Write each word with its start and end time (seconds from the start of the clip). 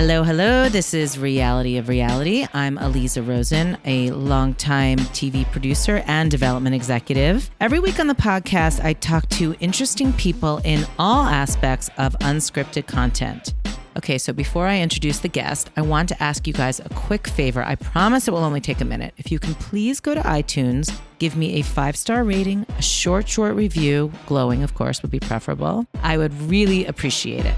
Hello, 0.00 0.22
hello. 0.22 0.70
This 0.70 0.94
is 0.94 1.18
Reality 1.18 1.76
of 1.76 1.90
Reality. 1.90 2.46
I'm 2.54 2.78
Aliza 2.78 3.20
Rosen, 3.28 3.76
a 3.84 4.10
longtime 4.12 4.96
TV 4.96 5.44
producer 5.52 6.02
and 6.06 6.30
development 6.30 6.74
executive. 6.74 7.50
Every 7.60 7.80
week 7.80 8.00
on 8.00 8.06
the 8.06 8.14
podcast, 8.14 8.82
I 8.82 8.94
talk 8.94 9.28
to 9.28 9.54
interesting 9.60 10.14
people 10.14 10.62
in 10.64 10.86
all 10.98 11.26
aspects 11.26 11.90
of 11.98 12.14
unscripted 12.20 12.86
content. 12.86 13.52
Okay, 13.98 14.16
so 14.16 14.32
before 14.32 14.66
I 14.66 14.80
introduce 14.80 15.18
the 15.18 15.28
guest, 15.28 15.68
I 15.76 15.82
want 15.82 16.08
to 16.08 16.22
ask 16.22 16.46
you 16.46 16.54
guys 16.54 16.80
a 16.80 16.88
quick 16.88 17.28
favor. 17.28 17.62
I 17.62 17.74
promise 17.74 18.26
it 18.26 18.30
will 18.30 18.38
only 18.38 18.62
take 18.62 18.80
a 18.80 18.86
minute. 18.86 19.12
If 19.18 19.30
you 19.30 19.38
can 19.38 19.54
please 19.54 20.00
go 20.00 20.14
to 20.14 20.22
iTunes, 20.22 20.98
give 21.18 21.36
me 21.36 21.60
a 21.60 21.62
five 21.62 21.94
star 21.94 22.24
rating, 22.24 22.64
a 22.78 22.82
short, 22.82 23.28
short 23.28 23.54
review, 23.54 24.10
glowing, 24.24 24.62
of 24.62 24.72
course, 24.72 25.02
would 25.02 25.10
be 25.10 25.20
preferable. 25.20 25.84
I 26.02 26.16
would 26.16 26.32
really 26.40 26.86
appreciate 26.86 27.44
it. 27.44 27.56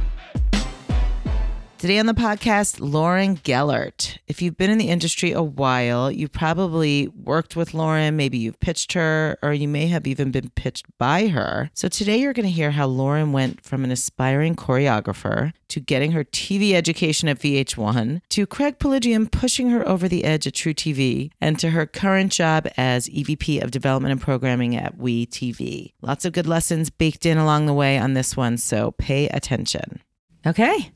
Today 1.82 1.98
on 1.98 2.06
the 2.06 2.14
podcast, 2.14 2.78
Lauren 2.78 3.34
Gellert. 3.42 4.18
If 4.28 4.40
you've 4.40 4.56
been 4.56 4.70
in 4.70 4.78
the 4.78 4.88
industry 4.88 5.32
a 5.32 5.42
while, 5.42 6.12
you 6.12 6.28
probably 6.28 7.08
worked 7.08 7.56
with 7.56 7.74
Lauren, 7.74 8.14
maybe 8.14 8.38
you've 8.38 8.60
pitched 8.60 8.92
her, 8.92 9.36
or 9.42 9.52
you 9.52 9.66
may 9.66 9.88
have 9.88 10.06
even 10.06 10.30
been 10.30 10.50
pitched 10.50 10.86
by 10.96 11.26
her. 11.26 11.72
So 11.74 11.88
today 11.88 12.18
you're 12.18 12.34
going 12.34 12.46
to 12.46 12.52
hear 12.52 12.70
how 12.70 12.86
Lauren 12.86 13.32
went 13.32 13.64
from 13.64 13.82
an 13.82 13.90
aspiring 13.90 14.54
choreographer 14.54 15.54
to 15.70 15.80
getting 15.80 16.12
her 16.12 16.22
TV 16.22 16.74
education 16.74 17.28
at 17.28 17.40
VH1, 17.40 18.20
to 18.28 18.46
Craig 18.46 18.78
Piligian 18.78 19.26
pushing 19.26 19.70
her 19.70 19.84
over 19.88 20.06
the 20.06 20.22
edge 20.22 20.46
at 20.46 20.54
True 20.54 20.74
TV, 20.74 21.32
and 21.40 21.58
to 21.58 21.70
her 21.70 21.84
current 21.84 22.30
job 22.30 22.68
as 22.76 23.08
EVP 23.08 23.60
of 23.60 23.72
Development 23.72 24.12
and 24.12 24.20
Programming 24.20 24.76
at 24.76 24.98
WE 24.98 25.26
TV. 25.26 25.94
Lots 26.00 26.24
of 26.24 26.32
good 26.32 26.46
lessons 26.46 26.90
baked 26.90 27.26
in 27.26 27.38
along 27.38 27.66
the 27.66 27.74
way 27.74 27.98
on 27.98 28.14
this 28.14 28.36
one, 28.36 28.56
so 28.56 28.92
pay 28.92 29.26
attention. 29.30 30.00
Okay. 30.46 30.92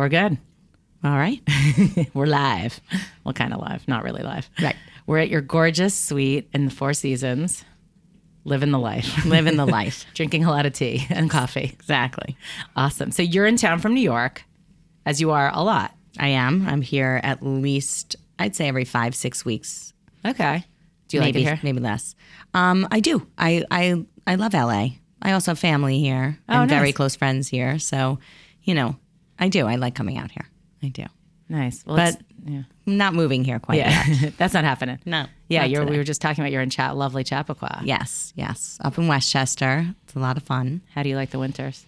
We're 0.00 0.08
good. 0.08 0.38
All 1.04 1.10
right. 1.10 1.42
We're 2.14 2.24
live. 2.24 2.80
Well, 3.22 3.34
kind 3.34 3.52
of 3.52 3.60
live, 3.60 3.86
not 3.86 4.02
really 4.02 4.22
live. 4.22 4.48
Right. 4.58 4.74
We're 5.06 5.18
at 5.18 5.28
your 5.28 5.42
gorgeous 5.42 5.94
suite 5.94 6.48
in 6.54 6.64
the 6.64 6.70
Four 6.70 6.94
Seasons, 6.94 7.66
living 8.44 8.70
the 8.70 8.78
life, 8.78 9.24
Living 9.26 9.58
the 9.58 9.66
life. 9.66 10.06
drinking 10.14 10.46
a 10.46 10.50
lot 10.50 10.64
of 10.64 10.72
tea 10.72 11.06
and 11.10 11.28
coffee. 11.28 11.64
Exactly. 11.78 12.38
Awesome. 12.74 13.10
So 13.10 13.22
you're 13.22 13.44
in 13.44 13.56
town 13.58 13.78
from 13.80 13.92
New 13.92 14.00
York, 14.00 14.42
as 15.04 15.20
you 15.20 15.32
are 15.32 15.50
a 15.52 15.62
lot. 15.62 15.94
I 16.18 16.28
am. 16.28 16.66
I'm 16.66 16.80
here 16.80 17.20
at 17.22 17.42
least, 17.42 18.16
I'd 18.38 18.56
say 18.56 18.68
every 18.68 18.86
five, 18.86 19.14
six 19.14 19.44
weeks. 19.44 19.92
Okay. 20.24 20.64
Do 21.08 21.18
you 21.18 21.20
maybe, 21.20 21.40
like 21.40 21.46
it 21.46 21.56
here? 21.56 21.60
maybe 21.62 21.80
less. 21.80 22.14
Um, 22.54 22.88
I 22.90 23.00
do. 23.00 23.26
I, 23.36 23.66
I, 23.70 24.02
I 24.26 24.36
love 24.36 24.54
LA. 24.54 24.92
I 25.20 25.32
also 25.32 25.50
have 25.50 25.58
family 25.58 25.98
here 25.98 26.38
Oh, 26.48 26.62
and 26.62 26.70
very 26.70 26.94
close 26.94 27.16
friends 27.16 27.48
here. 27.48 27.78
So, 27.78 28.18
you 28.62 28.72
know, 28.72 28.96
I 29.40 29.48
do. 29.48 29.66
I 29.66 29.74
like 29.76 29.94
coming 29.94 30.18
out 30.18 30.30
here. 30.30 30.46
I 30.82 30.88
do. 30.88 31.04
Nice. 31.48 31.84
Well, 31.84 31.96
But 31.96 32.20
yeah, 32.46 32.62
I'm 32.86 32.96
not 32.96 33.12
moving 33.14 33.42
here 33.42 33.58
quite 33.58 33.78
yet. 33.78 34.06
yeah, 34.06 34.30
that's 34.38 34.54
not 34.54 34.62
happening. 34.64 35.00
No. 35.04 35.26
Yeah, 35.48 35.64
you're, 35.64 35.80
today. 35.80 35.90
we 35.92 35.98
were 35.98 36.04
just 36.04 36.20
talking 36.20 36.42
about 36.44 36.52
you're 36.52 36.62
in 36.62 36.70
chat, 36.70 36.96
lovely 36.96 37.24
Chappaqua. 37.24 37.82
Yes, 37.84 38.32
yes. 38.36 38.78
Up 38.84 38.96
in 38.98 39.08
Westchester. 39.08 39.94
It's 40.04 40.14
a 40.14 40.20
lot 40.20 40.36
of 40.36 40.44
fun. 40.44 40.82
How 40.94 41.02
do 41.02 41.08
you 41.08 41.16
like 41.16 41.30
the 41.30 41.40
winters? 41.40 41.86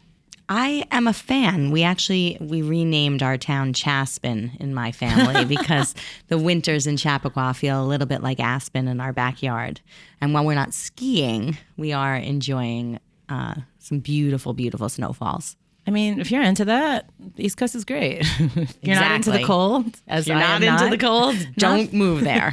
I 0.48 0.84
am 0.90 1.06
a 1.06 1.12
fan. 1.12 1.70
We 1.70 1.84
actually 1.84 2.36
we 2.40 2.60
renamed 2.60 3.22
our 3.22 3.38
town 3.38 3.72
Chaspin 3.72 4.58
in 4.60 4.74
my 4.74 4.90
family 4.90 5.44
because 5.56 5.94
the 6.28 6.36
winters 6.38 6.86
in 6.88 6.96
Chappaqua 6.96 7.54
feel 7.54 7.82
a 7.82 7.86
little 7.86 8.06
bit 8.08 8.22
like 8.22 8.40
Aspen 8.40 8.88
in 8.88 9.00
our 9.00 9.12
backyard. 9.12 9.80
And 10.20 10.34
while 10.34 10.44
we're 10.44 10.54
not 10.56 10.74
skiing, 10.74 11.56
we 11.76 11.92
are 11.92 12.16
enjoying 12.16 12.98
uh, 13.28 13.54
some 13.78 14.00
beautiful, 14.00 14.52
beautiful 14.52 14.88
snowfalls. 14.88 15.56
I 15.86 15.90
mean, 15.90 16.20
if 16.20 16.30
you're 16.30 16.42
into 16.42 16.64
that, 16.66 17.08
the 17.36 17.44
East 17.44 17.56
Coast 17.56 17.74
is 17.74 17.84
great. 17.84 18.20
If 18.38 18.76
you're 18.82 18.96
not 18.96 19.12
into 19.16 19.30
the 19.32 19.42
cold, 19.44 19.84
as 20.06 20.26
you're 20.28 20.36
not 20.38 20.62
into 20.62 20.88
the 20.88 20.98
cold, 20.98 21.34
don't 21.56 21.92
move 21.92 22.22
there. 22.24 22.52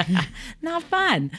not 0.62 0.84
fun. 0.84 1.32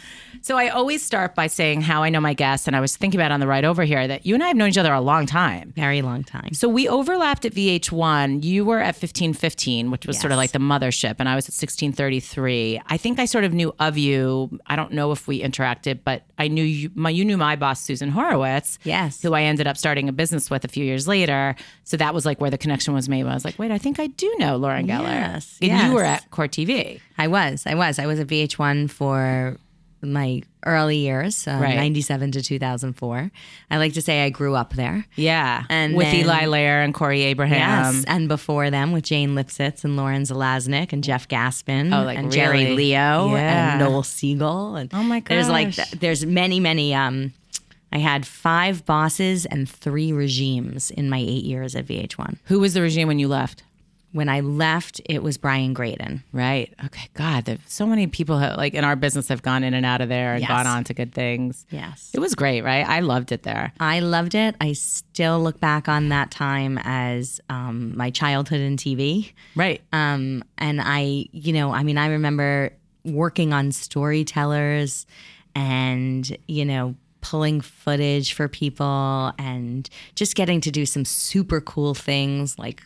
So 0.42 0.56
I 0.56 0.69
always 0.69 1.04
start 1.04 1.34
by 1.34 1.48
saying 1.48 1.82
how 1.82 2.03
I 2.03 2.09
know 2.09 2.20
my 2.20 2.32
guests, 2.32 2.66
and 2.66 2.75
I 2.75 2.81
was 2.81 2.97
thinking 2.97 3.20
about 3.20 3.31
on 3.31 3.41
the 3.41 3.47
ride 3.47 3.65
over 3.65 3.82
here 3.84 4.06
that 4.09 4.25
you 4.25 4.34
and 4.34 4.42
I 4.42 4.48
have 4.48 4.56
known 4.56 4.69
each 4.70 4.78
other 4.78 4.92
a 4.92 5.00
long 5.00 5.26
time. 5.26 5.72
Very 5.76 6.00
long 6.00 6.25
time. 6.25 6.54
So 6.54 6.66
we 6.69 6.88
overlapped 6.88 7.44
at 7.44 7.53
VH1. 7.53 8.42
You 8.44 8.65
were 8.65 8.78
at 8.78 8.94
1515, 8.94 9.91
which 9.91 10.06
was 10.06 10.19
sort 10.19 10.32
of 10.32 10.38
like 10.38 10.53
the 10.53 10.59
mothership, 10.59 11.16
and 11.19 11.28
I 11.28 11.34
was 11.34 11.44
at 11.47 11.53
1633. 11.53 12.81
I 12.86 12.97
think 12.97 13.19
I 13.19 13.26
sort 13.26 13.44
of 13.44 13.53
knew 13.53 13.75
of 13.81 13.98
you. 13.98 14.59
I 14.66 14.76
don't 14.76 14.92
know 14.92 15.12
if 15.12 15.28
we 15.28 15.42
interacted, 15.42 16.00
but 16.04 16.22
I 16.38 16.48
knew 16.48 16.65
you. 16.65 16.91
My 16.94 17.10
you 17.10 17.25
knew 17.25 17.36
my 17.36 17.56
boss 17.56 17.82
Susan 17.82 18.10
Horowitz. 18.10 18.78
Yes. 18.84 19.20
who 19.20 19.34
I 19.34 19.42
ended 19.42 19.66
up 19.66 19.76
starting 19.76 20.09
a 20.09 20.12
business 20.12 20.48
with 20.48 20.65
a 20.65 20.69
few 20.69 20.84
years 20.84 21.06
later. 21.06 21.54
So 21.84 21.96
that 21.96 22.14
was 22.14 22.24
like 22.24 22.41
where 22.41 22.50
the 22.50 22.58
connection 22.58 22.94
was 22.94 23.08
made. 23.08 23.26
I 23.26 23.34
was 23.34 23.44
like, 23.44 23.58
wait, 23.58 23.70
I 23.72 23.78
think 23.78 23.98
I 23.98 24.06
do 24.06 24.32
know 24.38 24.56
Lauren 24.56 24.86
Geller. 24.86 25.02
Yes, 25.08 25.58
and 25.60 25.88
you 25.88 25.94
were 25.94 26.04
at 26.04 26.30
Court 26.30 26.52
TV. 26.52 27.00
I 27.18 27.26
was. 27.28 27.64
I 27.66 27.74
was. 27.74 27.98
I 27.98 28.06
was 28.06 28.20
at 28.20 28.28
VH1 28.28 28.91
for 28.91 29.56
my 30.02 30.41
early 30.64 30.96
years, 30.98 31.46
uh, 31.46 31.58
Right. 31.60 31.76
97 31.76 32.32
to 32.32 32.42
2004. 32.42 33.30
I 33.70 33.76
like 33.76 33.92
to 33.94 34.00
say 34.02 34.24
I 34.24 34.30
grew 34.30 34.54
up 34.54 34.72
there. 34.74 35.04
Yeah, 35.14 35.64
And 35.68 35.94
with 35.94 36.06
then- 36.06 36.14
Eli 36.20 36.44
Lehrer 36.44 36.82
and 36.84 36.94
Corey 36.94 37.22
Abraham. 37.22 37.94
Yes, 37.97 38.04
and 38.06 38.26
before 38.28 38.70
them 38.70 38.92
with 38.92 39.04
Jane 39.04 39.30
Lipsitz 39.34 39.84
and 39.84 39.97
Lauren 39.98 40.22
Zelaznik 40.22 40.92
and 40.94 41.04
Jeff 41.04 41.28
Gaspin 41.28 41.94
Oh, 41.98 42.04
like 42.04 42.16
and 42.18 42.30
Jerry? 42.32 42.72
Leo 42.74 43.34
Yeah. 43.34 43.72
and 43.72 43.80
Noel 43.80 44.02
Siegel. 44.02 44.76
And 44.76 44.91
Oh 44.94 45.02
my 45.02 45.20
There's 45.26 45.48
like 45.48 45.74
there's 45.74 46.24
many 46.24 46.60
many. 46.60 46.94
Um, 46.94 47.32
I 47.93 47.99
had 47.99 48.27
five 48.27 48.84
bosses 48.87 49.47
and 49.47 49.69
three 49.69 50.12
regimes 50.12 50.91
in 50.91 51.11
my 51.11 51.19
eight 51.19 51.45
years 51.45 51.75
at 51.75 51.87
VH1. 51.87 52.39
Who 52.45 52.61
was 52.61 52.75
the 52.75 52.83
regime 52.83 53.09
when 53.09 53.19
you 53.19 53.28
left? 53.28 53.62
When 54.12 54.28
I 54.28 54.41
left, 54.41 55.01
it 55.05 55.23
was 55.23 55.39
Brian 55.39 55.73
Graden. 55.73 56.25
Right. 56.33 56.75
Okay. 56.84 57.09
God, 57.15 57.45
there's 57.45 57.61
so 57.69 57.87
many 57.87 58.09
people 58.09 58.39
have, 58.39 58.56
like 58.56 58.75
in 58.75 58.83
our 58.83 58.97
business 58.97 59.28
have 59.28 59.41
gone 59.43 59.62
in 59.62 59.73
and 59.73 59.87
out 59.87 60.01
of 60.01 60.09
there 60.09 60.33
and 60.33 60.41
Yes. 60.41 60.49
gone 60.49 60.67
on 60.67 60.83
to 60.84 60.95
good 60.95 61.12
things. 61.12 61.65
Yes. 61.71 62.11
It 62.12 62.19
was 62.19 62.34
great, 62.34 62.62
right? 62.62 62.84
I 62.84 63.01
loved 63.01 63.31
it 63.31 63.45
there. 63.45 63.73
I 63.78 64.01
loved 64.01 64.34
it. 64.34 64.57
I 64.61 64.72
still 64.72 65.41
look 65.41 65.61
back 65.61 65.89
on 65.89 66.09
that 66.09 66.33
time 66.33 66.77
as 66.83 67.41
um, 67.51 67.97
my 67.97 68.11
childhood 68.11 68.61
in 68.61 68.77
TV. 68.77 69.33
Right. 69.55 69.81
Um, 69.93 70.43
and 70.59 70.81
I, 70.83 71.27
you 71.31 71.53
know, 71.53 71.71
I 71.72 71.84
mean, 71.84 71.97
I 71.97 72.09
remember 72.09 72.72
working 73.05 73.53
on 73.53 73.71
storytellers 73.71 75.07
and, 75.55 76.37
you 76.49 76.65
know, 76.65 76.95
pulling 77.20 77.60
footage 77.60 78.32
for 78.32 78.48
people 78.48 79.32
and 79.38 79.88
just 80.14 80.34
getting 80.34 80.60
to 80.62 80.70
do 80.70 80.86
some 80.86 81.04
super 81.04 81.60
cool 81.60 81.94
things 81.94 82.58
like 82.58 82.82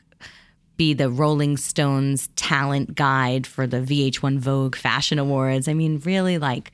be 0.77 0.93
the 0.93 1.09
Rolling 1.09 1.57
Stones 1.57 2.29
talent 2.37 2.95
guide 2.95 3.47
for 3.47 3.67
the 3.67 3.79
VH1 3.79 4.39
Vogue 4.39 4.75
Fashion 4.75 5.19
Awards. 5.19 5.69
I 5.69 5.75
mean, 5.75 6.01
really 6.05 6.39
like 6.39 6.73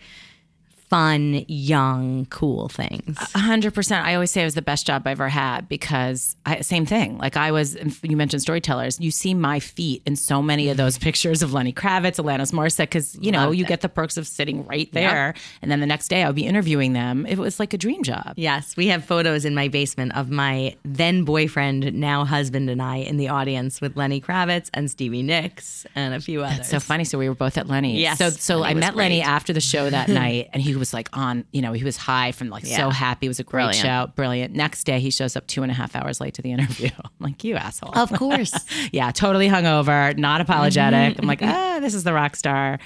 fun, 0.91 1.45
young, 1.47 2.27
cool 2.27 2.69
things. 2.69 3.17
A 3.35 3.39
hundred 3.39 3.75
percent. 3.75 4.05
I 4.05 4.15
always 4.15 4.31
say 4.33 4.43
it 4.43 4.45
was 4.45 4.55
the 4.57 4.63
best 4.63 4.87
job 4.87 5.07
I 5.07 5.13
ever 5.13 5.29
had 5.29 5.69
because 5.69 6.37
I, 6.45 6.61
same 6.63 6.85
thing. 6.85 7.17
Like 7.19 7.37
I 7.37 7.53
was, 7.53 7.77
you 8.03 8.17
mentioned 8.17 8.43
storytellers. 8.43 8.99
You 9.01 9.13
see 9.13 9.33
my 9.33 9.61
feet 9.61 10.03
in 10.05 10.17
so 10.17 10.43
many 10.43 10.69
of 10.69 10.77
those 10.77 10.99
pictures 11.09 11.43
of 11.43 11.53
Lenny 11.53 11.73
Kravitz, 11.73 12.17
Alanis 12.23 12.53
Morissette, 12.53 12.79
because 12.91 13.17
you 13.21 13.31
know 13.31 13.47
Loved 13.47 13.59
you 13.59 13.65
it. 13.65 13.69
get 13.69 13.81
the 13.83 13.89
perks 13.89 14.17
of 14.17 14.27
sitting 14.27 14.67
right 14.67 14.93
there, 14.93 15.35
and 15.63 15.71
then 15.71 15.79
the 15.81 15.87
next 15.87 16.09
day 16.09 16.25
I 16.25 16.27
would 16.27 16.37
be 16.37 16.45
interviewing 16.47 16.93
them. 16.93 17.25
It 17.25 17.39
was 17.39 17.61
like 17.61 17.73
a 17.73 17.79
dream 17.79 18.03
job. 18.03 18.35
Yes, 18.37 18.77
we 18.77 18.89
have 18.89 19.05
photos 19.05 19.45
in 19.45 19.55
my 19.55 19.69
basement 19.69 20.17
of 20.17 20.29
my 20.31 20.75
then 20.85 21.25
boyfriend, 21.25 21.95
now 21.95 22.25
husband, 22.25 22.69
and 22.69 22.83
I 22.83 22.97
in 22.97 23.17
the 23.17 23.29
audience 23.29 23.81
with 23.81 23.97
Lenny 23.97 24.21
Kravitz 24.21 24.69
and 24.75 24.91
Stevie 24.91 25.23
Nicks 25.23 25.87
and 25.95 26.15
a 26.15 26.21
few 26.21 26.43
others. 26.43 26.57
That's 26.59 26.69
So 26.71 26.81
funny. 26.81 27.05
So 27.05 27.17
we 27.17 27.29
were 27.29 27.35
both 27.37 27.57
at 27.59 27.69
Lenny. 27.69 28.01
Yes, 28.01 28.19
So 28.19 28.31
so 28.31 28.59
Lenny 28.59 28.71
I 28.77 28.81
met 28.81 28.97
Lenny 28.97 29.23
after 29.23 29.53
the 29.53 29.61
show 29.61 29.89
that 29.89 30.09
night, 30.23 30.49
and 30.53 30.61
he 30.61 30.75
was 30.81 30.93
like 30.93 31.09
on. 31.13 31.45
You 31.53 31.63
know, 31.63 31.73
he 31.73 31.85
was 31.85 31.97
high 31.97 32.33
from 32.33 32.49
like 32.49 32.67
so 32.67 32.91
happy. 32.91 33.27
It 33.27 33.29
was 33.29 33.39
a 33.39 33.45
great 33.45 33.67
Brilliant. 33.67 33.87
show. 33.87 34.13
Brilliant. 34.17 34.55
Next 34.55 34.83
day, 34.85 34.99
he 34.99 35.11
shows 35.11 35.37
up 35.37 35.47
two 35.47 35.63
and 35.63 35.71
a 35.71 35.75
half 35.75 35.95
hours 35.95 36.21
late 36.21 36.35
to 36.35 36.43
the 36.43 36.51
interview. 36.51 36.91
I'm 37.05 37.11
like, 37.21 37.45
you 37.45 37.55
asshole. 37.55 37.97
of 37.97 38.13
course. 38.13 38.53
yeah, 38.93 39.13
totally 39.13 39.49
hungover, 39.49 40.17
not 40.19 40.41
apologetic. 40.41 41.19
I'm 41.21 41.29
like, 41.29 41.43
ah, 41.43 41.79
this 41.81 41.95
is 41.95 42.03
the 42.03 42.13
rock 42.13 42.35
star 42.35 42.81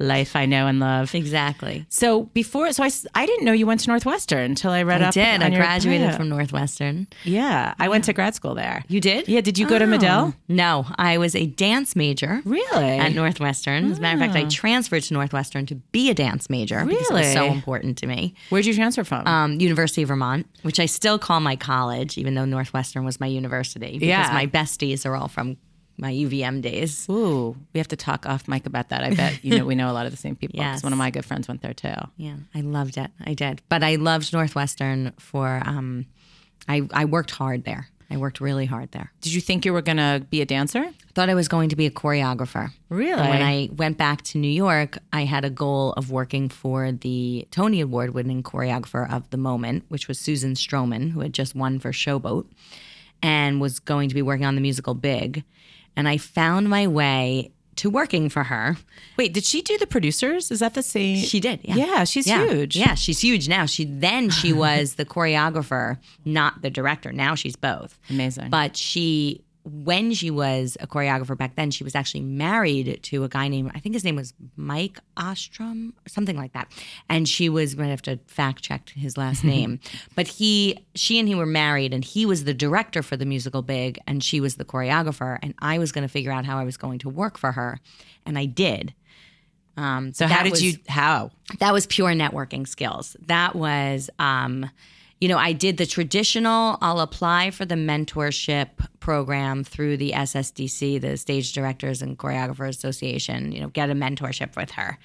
life 0.00 0.36
I 0.36 0.46
know 0.46 0.66
and 0.66 0.80
love. 0.80 1.14
exactly. 1.14 1.86
So 1.88 2.24
before, 2.34 2.72
so 2.72 2.82
I, 2.82 2.90
I 3.14 3.26
didn't 3.26 3.44
know 3.44 3.52
you 3.52 3.66
went 3.66 3.80
to 3.80 3.88
Northwestern 3.88 4.44
until 4.50 4.70
I 4.72 4.82
read 4.82 5.02
up. 5.02 5.06
I 5.06 5.08
up. 5.08 5.14
did. 5.14 5.42
I 5.42 5.50
graduated 5.50 6.08
bio. 6.08 6.16
from 6.16 6.28
Northwestern. 6.28 7.06
Yeah, 7.24 7.74
I 7.78 7.88
went 7.88 8.04
to 8.04 8.12
grad 8.12 8.34
school 8.34 8.54
there. 8.54 8.82
You 8.88 9.00
did? 9.00 9.28
Yeah. 9.28 9.40
Did 9.40 9.58
you 9.58 9.66
go 9.68 9.78
to 9.78 9.86
Medill? 9.86 10.32
Oh. 10.32 10.34
No, 10.48 10.86
I 10.96 11.18
was 11.18 11.34
a 11.36 11.46
dance 11.46 11.94
major. 11.96 12.40
Really? 12.44 12.98
At 12.98 13.12
Northwestern. 13.14 13.90
As 13.90 13.98
a 13.98 14.00
matter 14.00 14.22
of 14.22 14.32
fact, 14.32 14.36
I 14.44 14.48
transferred 14.48 15.02
to 15.04 15.14
Northwestern 15.14 15.66
to 15.66 15.74
be 15.74 16.10
a 16.10 16.14
dance 16.14 16.48
major 16.50 16.84
because 16.84 17.10
it 17.10 17.14
was 17.14 17.32
so 17.32 17.46
important 17.46 17.98
to 17.98 18.06
me. 18.06 18.34
Where'd 18.50 18.66
you 18.66 18.74
transfer 18.74 19.04
from? 19.04 19.26
Um, 19.26 19.60
University 19.60 20.02
of 20.02 20.08
Vermont, 20.08 20.46
which 20.62 20.80
I 20.80 20.86
still 20.86 21.18
call 21.18 21.40
my 21.40 21.56
college, 21.56 22.18
even 22.18 22.34
though 22.34 22.44
Northwestern 22.44 23.04
was 23.04 23.20
my 23.20 23.26
university. 23.26 23.92
Because 23.92 24.08
Yeah. 24.08 24.30
my 24.32 24.46
besties 24.46 25.06
are 25.06 25.14
all 25.16 25.28
from 25.28 25.56
my 25.96 26.12
UVM 26.12 26.60
days. 26.62 27.06
Ooh, 27.08 27.56
we 27.72 27.78
have 27.78 27.88
to 27.88 27.96
talk 27.96 28.26
off 28.26 28.48
mic 28.48 28.66
about 28.66 28.88
that. 28.90 29.04
I 29.04 29.14
bet 29.14 29.44
you 29.44 29.58
know 29.58 29.64
we 29.64 29.74
know 29.74 29.90
a 29.90 29.94
lot 29.94 30.06
of 30.06 30.12
the 30.12 30.18
same 30.18 30.36
people. 30.36 30.58
Yes. 30.64 30.82
one 30.82 30.92
of 30.92 30.98
my 30.98 31.10
good 31.10 31.24
friends 31.24 31.48
went 31.48 31.62
there 31.62 31.74
too. 31.74 31.94
Yeah, 32.16 32.36
I 32.54 32.60
loved 32.60 32.96
it. 32.96 33.10
I 33.24 33.34
did, 33.34 33.62
but 33.68 33.82
I 33.82 33.96
loved 33.96 34.32
Northwestern 34.32 35.12
for. 35.18 35.60
Um, 35.64 36.06
I 36.68 36.82
I 36.92 37.04
worked 37.04 37.30
hard 37.30 37.64
there. 37.64 37.88
I 38.10 38.16
worked 38.18 38.40
really 38.40 38.66
hard 38.66 38.92
there. 38.92 39.10
Did 39.22 39.32
you 39.32 39.40
think 39.40 39.64
you 39.64 39.72
were 39.72 39.82
going 39.82 39.96
to 39.96 40.24
be 40.28 40.40
a 40.42 40.46
dancer? 40.46 40.80
I 40.80 40.92
thought 41.14 41.30
I 41.30 41.34
was 41.34 41.48
going 41.48 41.70
to 41.70 41.76
be 41.76 41.86
a 41.86 41.90
choreographer. 41.90 42.70
Really? 42.90 43.18
And 43.20 43.28
when 43.30 43.42
I 43.42 43.70
went 43.74 43.96
back 43.98 44.22
to 44.22 44.38
New 44.38 44.50
York, 44.50 44.98
I 45.12 45.24
had 45.24 45.44
a 45.44 45.50
goal 45.50 45.92
of 45.94 46.10
working 46.10 46.48
for 46.48 46.92
the 46.92 47.48
Tony 47.50 47.80
Award 47.80 48.10
winning 48.14 48.42
choreographer 48.42 49.10
of 49.10 49.28
the 49.30 49.36
moment, 49.38 49.84
which 49.88 50.06
was 50.06 50.18
Susan 50.18 50.52
Stroman, 50.54 51.10
who 51.12 51.20
had 51.20 51.32
just 51.32 51.54
won 51.54 51.78
for 51.80 51.92
Showboat 51.92 52.46
and 53.22 53.60
was 53.60 53.80
going 53.80 54.10
to 54.10 54.14
be 54.14 54.22
working 54.22 54.44
on 54.46 54.54
the 54.54 54.60
musical 54.60 54.94
Big. 54.94 55.42
And 55.96 56.08
I 56.08 56.16
found 56.18 56.68
my 56.68 56.86
way 56.86 57.50
to 57.76 57.90
working 57.90 58.28
for 58.28 58.44
her. 58.44 58.76
Wait, 59.16 59.32
did 59.34 59.44
she 59.44 59.60
do 59.60 59.76
the 59.78 59.86
producers? 59.86 60.50
Is 60.52 60.60
that 60.60 60.74
the 60.74 60.82
same? 60.82 61.16
She 61.24 61.40
did. 61.40 61.60
Yeah, 61.64 61.74
Yeah, 61.74 62.04
she's 62.04 62.26
Yeah. 62.26 62.46
huge. 62.46 62.76
Yeah, 62.76 62.94
she's 62.94 63.20
huge 63.20 63.48
now. 63.48 63.66
She 63.66 63.84
then 63.84 64.30
she 64.30 64.52
was 64.64 64.94
the 64.94 65.04
choreographer, 65.04 65.98
not 66.24 66.62
the 66.62 66.70
director. 66.70 67.12
Now 67.12 67.34
she's 67.34 67.56
both. 67.56 67.98
Amazing. 68.10 68.50
But 68.50 68.76
she 68.76 69.42
when 69.64 70.12
she 70.12 70.30
was 70.30 70.76
a 70.80 70.86
choreographer 70.86 71.36
back 71.36 71.56
then, 71.56 71.70
she 71.70 71.84
was 71.84 71.94
actually 71.94 72.20
married 72.20 73.00
to 73.04 73.24
a 73.24 73.28
guy 73.28 73.48
named 73.48 73.70
I 73.74 73.80
think 73.80 73.94
his 73.94 74.04
name 74.04 74.16
was 74.16 74.34
Mike 74.56 74.98
Ostrom 75.16 75.94
or 76.04 76.08
something 76.08 76.36
like 76.36 76.52
that. 76.52 76.70
And 77.08 77.26
she 77.28 77.48
was 77.48 77.74
might 77.76 77.86
have 77.88 78.02
to 78.02 78.18
fact 78.26 78.62
check 78.62 78.90
his 78.90 79.16
last 79.16 79.42
name. 79.54 79.80
but 80.14 80.26
he 80.26 80.84
she 80.94 81.18
and 81.18 81.26
he 81.28 81.34
were 81.34 81.46
married 81.46 81.94
and 81.94 82.04
he 82.04 82.26
was 82.26 82.44
the 82.44 82.52
director 82.54 83.02
for 83.02 83.16
the 83.16 83.24
musical 83.24 83.62
Big 83.62 83.98
and 84.06 84.22
she 84.22 84.38
was 84.40 84.56
the 84.56 84.64
choreographer 84.64 85.38
and 85.42 85.54
I 85.60 85.78
was 85.78 85.92
going 85.92 86.06
to 86.06 86.12
figure 86.12 86.30
out 86.30 86.44
how 86.44 86.58
I 86.58 86.64
was 86.64 86.76
going 86.76 86.98
to 87.00 87.08
work 87.08 87.38
for 87.38 87.52
her 87.52 87.80
and 88.26 88.38
I 88.38 88.44
did. 88.44 88.92
Um, 89.76 90.12
so 90.12 90.26
how 90.26 90.42
did 90.42 90.52
was- 90.52 90.62
you? 90.62 90.78
How? 90.88 91.30
that 91.58 91.72
was 91.72 91.86
pure 91.86 92.10
networking 92.12 92.68
skills. 92.68 93.16
That 93.26 93.56
was, 93.56 94.08
um, 94.18 94.70
you 95.20 95.28
know, 95.28 95.38
I 95.38 95.52
did 95.52 95.76
the 95.76 95.86
traditional, 95.86 96.76
I'll 96.80 97.00
apply 97.00 97.50
for 97.50 97.64
the 97.64 97.76
mentorship 97.76 98.68
program 99.00 99.64
through 99.64 99.96
the 99.96 100.12
SSDC, 100.12 101.00
the 101.00 101.16
Stage 101.16 101.52
Directors 101.52 102.02
and 102.02 102.18
Choreographers 102.18 102.70
Association, 102.70 103.52
you 103.52 103.60
know, 103.60 103.68
get 103.68 103.90
a 103.90 103.94
mentorship 103.94 104.56
with 104.56 104.72
her. 104.72 104.98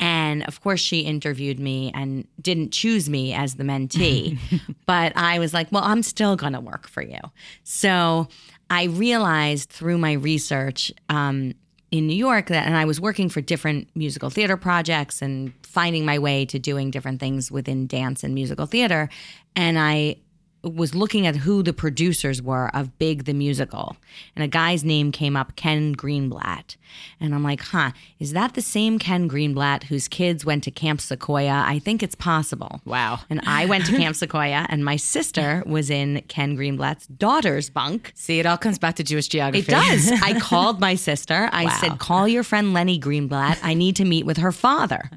And 0.00 0.42
of 0.44 0.60
course, 0.60 0.80
she 0.80 1.00
interviewed 1.00 1.60
me 1.60 1.92
and 1.94 2.26
didn't 2.40 2.72
choose 2.72 3.08
me 3.08 3.32
as 3.32 3.54
the 3.54 3.64
mentee. 3.64 4.38
but 4.86 5.12
I 5.16 5.38
was 5.38 5.54
like, 5.54 5.70
well, 5.72 5.84
I'm 5.84 6.02
still 6.02 6.36
going 6.36 6.52
to 6.52 6.60
work 6.60 6.88
for 6.88 7.02
you. 7.02 7.20
So 7.62 8.28
I 8.70 8.84
realized 8.84 9.70
through 9.70 9.98
my 9.98 10.12
research, 10.12 10.92
um, 11.08 11.54
in 11.90 12.08
New 12.08 12.16
York 12.16 12.48
that 12.48 12.66
and 12.66 12.76
I 12.76 12.86
was 12.86 13.00
working 13.00 13.28
for 13.28 13.40
different 13.40 13.88
musical 13.94 14.28
theater 14.28 14.56
projects 14.56 15.22
and 15.22 15.52
finding 15.74 16.04
my 16.06 16.18
way 16.18 16.46
to 16.46 16.58
doing 16.58 16.90
different 16.90 17.20
things 17.20 17.50
within 17.50 17.86
dance 17.86 18.24
and 18.24 18.32
musical 18.34 18.66
theater 18.66 19.08
and 19.56 19.78
I 19.78 20.16
was 20.62 20.94
looking 20.94 21.26
at 21.26 21.36
who 21.36 21.62
the 21.62 21.74
producers 21.74 22.40
were 22.40 22.74
of 22.74 22.98
Big 22.98 23.24
the 23.24 23.34
Musical. 23.34 23.98
And 24.34 24.42
a 24.42 24.48
guy's 24.48 24.82
name 24.82 25.12
came 25.12 25.36
up, 25.36 25.56
Ken 25.56 25.94
Greenblatt. 25.94 26.76
And 27.20 27.34
I'm 27.34 27.42
like, 27.42 27.60
huh, 27.60 27.90
is 28.18 28.32
that 28.32 28.54
the 28.54 28.62
same 28.62 28.98
Ken 28.98 29.28
Greenblatt 29.28 29.82
whose 29.84 30.08
kids 30.08 30.42
went 30.46 30.64
to 30.64 30.70
Camp 30.70 31.02
Sequoia? 31.02 31.62
I 31.66 31.80
think 31.80 32.02
it's 32.02 32.14
possible. 32.14 32.80
Wow. 32.86 33.20
And 33.28 33.42
I 33.46 33.66
went 33.66 33.84
to 33.86 33.92
Camp 33.96 34.16
Sequoia, 34.22 34.64
and 34.70 34.82
my 34.84 34.96
sister 34.96 35.62
was 35.66 35.90
in 35.90 36.22
Ken 36.28 36.56
Greenblatt's 36.56 37.08
daughter's 37.08 37.68
bunk. 37.68 38.12
See, 38.14 38.38
it 38.40 38.46
all 38.46 38.56
comes 38.56 38.78
back 38.78 38.94
to 38.96 39.04
Jewish 39.04 39.28
geography. 39.28 39.70
It 39.70 39.74
does. 39.74 40.10
I 40.22 40.40
called 40.40 40.80
my 40.80 40.94
sister. 40.94 41.50
I 41.52 41.64
Wow. 41.66 41.78
said, 41.78 41.98
call 41.98 42.26
your 42.26 42.42
friend 42.42 42.72
Lenny 42.72 42.98
Greenblatt. 42.98 43.58
I 43.62 43.74
need 43.74 43.96
to 43.96 44.06
meet 44.06 44.24
with 44.24 44.38
her 44.38 44.50
father. 44.52 45.10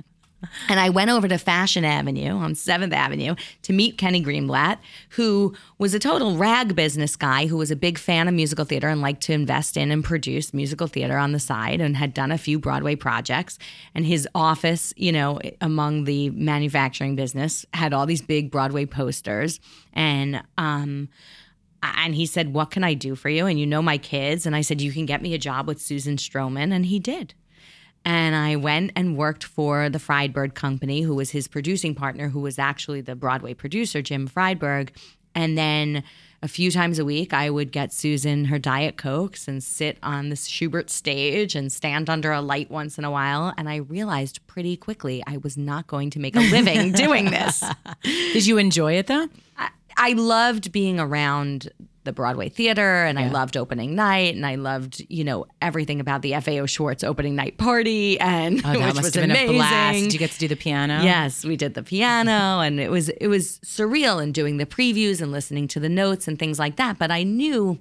And 0.70 0.80
I 0.80 0.90
went 0.90 1.10
over 1.10 1.28
to 1.28 1.38
Fashion 1.38 1.84
Avenue 1.84 2.32
on 2.32 2.54
7th 2.54 2.94
Avenue 2.94 3.36
to 3.64 3.74
meet 3.74 3.98
Kenny 3.98 4.24
Greenblatt, 4.24 4.78
who 5.12 5.56
was 5.80 5.94
a 5.94 6.00
total 6.00 6.38
rag 6.38 6.76
business 6.76 7.16
guy 7.16 7.48
who 7.48 7.58
was 7.58 7.72
a 7.72 7.76
big 7.76 7.98
fan 7.98 8.28
of 8.28 8.34
musical 8.34 8.66
theater 8.66 8.88
and 8.88 9.02
liked 9.02 9.22
to 9.24 9.34
invest 9.34 9.78
in 9.78 9.92
and 9.92 10.04
produce 10.04 10.54
musical 10.54 10.88
theater 10.88 11.18
on 11.18 11.32
the 11.32 11.40
side 11.40 11.82
and 11.82 11.98
had 11.98 12.14
done 12.14 12.32
a 12.32 12.38
few 12.38 12.60
Broadway 12.60 12.96
projects. 12.96 13.58
And 13.96 14.06
his 14.06 14.28
office, 14.36 14.94
you 14.96 15.12
know, 15.12 15.40
among 15.60 16.04
the 16.04 16.30
manufacturing 16.32 17.16
business, 17.16 17.66
had 17.74 17.94
all 17.94 18.06
these 18.06 18.22
big 18.22 18.52
Broadway 18.52 18.86
posters. 18.86 19.60
And, 19.94 20.44
um, 20.58 21.10
and 21.82 22.14
he 22.14 22.26
said, 22.26 22.54
What 22.54 22.72
can 22.72 22.84
I 22.84 22.94
do 22.94 23.16
for 23.16 23.30
you? 23.30 23.46
And 23.46 23.60
you 23.60 23.66
know 23.66 23.82
my 23.82 23.98
kids. 23.98 24.46
And 24.46 24.56
I 24.56 24.62
said, 24.62 24.82
You 24.82 24.92
can 24.92 25.06
get 25.06 25.22
me 25.22 25.34
a 25.34 25.40
job 25.40 25.68
with 25.68 25.82
Susan 25.82 26.18
Stroman. 26.18 26.72
And 26.72 26.86
he 26.86 27.00
did. 27.00 27.34
And 28.08 28.38
I 28.38 28.56
went 28.56 28.94
and 28.96 29.18
worked 29.18 29.44
for 29.44 29.90
the 29.90 29.98
Freydberg 29.98 30.54
Company, 30.54 31.02
who 31.02 31.14
was 31.14 31.32
his 31.32 31.50
producing 31.50 31.94
partner, 31.94 32.30
who 32.30 32.40
was 32.40 32.58
actually 32.58 33.02
the 33.02 33.18
Broadway 33.18 33.54
producer, 33.54 34.02
Jim 34.02 34.30
Freydberg. 34.30 34.92
And 35.36 35.58
then 35.58 36.06
a 36.42 36.48
few 36.48 36.72
times 36.72 37.00
a 37.00 37.04
week, 37.04 37.34
I 37.34 37.50
would 37.50 37.74
get 37.74 37.92
Susan 37.92 38.46
her 38.46 38.60
Diet 38.60 38.96
Cokes 38.96 39.50
and 39.50 39.62
sit 39.62 39.98
on 40.02 40.30
the 40.30 40.38
Shubert 40.38 40.90
stage 40.90 41.54
and 41.54 41.70
stand 41.70 42.10
under 42.10 42.32
a 42.32 42.40
light 42.40 42.72
once 42.72 42.98
in 42.98 43.04
a 43.04 43.12
while. 43.12 43.54
And 43.58 43.68
I 43.68 43.76
realized 43.76 44.40
pretty 44.48 44.78
quickly 44.78 45.22
I 45.28 45.36
was 45.36 45.58
not 45.58 45.88
going 45.88 46.10
to 46.12 46.20
make 46.20 46.38
a 46.38 46.40
living 46.40 46.92
doing 46.94 47.26
this. 47.26 47.62
Did 48.04 48.46
you 48.46 48.58
enjoy 48.58 48.94
it 48.94 49.08
though? 49.08 49.28
I, 49.58 49.70
I 49.98 50.14
loved 50.14 50.72
being 50.72 50.98
around 50.98 51.72
the 52.08 52.14
Broadway 52.14 52.50
theater 52.50 53.04
and 53.06 53.20
I 53.20 53.30
loved 53.30 53.56
opening 53.56 53.94
night 53.94 54.34
and 54.36 54.46
I 54.46 54.56
loved, 54.56 55.06
you 55.10 55.24
know, 55.24 55.46
everything 55.62 56.00
about 56.00 56.24
the 56.24 56.34
FAO 56.42 56.66
Schwarz 56.66 57.04
opening 57.04 57.36
night 57.36 57.58
party 57.58 58.20
and 58.20 58.60
Oh, 58.66 58.74
that 58.74 58.74
which 58.78 58.82
must 58.96 58.96
was 59.04 59.14
have 59.14 59.24
been 59.24 59.32
amazing. 59.32 59.50
a 59.50 59.58
blast. 59.60 60.00
Did 60.00 60.14
you 60.14 60.20
get 60.20 60.32
to 60.32 60.40
do 60.40 60.48
the 60.48 60.56
piano? 60.56 61.04
Yes, 61.04 61.46
we 61.46 61.56
did 61.56 61.76
the 61.76 61.84
piano 61.84 62.32
and 62.62 62.80
it 62.80 62.90
was 62.90 63.10
it 63.10 63.28
was 63.28 63.60
surreal 63.60 64.22
and 64.24 64.34
doing 64.34 64.58
the 64.58 64.66
previews 64.66 65.22
and 65.22 65.32
listening 65.32 65.68
to 65.70 65.80
the 65.80 65.90
notes 65.90 66.28
and 66.28 66.40
things 66.40 66.58
like 66.58 66.78
that, 66.78 66.98
but 66.98 67.12
I 67.12 67.24
knew 67.24 67.78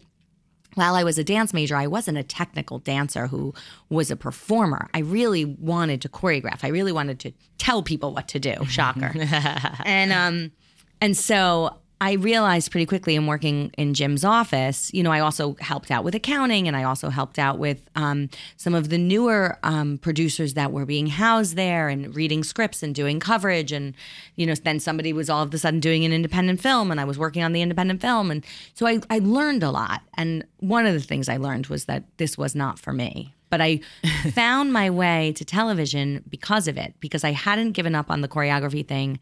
while 0.74 0.94
I 0.94 1.04
was 1.04 1.16
a 1.16 1.24
dance 1.24 1.54
major, 1.54 1.74
I 1.74 1.86
wasn't 1.86 2.18
a 2.18 2.22
technical 2.22 2.78
dancer 2.80 3.28
who 3.28 3.54
was 3.88 4.10
a 4.10 4.16
performer. 4.16 4.90
I 4.92 4.98
really 4.98 5.46
wanted 5.46 6.02
to 6.02 6.10
choreograph. 6.10 6.64
I 6.64 6.68
really 6.68 6.92
wanted 6.92 7.18
to 7.20 7.32
tell 7.56 7.82
people 7.82 8.12
what 8.12 8.28
to 8.28 8.38
do. 8.38 8.62
Shocker. 8.66 9.14
and 9.86 10.12
um 10.12 10.52
and 11.00 11.16
so 11.16 11.78
I 11.98 12.12
realized 12.12 12.70
pretty 12.70 12.84
quickly 12.84 13.16
in 13.16 13.26
working 13.26 13.70
in 13.78 13.94
Jim's 13.94 14.22
office, 14.22 14.92
you 14.92 15.02
know, 15.02 15.10
I 15.10 15.20
also 15.20 15.56
helped 15.60 15.90
out 15.90 16.04
with 16.04 16.14
accounting 16.14 16.68
and 16.68 16.76
I 16.76 16.82
also 16.82 17.08
helped 17.08 17.38
out 17.38 17.58
with 17.58 17.80
um, 17.94 18.28
some 18.58 18.74
of 18.74 18.90
the 18.90 18.98
newer 18.98 19.58
um, 19.62 19.96
producers 19.96 20.54
that 20.54 20.72
were 20.72 20.84
being 20.84 21.06
housed 21.06 21.56
there 21.56 21.88
and 21.88 22.14
reading 22.14 22.44
scripts 22.44 22.82
and 22.82 22.94
doing 22.94 23.18
coverage. 23.18 23.72
And, 23.72 23.94
you 24.34 24.46
know, 24.46 24.54
then 24.54 24.78
somebody 24.78 25.14
was 25.14 25.30
all 25.30 25.42
of 25.42 25.54
a 25.54 25.58
sudden 25.58 25.80
doing 25.80 26.04
an 26.04 26.12
independent 26.12 26.60
film 26.60 26.90
and 26.90 27.00
I 27.00 27.04
was 27.04 27.18
working 27.18 27.42
on 27.42 27.54
the 27.54 27.62
independent 27.62 28.02
film. 28.02 28.30
And 28.30 28.44
so 28.74 28.86
I, 28.86 29.00
I 29.08 29.18
learned 29.20 29.62
a 29.62 29.70
lot. 29.70 30.02
And 30.18 30.44
one 30.58 30.84
of 30.84 30.92
the 30.92 31.00
things 31.00 31.30
I 31.30 31.38
learned 31.38 31.68
was 31.68 31.86
that 31.86 32.04
this 32.18 32.36
was 32.36 32.54
not 32.54 32.78
for 32.78 32.92
me. 32.92 33.32
But 33.48 33.62
I 33.62 33.80
found 34.32 34.70
my 34.70 34.90
way 34.90 35.32
to 35.36 35.46
television 35.46 36.24
because 36.28 36.68
of 36.68 36.76
it, 36.76 36.92
because 37.00 37.24
I 37.24 37.32
hadn't 37.32 37.72
given 37.72 37.94
up 37.94 38.10
on 38.10 38.20
the 38.20 38.28
choreography 38.28 38.86
thing. 38.86 39.18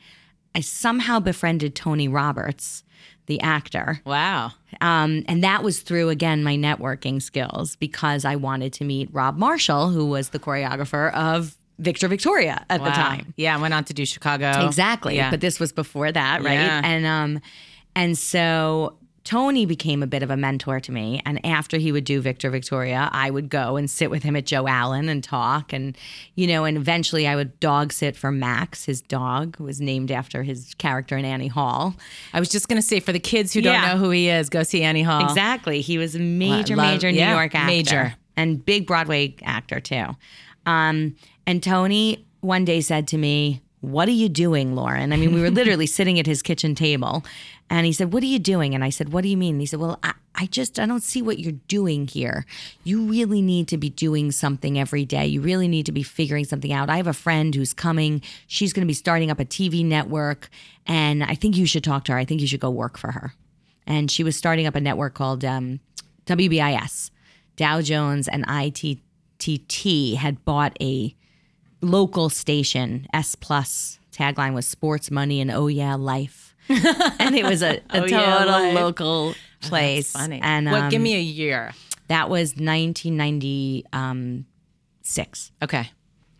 I 0.54 0.61
somehow 0.61 1.20
befriended 1.20 1.75
Tony 1.75 2.08
Roberts, 2.08 2.84
the 3.26 3.40
actor. 3.40 4.00
Wow. 4.04 4.52
Um, 4.80 5.25
and 5.26 5.42
that 5.42 5.62
was 5.62 5.80
through, 5.80 6.11
again, 6.11 6.44
my 6.44 6.56
networking 6.56 7.20
skills 7.23 7.76
because 7.76 8.25
I 8.25 8.37
wanted 8.37 8.73
to 8.75 8.84
meet 8.84 9.08
Rob 9.12 9.37
Marshall, 9.37 9.90
who 9.90 10.06
was 10.06 10.28
the 10.30 10.38
choreographer 10.38 11.12
of 11.14 11.56
Victor 11.78 12.06
Victoria 12.06 12.64
at 12.70 12.84
the 12.84 12.90
time. 12.90 13.34
Yeah, 13.37 13.56
I 13.56 13.61
went 13.61 13.75
on 13.75 13.84
to 13.84 13.94
do 13.94 14.06
Chicago. 14.06 14.64
Exactly. 14.64 15.16
Yeah. 15.16 15.30
But 15.30 15.40
this 15.40 15.58
was 15.58 15.73
before 15.73 16.12
that, 16.12 16.42
right? 16.42 16.52
Yeah. 16.52 16.80
And 16.84 17.04
um 17.04 17.40
and 17.96 18.16
so 18.16 18.96
Tony 19.24 19.64
became 19.64 20.02
a 20.02 20.06
bit 20.06 20.22
of 20.22 20.30
a 20.30 20.36
mentor 20.36 20.78
to 20.80 20.92
me. 20.92 21.22
And 21.24 21.44
after 21.46 21.78
he 21.78 21.90
would 21.92 22.04
do 22.04 22.20
Victor 22.20 22.50
Victoria, 22.50 23.08
I 23.10 23.30
would 23.30 23.48
go 23.48 23.76
and 23.76 23.90
sit 23.90 24.10
with 24.10 24.22
him 24.22 24.36
at 24.36 24.44
Joe 24.44 24.68
Allen 24.68 25.08
and 25.08 25.24
talk. 25.24 25.72
And, 25.72 25.96
you 26.34 26.46
know, 26.46 26.64
and 26.64 26.76
eventually 26.76 27.26
I 27.26 27.34
would 27.34 27.58
dog 27.58 27.92
sit 27.92 28.16
for 28.16 28.30
Max, 28.30 28.84
his 28.84 29.00
dog, 29.00 29.58
was 29.58 29.80
named 29.80 30.10
after 30.10 30.42
his 30.42 30.74
character 30.74 31.16
in 31.16 31.24
Annie 31.24 31.48
Hall. 31.48 31.94
I 32.34 32.38
was 32.38 32.50
just 32.50 32.68
going 32.68 32.80
to 32.80 32.86
say 32.86 33.00
for 33.00 33.12
the 33.12 33.18
kids 33.18 33.54
who 33.54 33.62
don't 33.62 33.80
know 33.80 33.96
who 33.96 34.10
he 34.10 34.28
is, 34.28 34.50
go 34.50 34.62
see 34.62 34.82
Annie 34.82 35.02
Hall. 35.02 35.24
Exactly. 35.24 35.80
He 35.80 35.96
was 35.96 36.14
a 36.14 36.20
major, 36.20 36.76
love- 36.76 36.92
major 36.92 37.10
New 37.10 37.18
yeah, 37.18 37.34
York 37.34 37.54
actor. 37.54 37.66
major. 37.66 38.14
And 38.36 38.62
big 38.64 38.86
Broadway 38.86 39.36
actor, 39.42 39.80
too. 39.80 40.16
Um, 40.66 41.16
and 41.46 41.62
Tony 41.62 42.26
one 42.40 42.64
day 42.66 42.82
said 42.82 43.08
to 43.08 43.16
me, 43.16 43.62
What 43.90 44.08
are 44.08 44.12
you 44.12 44.28
doing, 44.28 44.74
Lauren? 44.74 45.12
I 45.12 45.16
mean, 45.16 45.34
we 45.34 45.40
were 45.40 45.50
literally 45.62 45.86
sitting 45.86 46.18
at 46.18 46.26
his 46.26 46.42
kitchen 46.42 46.74
table. 46.74 47.24
And 47.70 47.86
he 47.86 47.92
said, 47.92 48.12
What 48.12 48.22
are 48.22 48.26
you 48.26 48.38
doing? 48.38 48.74
And 48.74 48.84
I 48.84 48.90
said, 48.90 49.12
What 49.12 49.22
do 49.22 49.28
you 49.28 49.36
mean? 49.36 49.54
And 49.54 49.60
he 49.60 49.66
said, 49.66 49.80
Well, 49.80 49.98
I, 50.02 50.14
I 50.34 50.46
just, 50.46 50.78
I 50.78 50.86
don't 50.86 51.02
see 51.02 51.22
what 51.22 51.38
you're 51.38 51.52
doing 51.68 52.06
here. 52.06 52.44
You 52.82 53.06
really 53.06 53.40
need 53.40 53.68
to 53.68 53.78
be 53.78 53.88
doing 53.88 54.32
something 54.32 54.78
every 54.78 55.04
day. 55.04 55.26
You 55.26 55.40
really 55.40 55.68
need 55.68 55.86
to 55.86 55.92
be 55.92 56.02
figuring 56.02 56.44
something 56.44 56.72
out. 56.72 56.90
I 56.90 56.96
have 56.98 57.06
a 57.06 57.12
friend 57.12 57.54
who's 57.54 57.72
coming. 57.72 58.20
She's 58.46 58.72
going 58.72 58.82
to 58.82 58.86
be 58.86 58.94
starting 58.94 59.30
up 59.30 59.40
a 59.40 59.44
TV 59.44 59.84
network. 59.84 60.50
And 60.86 61.24
I 61.24 61.34
think 61.34 61.56
you 61.56 61.66
should 61.66 61.84
talk 61.84 62.04
to 62.04 62.12
her. 62.12 62.18
I 62.18 62.24
think 62.24 62.40
you 62.40 62.46
should 62.46 62.60
go 62.60 62.70
work 62.70 62.98
for 62.98 63.12
her 63.12 63.34
and 63.86 64.10
she 64.10 64.24
was 64.24 64.36
starting 64.36 64.66
up 64.66 64.74
a 64.74 64.80
network 64.80 65.14
called 65.14 65.44
um, 65.44 65.80
WBIS. 66.26 67.10
Dow 67.56 67.80
Jones 67.80 68.28
and 68.28 68.44
ITT 68.48 70.18
had 70.18 70.44
bought 70.44 70.76
a 70.80 71.14
local 71.84 72.28
station. 72.30 73.06
S 73.12 73.34
plus 73.34 73.98
tagline 74.12 74.54
was 74.54 74.66
"Sports 74.66 75.10
Money 75.10 75.40
and 75.40 75.50
Oh 75.50 75.66
Yeah 75.68 75.94
Life," 75.94 76.54
and 76.68 77.34
it 77.34 77.44
was 77.44 77.62
a, 77.62 77.78
a 77.90 78.02
Oh, 78.02 78.06
total 78.06 78.10
yeah, 78.10 78.72
local 78.74 79.34
place. 79.60 80.12
Funny. 80.12 80.40
And 80.42 80.70
what? 80.70 80.90
Give 80.90 81.00
um, 81.00 81.04
me 81.04 81.14
a 81.16 81.20
year. 81.20 81.72
that 82.08 82.28
was 82.30 82.54
1996. 82.56 85.52
Okay. 85.62 85.90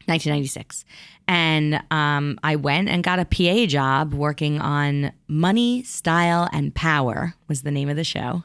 1996. 0.06 0.84
And 1.26 1.82
um, 1.90 2.38
I 2.42 2.56
went 2.56 2.90
and 2.90 3.02
got 3.02 3.18
a 3.18 3.24
PA 3.24 3.64
job 3.66 4.12
working 4.12 4.60
on 4.60 5.12
Money, 5.28 5.82
Style, 5.84 6.46
and 6.52 6.74
Power 6.74 7.34
was 7.48 7.62
the 7.62 7.70
name 7.70 7.88
of 7.88 7.96
the 7.96 8.04
show. 8.04 8.44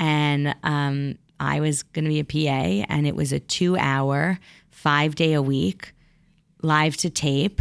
And 0.00 0.56
um, 0.64 1.16
I 1.38 1.60
was 1.60 1.84
going 1.84 2.04
to 2.04 2.10
be 2.10 2.18
a 2.18 2.24
PA, 2.24 2.84
and 2.92 3.06
it 3.06 3.14
was 3.14 3.30
a 3.32 3.38
two 3.38 3.76
hour, 3.76 4.40
five 4.70 5.14
day 5.14 5.34
a 5.34 5.42
week, 5.42 5.92
live 6.62 6.96
to 6.98 7.10
tape, 7.10 7.60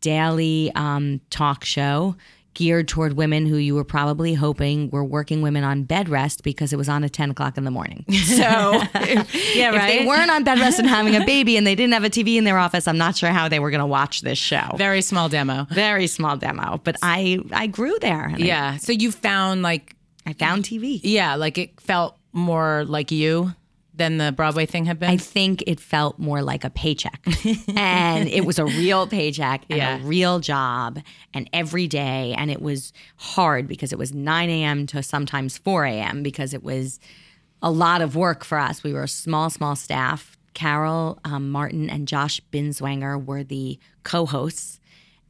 daily 0.00 0.70
um, 0.74 1.20
talk 1.30 1.64
show 1.64 2.16
geared 2.54 2.88
toward 2.88 3.12
women 3.12 3.46
who 3.46 3.56
you 3.56 3.72
were 3.72 3.84
probably 3.84 4.34
hoping 4.34 4.90
were 4.90 5.04
working 5.04 5.42
women 5.42 5.62
on 5.62 5.84
bed 5.84 6.08
rest 6.08 6.42
because 6.42 6.72
it 6.72 6.76
was 6.76 6.88
on 6.88 7.04
at 7.04 7.12
10 7.12 7.30
o'clock 7.30 7.56
in 7.56 7.62
the 7.64 7.70
morning. 7.70 8.04
So 8.12 8.80
if, 8.94 9.54
Yeah, 9.56 9.72
if 9.74 9.82
they 10.00 10.04
weren't 10.06 10.28
on 10.30 10.42
bed 10.42 10.58
rest 10.58 10.80
and 10.80 10.88
having 10.88 11.14
a 11.14 11.24
baby 11.24 11.56
and 11.56 11.64
they 11.64 11.76
didn't 11.76 11.92
have 11.92 12.02
a 12.02 12.10
TV 12.10 12.36
in 12.36 12.42
their 12.42 12.58
office, 12.58 12.88
I'm 12.88 12.98
not 12.98 13.16
sure 13.16 13.30
how 13.30 13.48
they 13.48 13.60
were 13.60 13.70
going 13.70 13.80
to 13.80 13.86
watch 13.86 14.22
this 14.22 14.38
show. 14.38 14.74
Very 14.76 15.02
small 15.02 15.28
demo. 15.28 15.66
Very 15.70 16.08
small 16.08 16.36
demo, 16.36 16.80
but 16.82 16.96
I 17.00 17.38
I 17.52 17.68
grew 17.68 17.96
there. 18.00 18.24
and 18.24 18.36
I- 18.36 18.46
Yeah. 18.46 18.76
So 18.78 18.90
you 18.92 19.12
found 19.12 19.62
like 19.62 19.94
I, 20.26 20.32
found 20.32 20.64
TV. 20.64 20.98
yeah, 21.04 21.36
like 21.36 21.58
it 21.58 21.80
felt 21.80 22.16
more 22.32 22.84
like 22.86 23.12
you 23.12 23.54
than 23.98 24.16
the 24.16 24.32
Broadway 24.32 24.64
thing 24.64 24.86
had 24.86 24.98
been. 24.98 25.10
I 25.10 25.16
think 25.16 25.62
it 25.66 25.78
felt 25.78 26.18
more 26.18 26.40
like 26.42 26.64
a 26.64 26.70
paycheck. 26.70 27.20
and 27.76 28.28
it 28.28 28.46
was 28.46 28.58
a 28.58 28.64
real 28.64 29.06
paycheck 29.06 29.64
and 29.68 29.76
Yeah. 29.78 29.98
a 29.98 30.00
real 30.00 30.40
job 30.40 31.00
and 31.34 31.48
every 31.52 31.86
day. 31.86 32.34
And 32.38 32.50
it 32.50 32.62
was 32.62 32.92
hard 33.16 33.68
because 33.68 33.92
it 33.92 33.98
was 33.98 34.14
9 34.14 34.48
a.m. 34.48 34.86
to 34.88 35.02
sometimes 35.02 35.58
4 35.58 35.84
a.m. 35.84 36.22
because 36.22 36.54
it 36.54 36.62
was 36.62 36.98
a 37.60 37.70
lot 37.70 38.00
of 38.00 38.16
work 38.16 38.44
for 38.44 38.56
us. 38.58 38.82
We 38.82 38.92
were 38.92 39.02
a 39.02 39.08
small, 39.08 39.50
small 39.50 39.76
staff. 39.76 40.38
Carol 40.54 41.18
um, 41.24 41.50
Martin 41.50 41.90
and 41.90 42.08
Josh 42.08 42.40
Binswanger 42.52 43.22
were 43.24 43.44
the 43.44 43.78
co 44.04 44.26
hosts. 44.26 44.80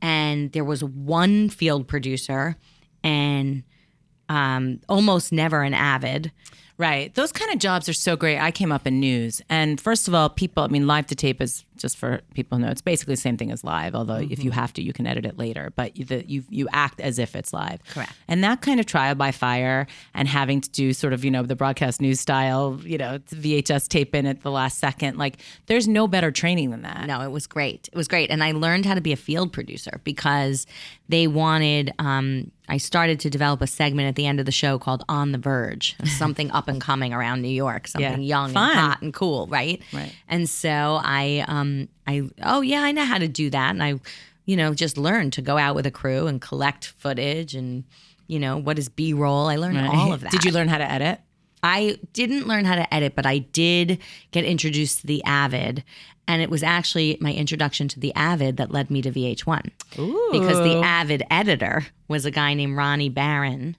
And 0.00 0.52
there 0.52 0.64
was 0.64 0.84
one 0.84 1.48
field 1.48 1.88
producer 1.88 2.56
and 3.02 3.64
um, 4.28 4.80
almost 4.88 5.32
never 5.32 5.62
an 5.62 5.74
avid. 5.74 6.30
Right. 6.78 7.12
Those 7.16 7.32
kind 7.32 7.52
of 7.52 7.58
jobs 7.58 7.88
are 7.88 7.92
so 7.92 8.14
great. 8.14 8.38
I 8.38 8.52
came 8.52 8.70
up 8.70 8.86
in 8.86 9.00
news. 9.00 9.42
And 9.48 9.80
first 9.80 10.06
of 10.06 10.14
all, 10.14 10.28
people, 10.28 10.62
I 10.62 10.68
mean, 10.68 10.86
live 10.86 11.08
to 11.08 11.16
tape 11.16 11.40
is 11.42 11.64
just 11.76 11.96
for 11.96 12.20
people 12.34 12.56
who 12.56 12.64
know, 12.64 12.70
it's 12.70 12.82
basically 12.82 13.14
the 13.14 13.20
same 13.20 13.36
thing 13.36 13.50
as 13.50 13.64
live, 13.64 13.96
although 13.96 14.14
if 14.16 14.28
Mm-hmm. 14.30 14.42
you 14.42 14.50
have 14.52 14.72
to, 14.74 14.82
you 14.82 14.92
can 14.92 15.04
edit 15.04 15.26
it 15.26 15.36
later. 15.36 15.72
But 15.74 15.96
you, 15.96 16.04
the, 16.04 16.24
you, 16.30 16.44
you 16.48 16.68
act 16.72 17.00
as 17.00 17.18
if 17.18 17.34
it's 17.34 17.52
live. 17.52 17.80
Correct. 17.88 18.12
And 18.28 18.44
that 18.44 18.60
kind 18.60 18.78
of 18.78 18.86
trial 18.86 19.16
by 19.16 19.32
fire 19.32 19.88
and 20.14 20.28
having 20.28 20.60
to 20.60 20.70
do 20.70 20.92
sort 20.92 21.12
of, 21.12 21.24
you 21.24 21.32
know, 21.32 21.42
the 21.42 21.56
broadcast 21.56 22.00
news 22.00 22.20
style, 22.20 22.78
you 22.84 22.96
know, 22.98 23.18
VHS 23.18 23.88
tape 23.88 24.14
in 24.14 24.24
at 24.26 24.42
the 24.42 24.50
last 24.52 24.78
second, 24.78 25.18
like 25.18 25.38
there's 25.66 25.88
no 25.88 26.06
better 26.06 26.30
training 26.30 26.70
than 26.70 26.82
that. 26.82 27.06
No, 27.08 27.20
it 27.22 27.32
was 27.32 27.48
great. 27.48 27.88
It 27.92 27.96
was 27.96 28.06
great. 28.06 28.30
And 28.30 28.42
I 28.44 28.52
learned 28.52 28.86
how 28.86 28.94
to 28.94 29.00
be 29.00 29.10
a 29.12 29.16
field 29.16 29.52
producer 29.52 30.00
because 30.04 30.64
they 31.08 31.26
wanted, 31.26 31.92
um, 31.98 32.52
I 32.68 32.76
started 32.76 33.20
to 33.20 33.30
develop 33.30 33.62
a 33.62 33.66
segment 33.66 34.08
at 34.08 34.14
the 34.14 34.26
end 34.26 34.40
of 34.40 34.46
the 34.46 34.52
show 34.52 34.78
called 34.78 35.04
On 35.08 35.32
the 35.32 35.38
Verge, 35.38 35.96
something 36.04 36.50
up 36.50 36.68
and 36.68 36.80
coming 36.80 37.12
around 37.12 37.42
New 37.42 37.48
York, 37.48 37.88
something 37.88 38.22
young 38.22 38.52
Fun. 38.52 38.70
and 38.70 38.78
hot 38.78 39.02
and 39.02 39.14
cool, 39.14 39.46
right? 39.46 39.82
Right. 39.92 40.14
And 40.28 40.48
so 40.48 41.00
I, 41.02 41.44
um, 41.48 41.88
I, 42.06 42.28
oh 42.42 42.60
yeah, 42.60 42.82
I 42.82 42.92
know 42.92 43.04
how 43.04 43.18
to 43.18 43.28
do 43.28 43.50
that. 43.50 43.70
And 43.70 43.82
I, 43.82 43.94
you 44.44 44.56
know, 44.56 44.74
just 44.74 44.98
learned 44.98 45.32
to 45.34 45.42
go 45.42 45.56
out 45.58 45.74
with 45.74 45.86
a 45.86 45.90
crew 45.90 46.26
and 46.26 46.40
collect 46.40 46.86
footage 46.86 47.54
and, 47.54 47.84
you 48.26 48.38
know, 48.38 48.56
what 48.56 48.78
is 48.78 48.88
B 48.88 49.12
roll. 49.12 49.46
I 49.46 49.56
learned 49.56 49.78
all 49.78 50.12
of 50.12 50.20
that. 50.20 50.30
Did 50.32 50.44
you 50.44 50.52
learn 50.52 50.68
how 50.68 50.78
to 50.78 50.90
edit? 50.90 51.20
I 51.62 51.98
didn't 52.12 52.46
learn 52.46 52.64
how 52.64 52.76
to 52.76 52.94
edit, 52.94 53.14
but 53.14 53.26
I 53.26 53.38
did 53.38 53.98
get 54.30 54.44
introduced 54.44 55.00
to 55.00 55.06
the 55.06 55.24
Avid. 55.24 55.82
And 56.28 56.42
it 56.42 56.50
was 56.50 56.62
actually 56.62 57.16
my 57.20 57.32
introduction 57.32 57.88
to 57.88 57.98
the 57.98 58.14
Avid 58.14 58.58
that 58.58 58.70
led 58.70 58.90
me 58.90 59.00
to 59.00 59.10
VH1. 59.10 59.70
Because 60.30 60.58
the 60.58 60.80
Avid 60.84 61.24
editor 61.30 61.86
was 62.06 62.26
a 62.26 62.30
guy 62.30 62.52
named 62.52 62.76
Ronnie 62.76 63.08
Barron. 63.08 63.76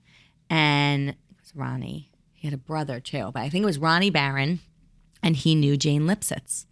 And 0.49 1.09
it 1.09 1.15
was 1.39 1.55
Ronnie. 1.55 2.09
He 2.33 2.47
had 2.47 2.55
a 2.55 2.57
brother 2.57 2.99
too, 2.99 3.29
but 3.33 3.41
I 3.41 3.49
think 3.49 3.63
it 3.63 3.67
was 3.67 3.77
Ronnie 3.77 4.09
Barron. 4.09 4.61
And 5.21 5.35
he 5.35 5.53
knew 5.53 5.77
Jane 5.77 6.03
Lipsitz. 6.03 6.65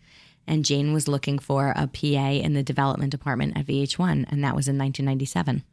And 0.47 0.65
Jane 0.65 0.93
was 0.93 1.07
looking 1.07 1.37
for 1.37 1.73
a 1.75 1.87
PA 1.87 2.31
in 2.31 2.53
the 2.53 2.63
development 2.63 3.11
department 3.11 3.55
at 3.55 3.67
VH1. 3.67 4.25
And 4.29 4.43
that 4.43 4.55
was 4.55 4.67
in 4.67 4.77
1997. 4.77 5.63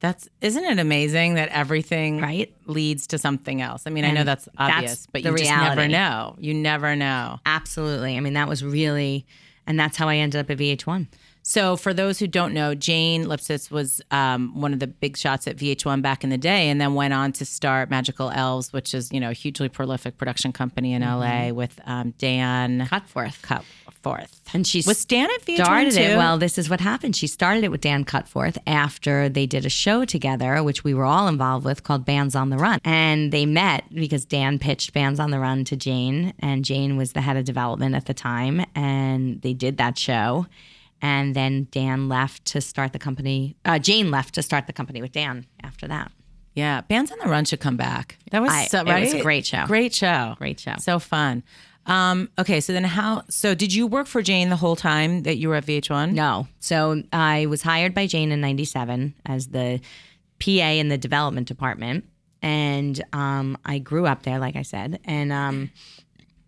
That's 0.00 0.28
isn't 0.40 0.64
it 0.64 0.78
amazing 0.78 1.34
that 1.34 1.48
everything 1.48 2.20
Right. 2.20 2.52
leads 2.66 3.06
to 3.08 3.18
something 3.18 3.62
else? 3.62 3.84
I 3.86 3.90
mean, 3.90 4.04
I 4.04 4.10
know 4.10 4.20
And 4.20 4.28
that's 4.28 4.44
that's 4.44 4.56
obvious, 4.58 5.06
but 5.12 5.22
the 5.22 5.30
you 5.30 5.38
just 5.38 5.50
never 5.50 5.88
know. 5.88 6.36
You 6.38 6.54
never 6.54 6.94
know. 6.96 7.40
Absolutely. 7.46 8.16
I 8.16 8.20
mean, 8.20 8.34
that 8.34 8.48
was 8.48 8.62
really, 8.62 9.26
and 9.66 9.78
that's 9.80 9.96
how 9.96 10.08
I 10.08 10.16
ended 10.16 10.40
up 10.40 10.50
at 10.50 10.58
VH1. 10.58 11.06
So, 11.48 11.76
for 11.76 11.94
those 11.94 12.18
who 12.18 12.26
don't 12.26 12.52
know, 12.54 12.74
Jane 12.74 13.26
Lipsitz 13.26 13.70
was 13.70 14.02
um, 14.10 14.60
one 14.60 14.72
of 14.72 14.80
the 14.80 14.88
big 14.88 15.16
shots 15.16 15.46
at 15.46 15.56
VH1 15.56 16.02
back 16.02 16.24
in 16.24 16.30
the 16.30 16.36
day, 16.36 16.68
and 16.68 16.80
then 16.80 16.94
went 16.94 17.14
on 17.14 17.30
to 17.34 17.44
start 17.44 17.88
Magical 17.88 18.30
Elves, 18.30 18.72
which 18.72 18.92
is 18.92 19.12
you 19.12 19.20
know 19.20 19.30
a 19.30 19.32
hugely 19.32 19.68
prolific 19.68 20.18
production 20.18 20.52
company 20.52 20.92
in 20.92 21.02
LA 21.02 21.50
with 21.50 21.78
um, 21.86 22.14
Dan 22.18 22.88
Cutforth. 22.90 23.40
Cutforth. 24.14 24.40
And 24.54 24.66
she 24.66 24.82
Was 24.86 25.04
Dan 25.04 25.28
at 25.30 25.42
VH1 25.44 25.64
started 25.64 25.92
too? 25.92 26.00
it. 26.00 26.16
Well, 26.16 26.38
this 26.38 26.58
is 26.58 26.70
what 26.70 26.80
happened. 26.80 27.16
She 27.16 27.26
started 27.26 27.64
it 27.64 27.70
with 27.70 27.80
Dan 27.80 28.04
Cutforth 28.04 28.56
after 28.66 29.28
they 29.28 29.46
did 29.46 29.66
a 29.66 29.70
show 29.70 30.04
together, 30.04 30.62
which 30.62 30.84
we 30.84 30.94
were 30.94 31.04
all 31.04 31.28
involved 31.28 31.64
with, 31.64 31.82
called 31.82 32.04
Bands 32.04 32.34
on 32.34 32.50
the 32.50 32.56
Run. 32.56 32.78
And 32.84 33.32
they 33.32 33.44
met 33.46 33.84
because 33.94 34.24
Dan 34.24 34.58
pitched 34.58 34.92
Bands 34.92 35.18
on 35.20 35.30
the 35.30 35.38
Run 35.40 35.64
to 35.64 35.76
Jane, 35.76 36.32
and 36.38 36.64
Jane 36.64 36.96
was 36.96 37.12
the 37.12 37.20
head 37.20 37.36
of 37.36 37.44
development 37.44 37.94
at 37.94 38.06
the 38.06 38.14
time. 38.14 38.64
And 38.74 39.42
they 39.42 39.52
did 39.52 39.78
that 39.78 39.98
show. 39.98 40.46
And 41.02 41.36
then 41.36 41.68
Dan 41.70 42.08
left 42.08 42.44
to 42.46 42.60
start 42.60 42.92
the 42.94 42.98
company. 42.98 43.54
Uh, 43.64 43.78
Jane 43.78 44.10
left 44.10 44.34
to 44.36 44.42
start 44.42 44.66
the 44.66 44.72
company 44.72 45.02
with 45.02 45.12
Dan 45.12 45.44
after 45.62 45.86
that. 45.88 46.10
yeah, 46.54 46.80
Bands 46.80 47.12
on 47.12 47.18
the 47.18 47.26
Run 47.28 47.44
should 47.44 47.60
come 47.60 47.76
back. 47.76 48.16
That 48.30 48.40
was 48.40 48.50
I- 48.50 48.66
so, 48.66 48.80
it 48.80 49.00
was 49.00 49.12
a 49.12 49.20
great 49.20 49.44
show. 49.44 49.66
Great 49.66 49.94
show. 49.94 50.34
Great 50.38 50.58
show. 50.58 50.72
So 50.78 50.98
fun. 50.98 51.42
Um, 51.86 52.28
okay, 52.38 52.60
so 52.60 52.72
then 52.72 52.84
how? 52.84 53.22
So 53.28 53.54
did 53.54 53.72
you 53.72 53.86
work 53.86 54.06
for 54.06 54.20
Jane 54.20 54.50
the 54.50 54.56
whole 54.56 54.76
time 54.76 55.22
that 55.22 55.38
you 55.38 55.48
were 55.48 55.54
at 55.54 55.66
VH1? 55.66 56.12
No. 56.12 56.48
So 56.58 57.02
I 57.12 57.46
was 57.46 57.62
hired 57.62 57.94
by 57.94 58.06
Jane 58.06 58.32
in 58.32 58.40
97 58.40 59.14
as 59.24 59.48
the 59.48 59.80
PA 60.40 60.50
in 60.50 60.88
the 60.88 60.98
development 60.98 61.48
department. 61.48 62.04
And 62.42 63.02
um, 63.12 63.56
I 63.64 63.78
grew 63.78 64.06
up 64.06 64.24
there, 64.24 64.38
like 64.38 64.56
I 64.56 64.62
said. 64.62 65.00
And 65.04 65.32
um, 65.32 65.70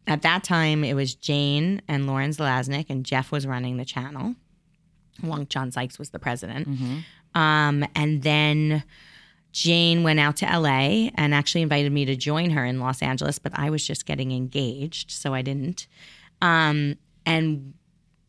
at 0.06 0.22
that 0.22 0.44
time, 0.44 0.84
it 0.84 0.94
was 0.94 1.14
Jane 1.14 1.82
and 1.88 2.06
Lauren 2.06 2.30
Zelaznik, 2.30 2.86
and 2.88 3.04
Jeff 3.04 3.32
was 3.32 3.46
running 3.46 3.76
the 3.76 3.84
channel. 3.84 4.34
Long 5.22 5.46
John 5.48 5.70
Sykes 5.70 5.98
was 5.98 6.10
the 6.10 6.18
president. 6.18 6.68
Um, 7.34 7.84
and 7.94 8.22
then 8.22 8.84
Jane 9.52 10.02
went 10.02 10.20
out 10.20 10.36
to 10.36 10.46
LA 10.46 11.10
and 11.14 11.34
actually 11.34 11.62
invited 11.62 11.90
me 11.92 12.04
to 12.04 12.16
join 12.16 12.50
her 12.50 12.64
in 12.64 12.80
Los 12.80 13.02
Angeles, 13.02 13.38
but 13.38 13.52
I 13.54 13.70
was 13.70 13.86
just 13.86 14.06
getting 14.06 14.32
engaged, 14.32 15.10
so 15.10 15.34
I 15.34 15.42
didn't. 15.42 15.86
Um, 16.42 16.96
and 17.24 17.74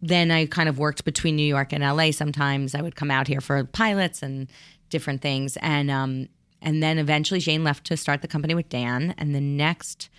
then 0.01 0.31
I 0.31 0.45
kind 0.45 0.69
of 0.69 0.79
worked 0.79 1.03
between 1.03 1.35
New 1.35 1.45
York 1.45 1.73
and 1.73 1.83
LA. 1.83 2.11
Sometimes 2.11 2.73
I 2.73 2.81
would 2.81 2.95
come 2.95 3.11
out 3.11 3.27
here 3.27 3.41
for 3.41 3.63
pilots 3.65 4.23
and 4.23 4.47
different 4.89 5.21
things, 5.21 5.57
and 5.57 5.91
um, 5.91 6.29
and 6.61 6.81
then 6.81 6.97
eventually 6.97 7.39
Jane 7.39 7.63
left 7.63 7.85
to 7.88 7.97
start 7.97 8.21
the 8.21 8.27
company 8.27 8.55
with 8.55 8.69
Dan. 8.69 9.13
And 9.17 9.35
the 9.35 9.41
next 9.41 10.09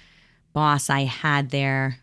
boss 0.53 0.91
I 0.91 1.05
had 1.05 1.51
there, 1.51 2.01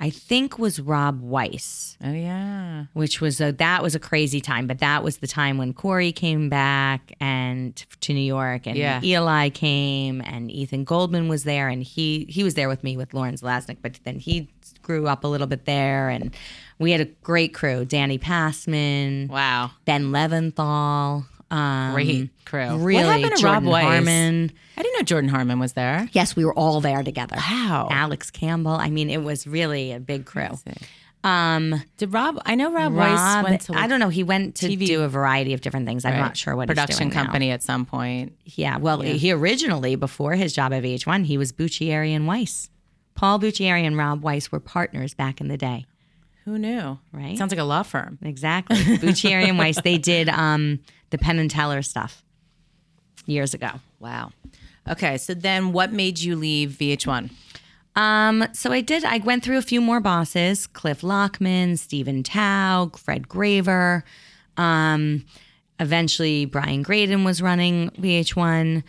I 0.00 0.10
think, 0.10 0.58
was 0.60 0.78
Rob 0.78 1.20
Weiss 1.20 1.96
Oh 2.04 2.12
yeah. 2.12 2.84
which 2.92 3.20
was 3.20 3.40
a 3.40 3.50
that 3.52 3.82
was 3.82 3.94
a 3.96 3.98
crazy 3.98 4.40
time. 4.40 4.66
But 4.68 4.78
that 4.78 5.02
was 5.02 5.18
the 5.18 5.26
time 5.26 5.58
when 5.58 5.72
Corey 5.72 6.12
came 6.12 6.48
back 6.48 7.12
and 7.20 7.74
to 8.02 8.12
New 8.14 8.20
York, 8.20 8.66
and 8.66 8.76
Yeah. 8.76 9.00
Eli 9.02 9.48
came, 9.48 10.20
and 10.20 10.50
Ethan 10.50 10.84
Goldman 10.84 11.26
was 11.28 11.42
there, 11.44 11.68
and 11.68 11.82
he 11.82 12.26
he 12.28 12.44
was 12.44 12.54
there 12.54 12.68
with 12.68 12.84
me 12.84 12.96
with 12.96 13.12
Lauren 13.12 13.34
Zelaznik. 13.34 13.78
But 13.82 13.98
then 14.04 14.18
he 14.20 14.48
grew 14.82 15.06
up 15.08 15.24
a 15.24 15.28
little 15.28 15.46
bit 15.48 15.64
there, 15.64 16.08
and 16.08 16.34
we 16.78 16.92
had 16.92 17.00
a 17.00 17.06
great 17.22 17.52
crew: 17.52 17.84
Danny 17.84 18.18
Passman, 18.18 19.28
Wow. 19.28 19.72
Ben 19.84 20.12
Leventhal. 20.12 21.24
Um, 21.50 21.94
Great 21.94 22.30
crew. 22.44 22.76
What 22.78 23.04
happened 23.04 23.36
to 23.36 23.40
Jordan 23.40 23.64
Rob 23.64 23.64
Weiss? 23.64 23.84
Harmon. 23.84 24.52
I 24.76 24.82
didn't 24.82 24.98
know 24.98 25.04
Jordan 25.04 25.30
Harmon 25.30 25.58
was 25.58 25.72
there. 25.72 26.08
Yes, 26.12 26.36
we 26.36 26.44
were 26.44 26.54
all 26.54 26.80
there 26.80 27.02
together. 27.02 27.36
Wow. 27.36 27.88
Alex 27.90 28.30
Campbell. 28.30 28.72
I 28.72 28.90
mean, 28.90 29.10
it 29.10 29.22
was 29.22 29.46
really 29.46 29.92
a 29.92 30.00
big 30.00 30.26
crew. 30.26 30.48
Um, 31.24 31.82
Did 31.96 32.12
Rob? 32.12 32.40
I 32.46 32.54
know 32.54 32.72
Rob, 32.72 32.94
Weiss 32.94 33.44
went 33.44 33.60
to 33.62 33.74
I 33.74 33.86
don't 33.86 33.98
know. 33.98 34.08
He 34.08 34.22
went 34.22 34.54
to 34.56 34.68
TV 34.68 34.86
do 34.86 35.02
a 35.02 35.08
variety 35.08 35.52
of 35.52 35.60
different 35.60 35.86
things. 35.86 36.04
I'm 36.04 36.16
not 36.16 36.36
sure 36.36 36.54
what 36.54 36.68
production 36.68 36.92
he's 36.92 36.98
doing 36.98 37.08
now. 37.10 37.22
company 37.24 37.50
at 37.50 37.62
some 37.62 37.86
point. 37.86 38.34
Yeah, 38.44 38.78
well, 38.78 39.00
he 39.00 39.32
originally 39.32 39.96
before 39.96 40.34
his 40.34 40.52
job 40.52 40.72
at 40.72 40.82
VH1, 40.82 41.24
he 41.24 41.36
was 41.38 41.52
Buccieri 41.52 42.10
and 42.10 42.26
Weiss. 42.26 42.70
Paul 43.14 43.40
Buccieri 43.40 43.82
and 43.82 43.96
Rob 43.96 44.22
Weiss 44.22 44.52
were 44.52 44.60
partners 44.60 45.12
back 45.12 45.40
in 45.40 45.48
the 45.48 45.56
day. 45.56 45.86
Who 46.44 46.56
knew? 46.56 46.98
Right. 47.12 47.36
Sounds 47.36 47.52
like 47.52 47.58
a 47.58 47.64
law 47.64 47.82
firm. 47.82 48.18
Exactly, 48.22 48.76
Buccieri 48.76 49.48
and 49.48 49.58
Weiss. 49.58 49.80
They 49.82 49.98
did 50.12 50.28
um, 50.28 50.78
the 51.10 51.18
Penn 51.18 51.38
and 51.38 51.50
Teller 51.50 51.82
stuff 51.82 52.22
years 53.26 53.54
ago. 53.54 53.70
Wow. 53.98 54.32
Okay, 54.88 55.18
so 55.18 55.34
then 55.34 55.72
what 55.72 55.92
made 55.92 56.18
you 56.18 56.36
leave 56.36 56.70
VH1? 56.70 57.30
Um, 57.94 58.46
so 58.52 58.72
I 58.72 58.80
did. 58.80 59.04
I 59.04 59.18
went 59.18 59.42
through 59.42 59.58
a 59.58 59.62
few 59.62 59.80
more 59.80 60.00
bosses: 60.00 60.66
Cliff 60.66 61.02
Lockman, 61.02 61.76
Stephen 61.76 62.22
Tao, 62.22 62.90
Fred 62.96 63.28
Graver. 63.28 64.04
Um, 64.56 65.24
eventually, 65.80 66.44
Brian 66.44 66.82
Graden 66.82 67.24
was 67.24 67.42
running 67.42 67.90
VH1, 67.90 68.84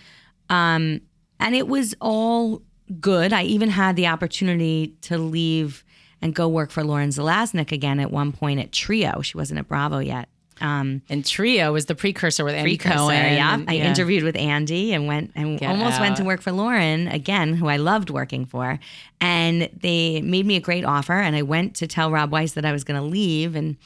um, 0.50 1.02
and 1.40 1.56
it 1.56 1.68
was 1.68 1.96
all 2.00 2.62
good. 3.00 3.34
I 3.34 3.44
even 3.44 3.70
had 3.70 3.96
the 3.96 4.08
opportunity 4.08 4.96
to 5.02 5.18
leave 5.18 5.84
and 6.22 6.36
go 6.36 6.48
work 6.48 6.70
for 6.70 6.84
Lauren 6.84 7.10
Zelaznik 7.10 7.72
again 7.72 8.00
at 8.00 8.12
one 8.12 8.32
point 8.32 8.60
at 8.60 8.72
Trio. 8.72 9.22
She 9.22 9.38
wasn't 9.38 9.60
at 9.60 9.68
Bravo 9.68 10.00
yet. 10.00 10.30
Um, 10.62 11.02
And 11.10 11.26
Trio 11.26 11.74
was 11.74 11.86
the 11.86 11.96
precursor 11.96 12.44
with 12.44 12.56
Andy 12.56 12.78
precursor, 12.78 12.98
Cohen. 12.98 13.34
Yeah, 13.36 13.54
and- 13.54 13.70
I 13.70 13.76
interviewed 13.76 14.24
with 14.24 14.36
Andy 14.36 14.94
and 14.94 15.08
went 15.08 15.32
and 15.36 15.60
Get 15.60 15.70
almost 15.70 16.00
went 16.00 16.18
to 16.18 16.24
work 16.24 16.42
for 16.42 16.52
Lauren 16.52 17.08
again, 17.08 17.54
who 17.56 17.68
I 17.68 17.78
loved 17.78 18.10
working 18.10 18.46
for. 18.46 18.80
And 19.22 19.70
they 19.82 20.22
made 20.22 20.46
me 20.46 20.56
a 20.56 20.60
great 20.62 20.86
offer, 20.86 21.14
and 21.20 21.36
I 21.36 21.42
went 21.42 21.76
to 21.78 21.88
tell 21.88 22.12
Rob 22.12 22.32
Weiss 22.32 22.54
that 22.54 22.66
I 22.66 22.72
was 22.72 22.84
going 22.84 23.00
to 23.00 23.06
leave, 23.06 23.56
and 23.56 23.78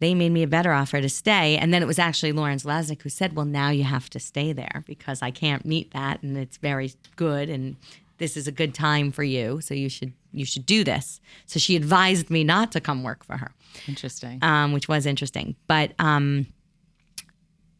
they 0.00 0.14
made 0.14 0.30
me 0.30 0.42
a 0.42 0.46
better 0.46 0.72
offer 0.72 1.00
to 1.00 1.08
stay. 1.08 1.56
And 1.56 1.74
then 1.74 1.82
it 1.82 1.86
was 1.86 1.98
actually 1.98 2.32
Lauren 2.32 2.58
Zelaznik 2.58 3.02
who 3.02 3.08
said, 3.08 3.34
"Well, 3.34 3.46
now 3.46 3.70
you 3.70 3.84
have 3.84 4.08
to 4.10 4.20
stay 4.20 4.52
there 4.52 4.84
because 4.86 5.22
I 5.22 5.30
can't 5.30 5.64
meet 5.64 5.90
that, 5.92 6.22
and 6.22 6.36
it's 6.36 6.56
very 6.58 6.92
good, 7.16 7.48
and 7.48 7.76
this 8.18 8.36
is 8.36 8.46
a 8.46 8.52
good 8.52 8.74
time 8.74 9.10
for 9.12 9.22
you, 9.24 9.60
so 9.60 9.74
you 9.74 9.88
should 9.88 10.12
you 10.32 10.44
should 10.44 10.66
do 10.66 10.84
this." 10.84 11.20
So 11.46 11.58
she 11.58 11.74
advised 11.76 12.30
me 12.30 12.44
not 12.44 12.72
to 12.72 12.80
come 12.80 13.02
work 13.02 13.24
for 13.24 13.36
her 13.36 13.52
Interesting. 13.86 14.38
um, 14.42 14.72
which 14.72 14.88
was 14.88 15.06
interesting. 15.06 15.56
But 15.66 15.92
um, 15.98 16.46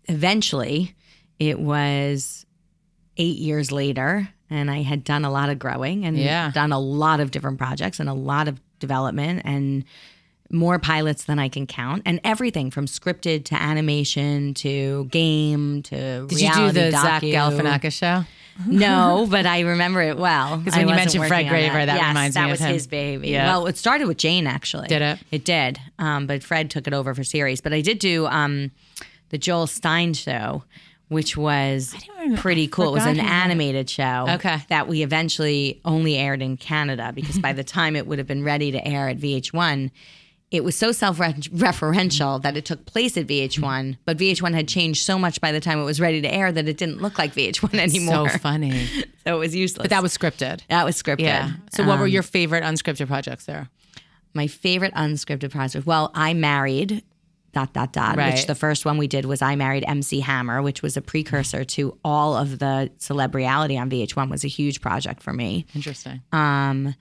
eventually, 0.08 0.94
it 1.38 1.58
was 1.60 2.46
eight 3.16 3.38
years 3.38 3.72
later, 3.72 4.28
and 4.50 4.70
I 4.70 4.82
had 4.82 5.04
done 5.04 5.24
a 5.24 5.30
lot 5.30 5.48
of 5.50 5.58
growing 5.58 6.04
and 6.04 6.16
Yeah. 6.16 6.50
done 6.52 6.72
a 6.72 6.78
lot 6.78 7.20
of 7.20 7.30
different 7.30 7.58
projects 7.58 8.00
and 8.00 8.08
a 8.08 8.14
lot 8.14 8.48
of 8.48 8.60
development 8.78 9.42
and 9.44 9.84
more 10.50 10.78
pilots 10.78 11.24
than 11.24 11.38
I 11.38 11.48
can 11.50 11.66
count, 11.66 12.02
and 12.06 12.20
everything 12.24 12.70
from 12.70 12.86
scripted 12.86 13.44
to 13.46 13.54
animation 13.54 14.54
to 14.54 15.04
game 15.10 15.82
to 15.82 16.26
Did 16.26 16.40
you 16.40 16.54
do 16.54 16.72
the 16.72 16.90
Zach. 16.90 17.22
Galifianakis 17.22 17.92
show? 17.92 18.24
No, 18.66 19.26
but 19.30 19.46
I 19.46 19.60
remember 19.60 20.02
it 20.02 20.16
well. 20.16 20.58
Because 20.58 20.74
I 20.74 20.78
when 20.78 20.88
you 20.88 20.94
mentioned 20.94 21.26
Fred 21.26 21.48
Graver, 21.48 21.86
that 21.86 21.96
yes, 21.96 22.08
reminds 22.08 22.34
that 22.34 22.46
me 22.46 22.52
of 22.52 22.58
him. 22.58 22.64
That 22.64 22.72
was 22.72 22.82
his 22.82 22.86
baby. 22.86 23.28
Yeah. 23.28 23.46
Well, 23.46 23.66
it 23.66 23.76
started 23.76 24.08
with 24.08 24.16
Jane 24.18 24.46
actually. 24.46 24.88
Did 24.88 25.02
it? 25.02 25.18
It 25.30 25.44
did. 25.44 25.78
Um, 25.98 26.26
but 26.26 26.42
Fred 26.42 26.70
took 26.70 26.86
it 26.86 26.92
over 26.92 27.14
for 27.14 27.24
series. 27.24 27.60
But 27.60 27.72
I 27.72 27.80
did 27.80 27.98
do 27.98 28.26
um, 28.26 28.70
the 29.30 29.38
Joel 29.38 29.66
Stein 29.66 30.12
show, 30.14 30.64
which 31.08 31.36
was 31.36 31.94
pretty 32.36 32.66
cool. 32.68 32.88
It 32.88 32.92
was 32.92 33.06
an 33.06 33.20
animated 33.20 33.88
show. 33.88 34.26
Okay. 34.28 34.58
That 34.68 34.88
we 34.88 35.02
eventually 35.02 35.80
only 35.84 36.16
aired 36.16 36.42
in 36.42 36.56
Canada 36.56 37.12
because 37.14 37.38
by 37.38 37.52
the 37.54 37.64
time 37.64 37.96
it 37.96 38.06
would 38.06 38.18
have 38.18 38.28
been 38.28 38.44
ready 38.44 38.72
to 38.72 38.86
air 38.86 39.08
at 39.08 39.18
VH1. 39.18 39.90
It 40.50 40.64
was 40.64 40.76
so 40.76 40.92
self-referential 40.92 42.42
that 42.42 42.56
it 42.56 42.64
took 42.64 42.86
place 42.86 43.16
at 43.16 43.26
VH1, 43.26 43.98
but 44.04 44.16
VH1 44.16 44.54
had 44.54 44.66
changed 44.68 45.04
so 45.04 45.18
much 45.18 45.40
by 45.40 45.52
the 45.52 45.60
time 45.60 45.78
it 45.78 45.84
was 45.84 46.00
ready 46.00 46.20
to 46.22 46.32
air 46.32 46.50
that 46.50 46.68
it 46.68 46.76
didn't 46.78 47.02
look 47.02 47.18
like 47.18 47.34
VH1 47.34 47.74
anymore. 47.78 48.30
So 48.30 48.38
funny. 48.42 48.86
So 49.24 49.36
it 49.36 49.38
was 49.38 49.54
useless. 49.54 49.84
But 49.84 49.90
that 49.90 50.02
was 50.02 50.16
scripted. 50.16 50.60
that 50.68 50.84
was 50.84 51.00
scripted. 51.00 51.20
Yeah. 51.20 51.52
So 51.72 51.84
what 51.84 51.98
were 51.98 52.06
Um, 52.06 52.10
your 52.10 52.22
favorite 52.22 52.64
unscripted 52.64 53.06
projects 53.08 53.44
there? 53.46 53.68
my 54.34 54.46
favorite 54.46 54.94
unscripted 54.94 55.50
project? 55.50 55.84
Well, 55.86 56.12
I 56.14 56.32
married 56.34 57.02
dot 57.52 57.72
dot 57.72 57.92
dot. 57.92 58.16
Right. 58.16 58.34
Which 58.34 58.46
the 58.46 58.54
first 58.54 58.84
one 58.84 58.96
we 58.98 59.08
did 59.08 59.24
was 59.24 59.42
I 59.42 59.56
married 59.56 59.84
MC 59.88 60.20
Hammer, 60.20 60.62
which 60.62 60.80
was 60.82 60.96
a 60.96 61.02
precursor 61.02 61.64
to 61.64 61.98
all 62.04 62.36
of 62.36 62.58
the 62.58 62.90
celebrity 62.98 63.44
reality 63.44 63.76
on 63.78 63.90
VH1. 63.90 64.30
Was 64.30 64.44
a 64.44 64.48
huge 64.48 64.80
project 64.80 65.22
for 65.22 65.32
me. 65.32 65.66
Interesting. 65.74 66.22
Um, 66.30 66.94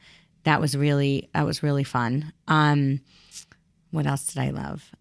that 0.45 0.59
was 0.61 0.75
really 0.75 1.29
that 1.33 1.45
was 1.45 1.61
really 1.61 1.83
fun. 1.83 2.31
Um, 2.47 3.01
what 3.91 4.05
else 4.05 4.25
did 4.27 4.41
I 4.41 4.49
love? 4.49 4.91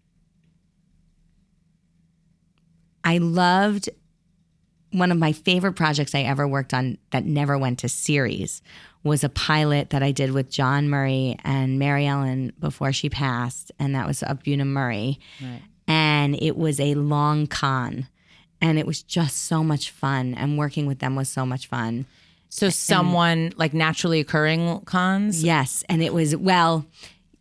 I 3.03 3.19
loved 3.19 3.89
one 4.91 5.11
of 5.11 5.17
my 5.17 5.31
favorite 5.31 5.73
projects 5.73 6.15
I 6.15 6.21
ever 6.21 6.47
worked 6.47 6.73
on 6.73 6.97
that 7.11 7.25
never 7.25 7.57
went 7.57 7.79
to 7.79 7.89
series 7.89 8.61
was 9.03 9.23
a 9.23 9.29
pilot 9.29 9.91
that 9.91 10.03
I 10.03 10.11
did 10.11 10.31
with 10.31 10.51
Jon 10.51 10.89
Murray 10.89 11.37
and 11.43 11.79
Mary 11.79 12.05
Ellen 12.05 12.51
before 12.59 12.91
she 12.91 13.09
passed, 13.09 13.71
and 13.79 13.95
that 13.95 14.07
was 14.07 14.23
of 14.23 14.43
Bunim 14.43 14.67
Murray. 14.67 15.19
Right. 15.41 15.61
And 15.87 16.35
it 16.41 16.57
was 16.57 16.79
a 16.79 16.95
long 16.95 17.47
con, 17.47 18.07
and 18.59 18.77
it 18.77 18.85
was 18.85 19.03
just 19.03 19.45
so 19.45 19.63
much 19.63 19.91
fun, 19.91 20.33
and 20.33 20.57
working 20.57 20.85
with 20.85 20.99
them 20.99 21.15
was 21.15 21.29
so 21.29 21.45
much 21.45 21.67
fun. 21.67 22.05
So 22.49 22.69
someone 22.69 23.53
like 23.57 23.73
naturally 23.73 24.19
occurring 24.19 24.81
cons? 24.81 25.43
Yes, 25.43 25.83
and 25.87 26.01
it 26.01 26.13
was 26.13 26.35
well, 26.35 26.85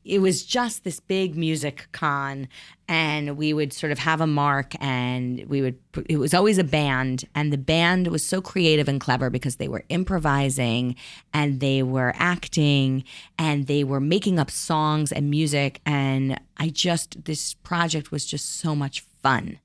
it 0.06 0.20
was 0.20 0.44
just 0.44 0.84
this 0.84 1.00
big 1.00 1.36
music 1.36 1.88
con, 1.92 2.48
and 2.88 3.36
we 3.36 3.52
would 3.52 3.72
sort 3.72 3.90
of 3.92 3.98
have 3.98 4.20
a 4.20 4.26
mark, 4.26 4.74
and 4.80 5.44
we 5.48 5.60
would. 5.60 5.78
It 6.08 6.18
was 6.18 6.32
always 6.32 6.58
a 6.58 6.64
band, 6.64 7.24
and 7.34 7.52
the 7.52 7.58
band 7.58 8.08
was 8.08 8.24
so 8.24 8.40
creative 8.40 8.88
and 8.88 9.00
clever 9.00 9.30
because 9.30 9.56
they 9.56 9.68
were 9.68 9.84
improvising, 9.88 10.94
and 11.34 11.60
they 11.60 11.82
were 11.82 12.12
acting, 12.16 13.04
and 13.38 13.66
they 13.66 13.82
were 13.84 14.00
making 14.00 14.38
up 14.38 14.50
songs 14.50 15.10
and 15.12 15.30
music, 15.30 15.80
and 15.84 16.40
I 16.56 16.68
just 16.68 17.24
this 17.24 17.54
project 17.54 18.10
was 18.10 18.24
just 18.24 18.60
so 18.60 18.74
much 18.74 19.00
fun. 19.22 19.58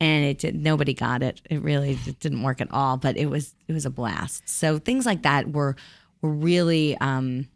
And 0.00 0.24
it 0.24 0.38
did, 0.38 0.56
nobody 0.56 0.92
got 0.92 1.22
it. 1.22 1.40
It 1.48 1.62
really 1.62 1.98
it 2.06 2.18
didn't 2.18 2.42
work 2.42 2.60
at 2.60 2.72
all. 2.72 2.96
But 2.96 3.16
it 3.16 3.26
was 3.26 3.54
it 3.68 3.72
was 3.72 3.86
a 3.86 3.90
blast. 3.90 4.48
So 4.48 4.78
things 4.78 5.06
like 5.06 5.22
that 5.22 5.52
were 5.52 5.76
were 6.20 6.32
really 6.32 6.96
um, 6.98 7.48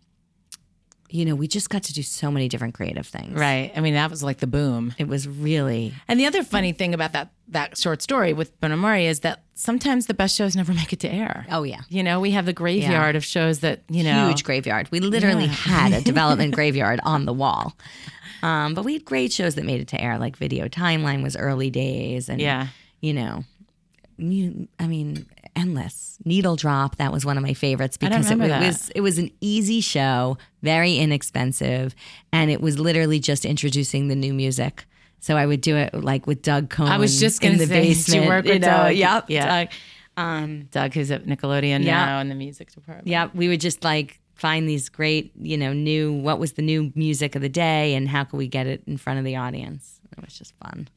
you 1.10 1.24
know, 1.24 1.34
we 1.34 1.48
just 1.48 1.70
got 1.70 1.82
to 1.84 1.94
do 1.94 2.02
so 2.02 2.30
many 2.30 2.48
different 2.48 2.74
creative 2.74 3.06
things. 3.06 3.32
Right. 3.38 3.72
I 3.74 3.80
mean, 3.80 3.94
that 3.94 4.10
was 4.10 4.22
like 4.22 4.38
the 4.38 4.46
boom. 4.46 4.94
It 4.98 5.08
was 5.08 5.26
really 5.26 5.94
And 6.06 6.20
the 6.20 6.26
other 6.26 6.42
funny 6.42 6.72
thing 6.72 6.92
about 6.94 7.12
that 7.12 7.30
that 7.50 7.78
short 7.78 8.02
story 8.02 8.34
with 8.34 8.60
Bunim 8.60 8.78
Murray 8.80 9.06
is 9.06 9.20
that 9.20 9.40
sometimes 9.54 10.04
the 10.06 10.12
best 10.12 10.36
shows 10.36 10.54
never 10.54 10.74
make 10.74 10.92
it 10.92 11.00
to 11.00 11.08
air. 11.10 11.46
oh 11.50 11.62
yeah. 11.62 11.80
You 11.88 12.02
know, 12.02 12.20
we 12.20 12.32
have 12.32 12.44
the 12.44 12.52
graveyard 12.52 13.16
of 13.16 13.24
shows 13.24 13.60
that, 13.60 13.82
you 13.88 14.04
know. 14.04 14.26
Huge 14.28 14.44
graveyard. 14.44 14.88
We 14.90 15.00
literally 15.00 15.46
had 15.46 15.92
a 15.94 16.02
development 16.02 16.54
graveyard 16.58 17.00
on 17.04 17.24
the 17.24 17.32
wall. 17.32 17.74
Um, 18.42 18.74
but 18.74 18.84
we 18.84 18.92
had 18.92 19.04
great 19.06 19.32
shows 19.32 19.54
that 19.54 19.64
made 19.64 19.80
it 19.80 19.88
to 19.88 20.00
air, 20.00 20.18
like 20.18 20.36
Video 20.36 20.68
Timeline 20.68 21.22
was 21.22 21.36
early 21.36 21.70
days, 21.70 22.28
and 22.28 22.38
Yeah. 22.40 22.68
you 23.00 23.14
know, 23.14 23.44
I 24.20 24.86
mean, 24.86 25.26
endless. 25.58 26.18
Needle 26.24 26.56
Drop, 26.56 26.96
that 26.96 27.12
was 27.12 27.24
one 27.24 27.36
of 27.36 27.42
my 27.42 27.54
favorites 27.54 27.96
because 27.96 28.30
it, 28.30 28.40
it 28.40 28.48
was 28.60 28.90
it 28.90 29.00
was 29.00 29.18
an 29.18 29.30
easy 29.40 29.80
show, 29.80 30.38
very 30.62 30.96
inexpensive, 30.96 31.94
and 32.32 32.50
it 32.50 32.60
was 32.60 32.78
literally 32.78 33.20
just 33.20 33.44
introducing 33.44 34.08
the 34.08 34.16
new 34.16 34.32
music. 34.34 34.84
So 35.20 35.36
I 35.36 35.46
would 35.46 35.60
do 35.60 35.76
it 35.76 35.92
like 35.94 36.26
with 36.26 36.42
Doug 36.42 36.70
Cohen. 36.70 36.92
I 36.92 36.98
was 36.98 37.18
just 37.20 37.42
in 37.42 37.58
the 37.58 37.66
say, 37.66 37.92
did 37.94 38.08
you 38.08 38.28
work 38.28 38.44
with 38.44 38.60
know, 38.62 38.68
Doug? 38.68 38.94
Yep. 38.94 39.24
Yeah. 39.28 39.64
Doug. 39.64 39.74
Um, 40.16 40.62
Doug, 40.70 40.94
who's 40.94 41.10
at 41.10 41.26
Nickelodeon 41.26 41.84
Yeah. 41.84 42.06
now 42.06 42.20
in 42.20 42.28
the 42.28 42.34
music 42.34 42.72
department. 42.72 43.06
yeah, 43.06 43.28
we 43.34 43.48
would 43.48 43.60
just 43.60 43.84
like 43.84 44.20
find 44.34 44.68
these 44.68 44.88
great, 44.88 45.32
you 45.40 45.56
know, 45.56 45.72
new 45.72 46.12
what 46.12 46.38
was 46.38 46.52
the 46.52 46.62
new 46.62 46.92
music 46.94 47.34
of 47.36 47.42
the 47.42 47.48
day 47.48 47.94
and 47.94 48.08
how 48.08 48.24
could 48.24 48.36
we 48.36 48.48
get 48.48 48.66
it 48.66 48.82
in 48.86 48.96
front 48.96 49.18
of 49.18 49.24
the 49.24 49.36
audience. 49.36 50.00
It 50.16 50.24
was 50.24 50.36
just 50.38 50.54
fun. 50.56 50.88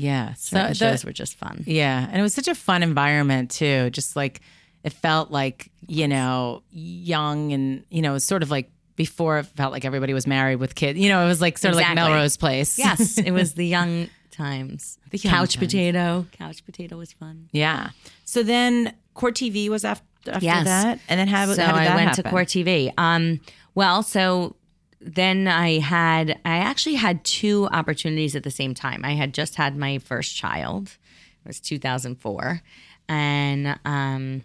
Yeah. 0.00 0.34
So 0.34 0.56
the- 0.56 0.74
shows 0.74 1.04
were 1.04 1.12
just 1.12 1.34
fun. 1.36 1.64
Yeah, 1.66 2.06
and 2.10 2.18
it 2.18 2.22
was 2.22 2.34
such 2.34 2.48
a 2.48 2.54
fun 2.54 2.82
environment 2.82 3.50
too. 3.50 3.90
Just 3.90 4.16
like 4.16 4.40
it 4.82 4.92
felt 4.92 5.30
like 5.30 5.70
you 5.86 6.08
know 6.08 6.62
young 6.70 7.52
and 7.52 7.84
you 7.90 8.02
know 8.02 8.10
it 8.10 8.14
was 8.14 8.24
sort 8.24 8.42
of 8.42 8.50
like 8.50 8.70
before 8.96 9.38
it 9.38 9.46
felt 9.46 9.72
like 9.72 9.84
everybody 9.84 10.12
was 10.14 10.26
married 10.26 10.56
with 10.56 10.74
kids. 10.74 10.98
You 10.98 11.08
know, 11.08 11.24
it 11.24 11.28
was 11.28 11.40
like 11.40 11.58
sort 11.58 11.72
of 11.74 11.80
like 11.80 11.94
Melrose 11.94 12.36
Place. 12.36 12.78
Yes, 12.78 13.18
it 13.28 13.30
was 13.32 13.54
the 13.54 13.66
young 13.66 14.08
times. 14.30 14.98
The 15.10 15.18
young 15.18 15.32
Couch 15.34 15.54
times. 15.54 15.66
potato. 15.66 16.26
Couch 16.32 16.64
potato 16.64 16.96
was 16.96 17.12
fun. 17.12 17.48
yeah. 17.52 17.90
So 18.24 18.42
then 18.42 18.94
Court 19.14 19.34
TV 19.34 19.68
was 19.68 19.84
after 19.84 20.04
after 20.30 20.44
Yes. 20.44 20.64
that, 20.66 20.98
and 21.08 21.18
then 21.18 21.28
how, 21.28 21.46
so 21.52 21.62
how 21.62 21.72
did 21.72 21.80
I 21.80 21.84
that 21.84 21.94
went 21.96 22.08
happen? 22.10 22.24
to 22.24 22.30
Court 22.30 22.46
TV. 22.48 22.92
Um, 22.98 23.40
well, 23.74 24.02
so 24.02 24.54
then 25.00 25.48
I 25.48 25.78
had 25.78 26.38
I 26.44 26.58
actually 26.58 26.96
had 26.96 27.24
two 27.24 27.66
opportunities 27.72 28.36
at 28.36 28.42
the 28.42 28.50
same 28.50 28.74
time. 28.74 29.04
I 29.04 29.12
had 29.12 29.32
just 29.32 29.56
had 29.56 29.76
my 29.76 29.98
first 29.98 30.36
child. 30.36 30.96
It 31.44 31.48
was 31.48 31.60
2004, 31.60 32.62
and 33.08 33.78
um, 33.84 34.42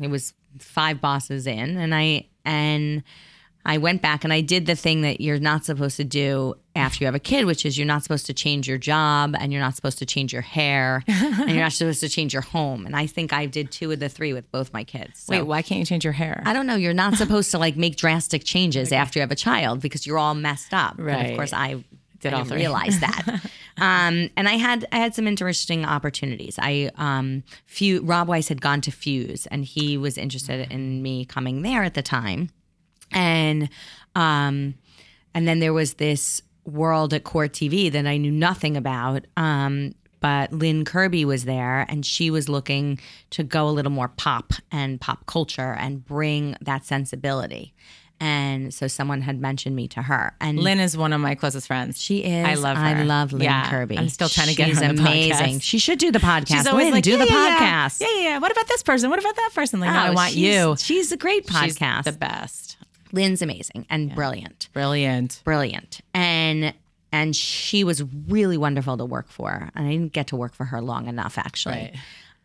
it 0.00 0.10
was 0.10 0.34
five 0.58 1.00
bosses 1.00 1.46
in, 1.46 1.76
and 1.78 1.94
I 1.94 2.26
and 2.44 3.02
I 3.68 3.76
went 3.78 4.00
back 4.02 4.24
and 4.24 4.32
I 4.32 4.40
did 4.40 4.66
the 4.66 4.74
thing 4.74 5.02
that 5.02 5.20
you're 5.20 5.38
not 5.38 5.64
supposed 5.64 5.96
to 5.98 6.04
do 6.04 6.54
after 6.74 7.04
you 7.04 7.06
have 7.06 7.14
a 7.14 7.18
kid, 7.20 7.44
which 7.44 7.66
is 7.66 7.76
you're 7.76 7.86
not 7.86 8.02
supposed 8.02 8.24
to 8.26 8.32
change 8.32 8.66
your 8.66 8.78
job 8.78 9.36
and 9.38 9.52
you're 9.52 9.60
not 9.60 9.76
supposed 9.76 9.98
to 9.98 10.06
change 10.06 10.32
your 10.32 10.42
hair 10.42 11.04
and 11.08 11.50
you're 11.50 11.60
not 11.60 11.72
supposed 11.72 12.00
to 12.00 12.08
change 12.08 12.32
your 12.32 12.42
home. 12.42 12.86
And 12.86 12.96
I 12.96 13.06
think 13.06 13.32
I 13.32 13.44
did 13.46 13.70
two 13.70 13.92
of 13.92 14.00
the 14.00 14.08
three 14.08 14.32
with 14.32 14.50
both 14.50 14.72
my 14.72 14.84
kids. 14.84 15.20
So- 15.20 15.32
Wait, 15.32 15.42
why 15.42 15.60
can't 15.62 15.80
you 15.80 15.84
change 15.84 16.02
your 16.02 16.14
hair? 16.14 16.42
I 16.46 16.52
don't 16.54 16.66
know. 16.66 16.76
You're 16.76 16.94
not 16.94 17.14
supposed 17.14 17.50
to 17.50 17.58
like 17.58 17.76
make 17.76 17.96
drastic 17.96 18.42
changes 18.42 18.90
after 18.90 19.18
you 19.18 19.20
have 19.20 19.30
a 19.30 19.36
child 19.36 19.80
because 19.80 20.06
you're 20.06 20.18
all 20.18 20.34
messed 20.34 20.72
up. 20.72 20.96
But 20.96 21.04
Right. 21.04 21.30
of 21.30 21.36
course, 21.36 21.52
I 21.52 21.84
Did 22.20 22.32
all 22.32 22.44
didn't 22.44 22.56
realize 22.58 22.98
that. 23.00 23.22
Um, 23.80 24.28
and 24.36 24.48
I 24.48 24.54
had 24.54 24.86
I 24.90 24.96
had 24.96 25.14
some 25.14 25.28
interesting 25.28 25.84
opportunities. 25.84 26.58
I 26.60 26.90
um, 26.96 27.44
few 27.66 28.00
Rob 28.02 28.26
Weiss 28.26 28.48
had 28.48 28.60
gone 28.60 28.80
to 28.80 28.90
Fuse, 28.90 29.46
and 29.46 29.64
he 29.64 29.96
was 29.96 30.18
interested 30.18 30.68
in 30.72 31.00
me 31.00 31.24
coming 31.24 31.62
there 31.62 31.84
at 31.84 31.94
the 31.94 32.02
time, 32.02 32.50
and 33.12 33.68
um, 34.14 34.74
and 35.34 35.46
then 35.46 35.60
there 35.60 35.72
was 35.72 35.94
this 35.94 36.42
world 36.64 37.14
at 37.14 37.24
Court 37.24 37.52
TV 37.52 37.90
that 37.92 38.06
I 38.06 38.16
knew 38.16 38.30
nothing 38.32 38.76
about. 38.76 39.26
Um, 39.36 39.94
but 40.20 40.52
Lynn 40.52 40.84
Kirby 40.84 41.24
was 41.24 41.44
there 41.44 41.86
and 41.88 42.04
she 42.04 42.30
was 42.30 42.48
looking 42.48 42.98
to 43.30 43.44
go 43.44 43.68
a 43.68 43.70
little 43.70 43.92
more 43.92 44.08
pop 44.08 44.52
and 44.72 45.00
pop 45.00 45.26
culture 45.26 45.74
and 45.74 46.04
bring 46.04 46.56
that 46.60 46.84
sensibility. 46.84 47.72
And 48.20 48.74
so 48.74 48.88
someone 48.88 49.20
had 49.20 49.40
mentioned 49.40 49.76
me 49.76 49.86
to 49.88 50.02
her. 50.02 50.34
And 50.40 50.58
Lynn 50.58 50.80
is 50.80 50.96
one 50.96 51.12
of 51.12 51.20
my 51.20 51.36
closest 51.36 51.68
friends. 51.68 52.02
she 52.02 52.24
is. 52.24 52.44
I 52.44 52.54
love 52.54 52.76
her. 52.76 52.82
I 52.84 53.04
love 53.04 53.32
Lynn 53.32 53.42
Yeah, 53.42 53.70
Kirby. 53.70 53.96
I'm 53.96 54.08
still 54.08 54.28
trying 54.28 54.48
to 54.48 54.56
get 54.56 54.66
She's 54.70 54.80
her 54.80 54.88
on 54.88 54.96
the 54.96 55.02
amazing. 55.02 55.58
podcast. 55.58 55.62
She 55.62 55.78
should 55.78 56.00
do 56.00 56.10
the 56.10 56.18
podcast. 56.18 56.48
She's 56.48 56.66
always 56.66 56.86
Lynn, 56.86 56.94
like, 56.94 57.04
do 57.04 57.12
yeah, 57.12 57.16
the 57.18 57.26
yeah, 57.26 57.58
podcast. 57.86 58.00
Yeah, 58.00 58.08
yeah, 58.16 58.20
yeah. 58.30 58.38
What 58.38 58.50
about 58.50 58.66
this 58.66 58.82
person? 58.82 59.08
What 59.08 59.20
about 59.20 59.36
that 59.36 59.50
person? 59.54 59.78
Like, 59.78 59.92
no, 59.92 60.00
I 60.00 60.08
Oh, 60.08 60.12
want 60.14 60.32
she's- 60.32 60.40
you. 60.56 60.76
She's 60.78 61.12
a 61.12 61.16
great 61.16 61.46
She's 61.48 61.78
podcast. 61.78 62.04
the 62.04 62.12
best. 62.12 62.67
Lynn's 63.12 63.42
amazing 63.42 63.86
and 63.90 64.14
brilliant. 64.14 64.68
Brilliant. 64.72 65.42
brilliant 65.44 66.00
and 66.14 66.74
and 67.10 67.34
she 67.34 67.84
was 67.84 68.02
really 68.28 68.58
wonderful 68.58 68.96
to 68.98 69.04
work 69.04 69.28
for 69.28 69.70
and 69.74 69.86
i 69.86 69.90
didn't 69.90 70.12
get 70.12 70.26
to 70.28 70.36
work 70.36 70.54
for 70.54 70.64
her 70.64 70.80
long 70.82 71.06
enough 71.08 71.38
actually 71.38 71.74
Right. 71.74 71.96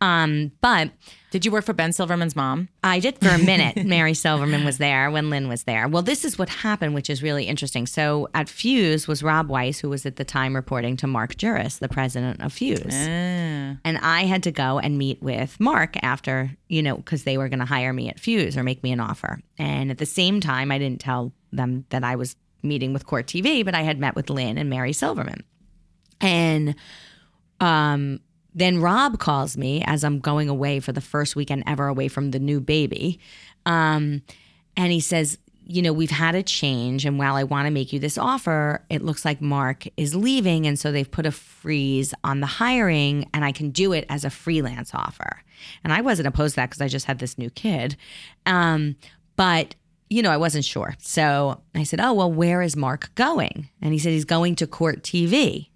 Um 0.04 0.52
but 0.62 0.92
Did 1.32 1.46
you 1.46 1.52
work 1.52 1.66
for 1.66 1.74
Ben 1.74 1.94
Silverman's 1.94 2.36
mom? 2.36 2.68
i 2.84 3.00
did 3.00 3.18
for 3.20 3.30
a 3.30 3.38
minute 3.38 3.86
mary 3.96 4.14
silverman 4.14 4.64
was 4.66 4.78
there 4.78 5.10
when 5.10 5.30
lynn 5.30 5.48
was 5.48 5.64
there 5.64 5.88
well 5.88 6.04
this 6.04 6.26
is 6.26 6.38
what 6.38 6.50
happened 6.50 6.94
which 6.94 7.10
is 7.10 7.24
really 7.24 7.46
interesting 7.46 7.86
so 7.88 8.28
at 8.34 8.50
fuse 8.50 9.08
was 9.08 9.24
rob 9.24 9.50
weiss 9.50 9.80
who 9.80 9.90
was 9.90 10.06
at 10.06 10.16
the 10.18 10.26
time 10.26 10.56
reporting 10.56 10.98
to 10.98 11.08
mark 11.08 11.38
juris 11.38 11.78
the 11.80 11.90
president 11.90 12.42
of 12.44 12.52
fuse 12.52 12.94
Ah. 12.94 13.78
and 13.86 13.98
I 14.02 14.22
had 14.26 14.44
to 14.44 14.52
go 14.52 14.80
and 14.80 14.98
meet 14.98 15.22
with 15.24 15.60
Mark 15.60 15.96
after, 16.04 16.52
you 16.68 16.82
know, 16.84 16.98
because 16.98 17.24
they 17.24 17.38
were 17.38 17.50
going 17.50 17.60
to 17.60 17.66
hire 17.66 17.94
me 17.94 18.10
at 18.10 18.20
Fuse 18.20 18.58
or 18.58 18.64
make 18.64 18.84
me 18.84 18.92
an 18.92 19.00
offer. 19.00 19.40
And 19.58 19.90
at 19.90 19.98
the 19.98 20.06
same 20.06 20.40
time, 20.42 20.72
I 20.72 20.78
didn't 20.78 21.00
tell 21.00 21.32
them 21.52 21.86
that 21.90 22.04
I 22.04 22.16
was 22.16 22.36
meeting 22.62 22.92
with 22.94 23.06
Court 23.08 23.26
TV, 23.28 23.64
but 23.66 23.74
I 23.74 23.82
had 23.82 23.98
met 24.00 24.16
with 24.16 24.30
Lynn 24.30 24.58
and 24.58 24.70
Mary 24.70 24.94
Silverman. 24.94 25.44
And 26.22 26.76
um, 27.60 28.20
then 28.56 28.80
Rob 28.80 29.20
calls 29.20 29.58
me 29.58 29.84
as 29.86 30.04
I'm 30.04 30.20
going 30.20 30.50
away 30.50 30.80
for 30.80 30.92
the 30.92 31.02
first 31.02 31.36
weekend 31.36 31.64
ever 31.66 31.88
away 31.88 32.08
from 32.08 32.32
the 32.32 32.40
new 32.40 32.60
baby. 32.60 33.20
Um, 33.66 34.22
and 34.76 34.92
he 34.92 35.00
says, 35.00 35.38
you 35.66 35.82
know, 35.82 35.94
we've 35.94 36.12
had 36.12 36.36
a 36.36 36.44
change. 36.44 37.06
And 37.06 37.18
while 37.18 37.36
I 37.36 37.44
want 37.44 37.68
to 37.68 37.72
make 37.72 37.94
you 37.94 38.00
this 38.00 38.18
offer, 38.18 38.84
it 38.90 39.02
looks 39.02 39.24
like 39.24 39.42
Mark 39.42 39.86
is 39.98 40.16
leaving. 40.16 40.68
And 40.68 40.78
so 40.78 40.92
they've 40.92 41.10
put 41.10 41.26
a 41.26 41.32
freeze 41.32 42.14
on 42.24 42.42
the 42.42 42.48
hiring, 42.48 43.30
and 43.34 43.46
I 43.46 43.52
can 43.52 43.70
do 43.70 43.94
it 43.94 44.06
as 44.10 44.26
a 44.26 44.30
freelance 44.30 44.94
offer. 44.94 45.42
And 45.84 45.94
I 45.94 46.02
wasn't 46.02 46.28
opposed 46.28 46.56
to 46.56 46.62
that 46.62 46.70
because 46.70 46.82
I 46.82 46.88
just 46.88 47.06
had 47.06 47.20
this 47.20 47.38
new 47.38 47.50
kid. 47.50 47.96
Um, 48.46 48.98
but, 49.36 49.76
you 50.10 50.22
know, 50.22 50.32
I 50.32 50.38
wasn't 50.38 50.66
sure. 50.66 50.96
So 51.00 51.62
I 51.74 51.84
said, 51.84 52.02
oh, 52.02 52.14
well, 52.14 52.32
where 52.32 52.62
is 52.62 52.76
Mark 52.76 53.14
going? 53.16 53.70
And 53.82 53.94
he 53.94 54.00
said, 54.00 54.12
he's 54.12 54.26
going 54.26 54.56
to 54.58 54.68
court 54.68 55.02
TV. 55.02 55.70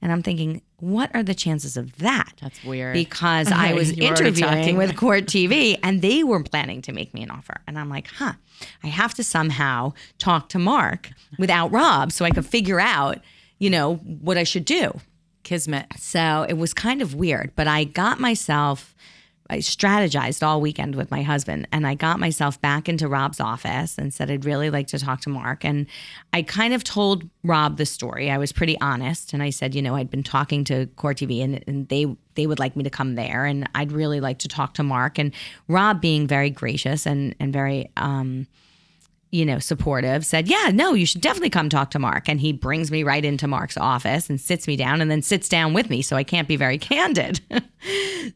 And 0.00 0.10
I'm 0.10 0.22
thinking, 0.22 0.62
what 0.84 1.10
are 1.14 1.22
the 1.22 1.34
chances 1.34 1.76
of 1.76 1.96
that? 1.98 2.34
That's 2.42 2.62
weird. 2.62 2.92
Because 2.92 3.50
I 3.50 3.72
was 3.72 3.96
You 3.96 4.04
were 4.04 4.08
already 4.10 4.40
interviewing 4.40 4.76
with 4.76 4.96
Court 4.96 5.24
TV 5.24 5.78
and 5.82 6.02
they 6.02 6.22
were 6.22 6.42
planning 6.42 6.82
to 6.82 6.92
make 6.92 7.14
me 7.14 7.22
an 7.22 7.30
offer. 7.30 7.60
And 7.66 7.78
I'm 7.78 7.88
like, 7.88 8.08
huh, 8.08 8.34
I 8.82 8.88
have 8.88 9.14
to 9.14 9.24
somehow 9.24 9.94
talk 10.18 10.50
to 10.50 10.58
Mark 10.58 11.10
without 11.38 11.72
Rob 11.72 12.12
so 12.12 12.24
I 12.24 12.30
could 12.30 12.44
figure 12.44 12.80
out, 12.80 13.20
you 13.58 13.70
know, 13.70 13.96
what 13.96 14.36
I 14.36 14.44
should 14.44 14.66
do. 14.66 15.00
Kismet. 15.42 15.86
So 15.98 16.44
it 16.48 16.54
was 16.54 16.74
kind 16.74 17.00
of 17.00 17.14
weird, 17.14 17.52
but 17.54 17.66
I 17.66 17.84
got 17.84 18.20
myself, 18.20 18.94
I 19.50 19.58
strategized 19.58 20.42
all 20.42 20.60
weekend 20.60 20.94
with 20.94 21.10
my 21.10 21.22
husband 21.22 21.68
and 21.70 21.86
I 21.86 21.94
got 21.94 22.18
myself 22.18 22.60
back 22.60 22.88
into 22.88 23.08
Rob's 23.08 23.40
office 23.40 23.98
and 23.98 24.12
said, 24.12 24.30
I'd 24.30 24.44
really 24.46 24.70
like 24.70 24.86
to 24.88 24.98
talk 24.98 25.20
to 25.22 25.28
Mark. 25.28 25.64
And 25.64 25.86
I 26.32 26.42
kind 26.42 26.72
of 26.72 26.82
told 26.82 27.28
Rob 27.42 27.76
the 27.76 27.84
story. 27.84 28.30
I 28.30 28.38
was 28.38 28.52
pretty 28.52 28.80
honest. 28.80 29.34
And 29.34 29.42
I 29.42 29.50
said, 29.50 29.74
you 29.74 29.82
know, 29.82 29.96
I'd 29.96 30.10
been 30.10 30.22
talking 30.22 30.64
to 30.64 30.86
Court 30.96 31.18
TV 31.18 31.44
and, 31.44 31.62
and 31.66 31.88
they, 31.88 32.06
they 32.36 32.46
would 32.46 32.58
like 32.58 32.74
me 32.74 32.84
to 32.84 32.90
come 32.90 33.16
there 33.16 33.44
and 33.44 33.68
I'd 33.74 33.92
really 33.92 34.20
like 34.20 34.38
to 34.40 34.48
talk 34.48 34.74
to 34.74 34.82
Mark. 34.82 35.18
And 35.18 35.32
Rob 35.68 36.00
being 36.00 36.26
very 36.26 36.50
gracious 36.50 37.06
and, 37.06 37.34
and 37.38 37.52
very, 37.52 37.90
um, 37.98 38.46
you 39.34 39.44
know, 39.44 39.58
supportive, 39.58 40.24
said, 40.24 40.46
Yeah, 40.46 40.70
no, 40.72 40.94
you 40.94 41.04
should 41.04 41.20
definitely 41.20 41.50
come 41.50 41.68
talk 41.68 41.90
to 41.90 41.98
Mark. 41.98 42.28
And 42.28 42.40
he 42.40 42.52
brings 42.52 42.92
me 42.92 43.02
right 43.02 43.24
into 43.24 43.48
Mark's 43.48 43.76
office 43.76 44.30
and 44.30 44.40
sits 44.40 44.68
me 44.68 44.76
down 44.76 45.00
and 45.00 45.10
then 45.10 45.22
sits 45.22 45.48
down 45.48 45.74
with 45.74 45.90
me. 45.90 46.02
So 46.02 46.14
I 46.14 46.22
can't 46.22 46.46
be 46.46 46.54
very 46.54 46.78
candid. 46.90 47.40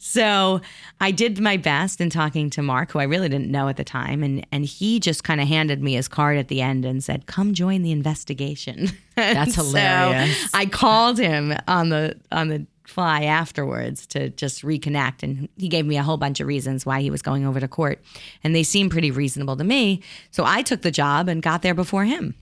so 0.01 0.61
I 1.01 1.13
did 1.13 1.39
my 1.39 1.57
best 1.57 2.01
in 2.01 2.11
talking 2.11 2.51
to 2.51 2.63
Mark, 2.63 2.91
who 2.91 2.99
I 2.99 3.05
really 3.05 3.29
didn't 3.29 3.49
know 3.51 3.69
at 3.69 3.77
the 3.77 3.85
time. 3.85 4.25
And, 4.25 4.45
and 4.51 4.65
he 4.65 4.99
just 4.99 5.23
kind 5.23 5.41
of 5.41 5.47
handed 5.47 5.81
me 5.81 5.95
his 5.95 6.09
card 6.09 6.37
at 6.37 6.49
the 6.49 6.61
end 6.61 6.85
and 6.85 7.03
said, 7.03 7.27
Come 7.27 7.55
join 7.55 7.83
the 7.83 7.93
investigation. 7.93 8.89
That's 9.15 9.55
So 9.55 9.65
hilarious. 9.65 10.51
I 10.53 10.67
called 10.67 11.19
him 11.19 11.55
on 11.69 11.91
the, 11.91 12.19
on 12.33 12.49
the, 12.49 12.67
fly 12.89 13.25
afterwards 13.25 14.07
to 14.07 14.31
just 14.31 14.63
reconnect 14.63 15.23
and 15.23 15.49
he 15.59 15.69
gave 15.69 15.85
me 15.87 15.97
a 15.99 16.03
whole 16.03 16.17
bunch 16.17 16.41
of 16.41 16.47
reasons 16.47 16.87
why 16.87 17.01
he 17.03 17.11
was 17.11 17.21
going 17.23 17.45
over 17.45 17.61
to 17.61 17.69
court 17.69 18.03
and 18.43 18.57
they 18.57 18.63
seemed 18.63 18.91
pretty 18.91 19.11
reasonable 19.11 19.57
to 19.57 19.63
me 19.65 20.01
so 20.31 20.43
i 20.47 20.63
took 20.63 20.81
the 20.83 20.91
job 20.91 21.29
and 21.29 21.43
got 21.43 21.61
there 21.63 21.75
before 21.75 22.05
him 22.07 22.35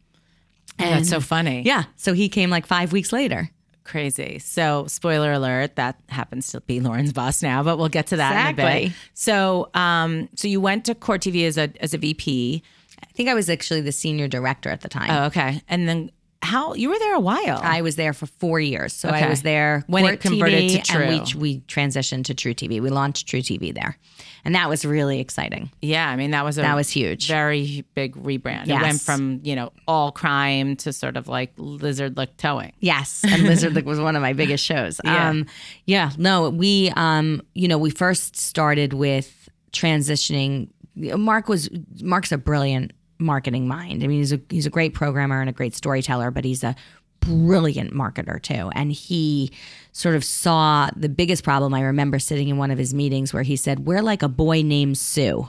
And 0.78 0.94
That's 1.00 1.08
so 1.10 1.20
funny. 1.20 1.62
yeah 1.62 1.84
so 1.96 2.12
he 2.12 2.28
came 2.28 2.48
like 2.48 2.64
five 2.66 2.92
weeks 2.92 3.12
later 3.12 3.50
Crazy. 3.84 4.40
So, 4.40 4.86
spoiler 4.88 5.30
alert, 5.30 5.76
that 5.76 5.94
happens 6.08 6.48
to 6.50 6.60
be 6.60 6.80
Lauren's 6.80 7.12
boss 7.12 7.40
now, 7.40 7.62
but 7.62 7.78
we'll 7.78 7.88
get 7.88 8.08
to 8.08 8.16
that 8.16 8.32
in 8.32 8.36
a 8.46 8.50
Exactly. 8.50 8.88
bit. 8.88 8.96
So, 9.14 9.70
um, 9.74 10.28
so 10.34 10.48
you 10.48 10.60
went 10.60 10.84
to 10.86 10.94
Court 10.96 11.20
TV 11.22 11.46
as 11.46 11.56
a 11.56 11.70
as 11.80 11.94
a 11.94 11.98
VP. 11.98 12.64
i 13.04 13.06
think 13.14 13.28
i 13.28 13.34
was 13.34 13.48
actually 13.48 13.80
the 13.82 13.92
senior 13.92 14.26
director 14.26 14.70
at 14.70 14.80
the 14.80 14.88
time 14.88 15.08
Oh, 15.12 15.26
okay. 15.26 15.62
And 15.68 15.88
then 15.88 16.10
how 16.42 16.74
you 16.74 16.90
were 16.90 16.98
there 16.98 17.14
a 17.16 17.20
while. 17.20 17.58
I 17.62 17.82
was 17.82 17.96
there 17.96 18.12
for 18.12 18.26
four 18.26 18.60
years. 18.60 18.92
So 18.92 19.08
I 19.08 19.28
was 19.28 19.42
there 19.42 19.82
When 19.88 20.04
it 20.04 20.20
converted 20.20 20.70
TV, 20.70 20.82
to 20.84 20.92
and 20.98 21.26
True. 21.26 21.40
we, 21.40 21.54
we 21.56 21.60
transitioned 21.62 22.24
to 22.26 22.34
True 22.34 22.54
TV. 22.54 22.80
We 22.80 22.90
launched 22.90 23.26
True 23.26 23.40
TV 23.40 23.74
there. 23.74 23.98
And 24.44 24.54
that 24.54 24.68
was 24.68 24.84
really 24.84 25.18
exciting. 25.18 25.70
yeah, 25.82 26.08
I 26.08 26.14
mean 26.14 26.30
that 26.30 26.44
was 26.44 26.56
a 26.56 26.60
That 26.60 26.76
was 26.76 26.88
huge. 26.88 27.26
very 27.26 27.84
big 27.94 28.14
rebrand. 28.14 28.68
It 28.68 28.80
went 28.80 29.00
from 29.00 29.40
you 29.42 29.56
know 29.56 29.72
all 29.88 30.12
crime 30.12 30.76
to 30.76 30.92
sort 30.92 31.16
of 31.16 31.26
like 31.26 31.52
lizard 31.56 32.16
lick 32.16 32.36
towing. 32.36 32.72
Yes, 32.78 33.24
and 33.26 33.42
Lizard 33.42 33.72
Lick 33.74 33.86
was 33.86 33.98
one 33.98 34.14
of 34.14 34.22
my 34.22 34.32
biggest 34.34 34.64
shows. 34.64 35.00
Yeah. 35.04 35.28
Um, 35.30 35.46
yeah, 35.84 36.10
no, 36.18 36.50
we, 36.50 36.92
um, 36.96 37.42
you 37.54 37.66
know, 37.68 37.78
we 37.78 37.90
first 37.90 38.36
started 38.36 38.92
with 38.92 39.48
transitioning. 39.72 40.68
Mark 40.94 41.48
was 41.48 41.68
Mark's 42.00 42.30
a 42.32 42.38
brilliant 42.38 42.92
marketing 43.18 43.66
mind. 43.68 44.02
I 44.02 44.06
mean, 44.06 44.18
he's 44.18 44.32
a 44.32 44.40
he's 44.50 44.66
a 44.66 44.70
great 44.70 44.94
programmer 44.94 45.40
and 45.40 45.48
a 45.48 45.52
great 45.52 45.74
storyteller, 45.74 46.30
but 46.30 46.44
he's 46.44 46.62
a 46.64 46.74
brilliant 47.20 47.92
marketer 47.92 48.40
too. 48.40 48.70
And 48.74 48.92
he 48.92 49.50
sort 49.92 50.14
of 50.14 50.24
saw 50.24 50.90
the 50.94 51.08
biggest 51.08 51.42
problem. 51.44 51.74
I 51.74 51.80
remember 51.82 52.18
sitting 52.18 52.48
in 52.48 52.56
one 52.58 52.70
of 52.70 52.78
his 52.78 52.92
meetings 52.94 53.32
where 53.32 53.42
he 53.42 53.56
said, 53.56 53.80
"We're 53.86 54.02
like 54.02 54.22
a 54.22 54.28
boy 54.28 54.62
named 54.62 54.98
Sue. 54.98 55.48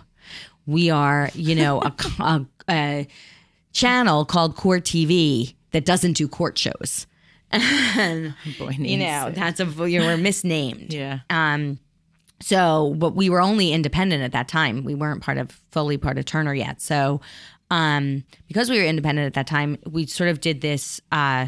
We 0.65 0.89
are, 0.89 1.29
you 1.33 1.55
know, 1.55 1.81
a, 1.81 1.93
a, 2.19 2.45
a 2.69 3.07
channel 3.73 4.25
called 4.25 4.55
Court 4.55 4.83
TV 4.83 5.55
that 5.71 5.85
doesn't 5.85 6.13
do 6.13 6.27
court 6.27 6.57
shows." 6.57 7.07
Boy, 8.59 8.75
you 8.77 8.97
know 8.97 9.31
that's 9.33 9.61
a 9.61 9.89
you 9.89 10.01
were 10.01 10.17
misnamed 10.17 10.91
Yeah. 10.93 11.19
um 11.29 11.79
so 12.41 12.93
but 12.97 13.15
we 13.15 13.29
were 13.29 13.39
only 13.39 13.71
independent 13.71 14.21
at 14.21 14.33
that 14.33 14.49
time 14.49 14.83
we 14.83 14.93
weren't 14.93 15.23
part 15.23 15.37
of 15.37 15.51
fully 15.71 15.97
part 15.97 16.17
of 16.17 16.25
turner 16.25 16.53
yet 16.53 16.81
so 16.81 17.21
um 17.69 18.23
because 18.47 18.69
we 18.69 18.77
were 18.77 18.85
independent 18.85 19.25
at 19.25 19.33
that 19.33 19.47
time 19.47 19.77
we 19.85 20.05
sort 20.05 20.29
of 20.29 20.39
did 20.39 20.61
this 20.61 21.01
uh 21.11 21.47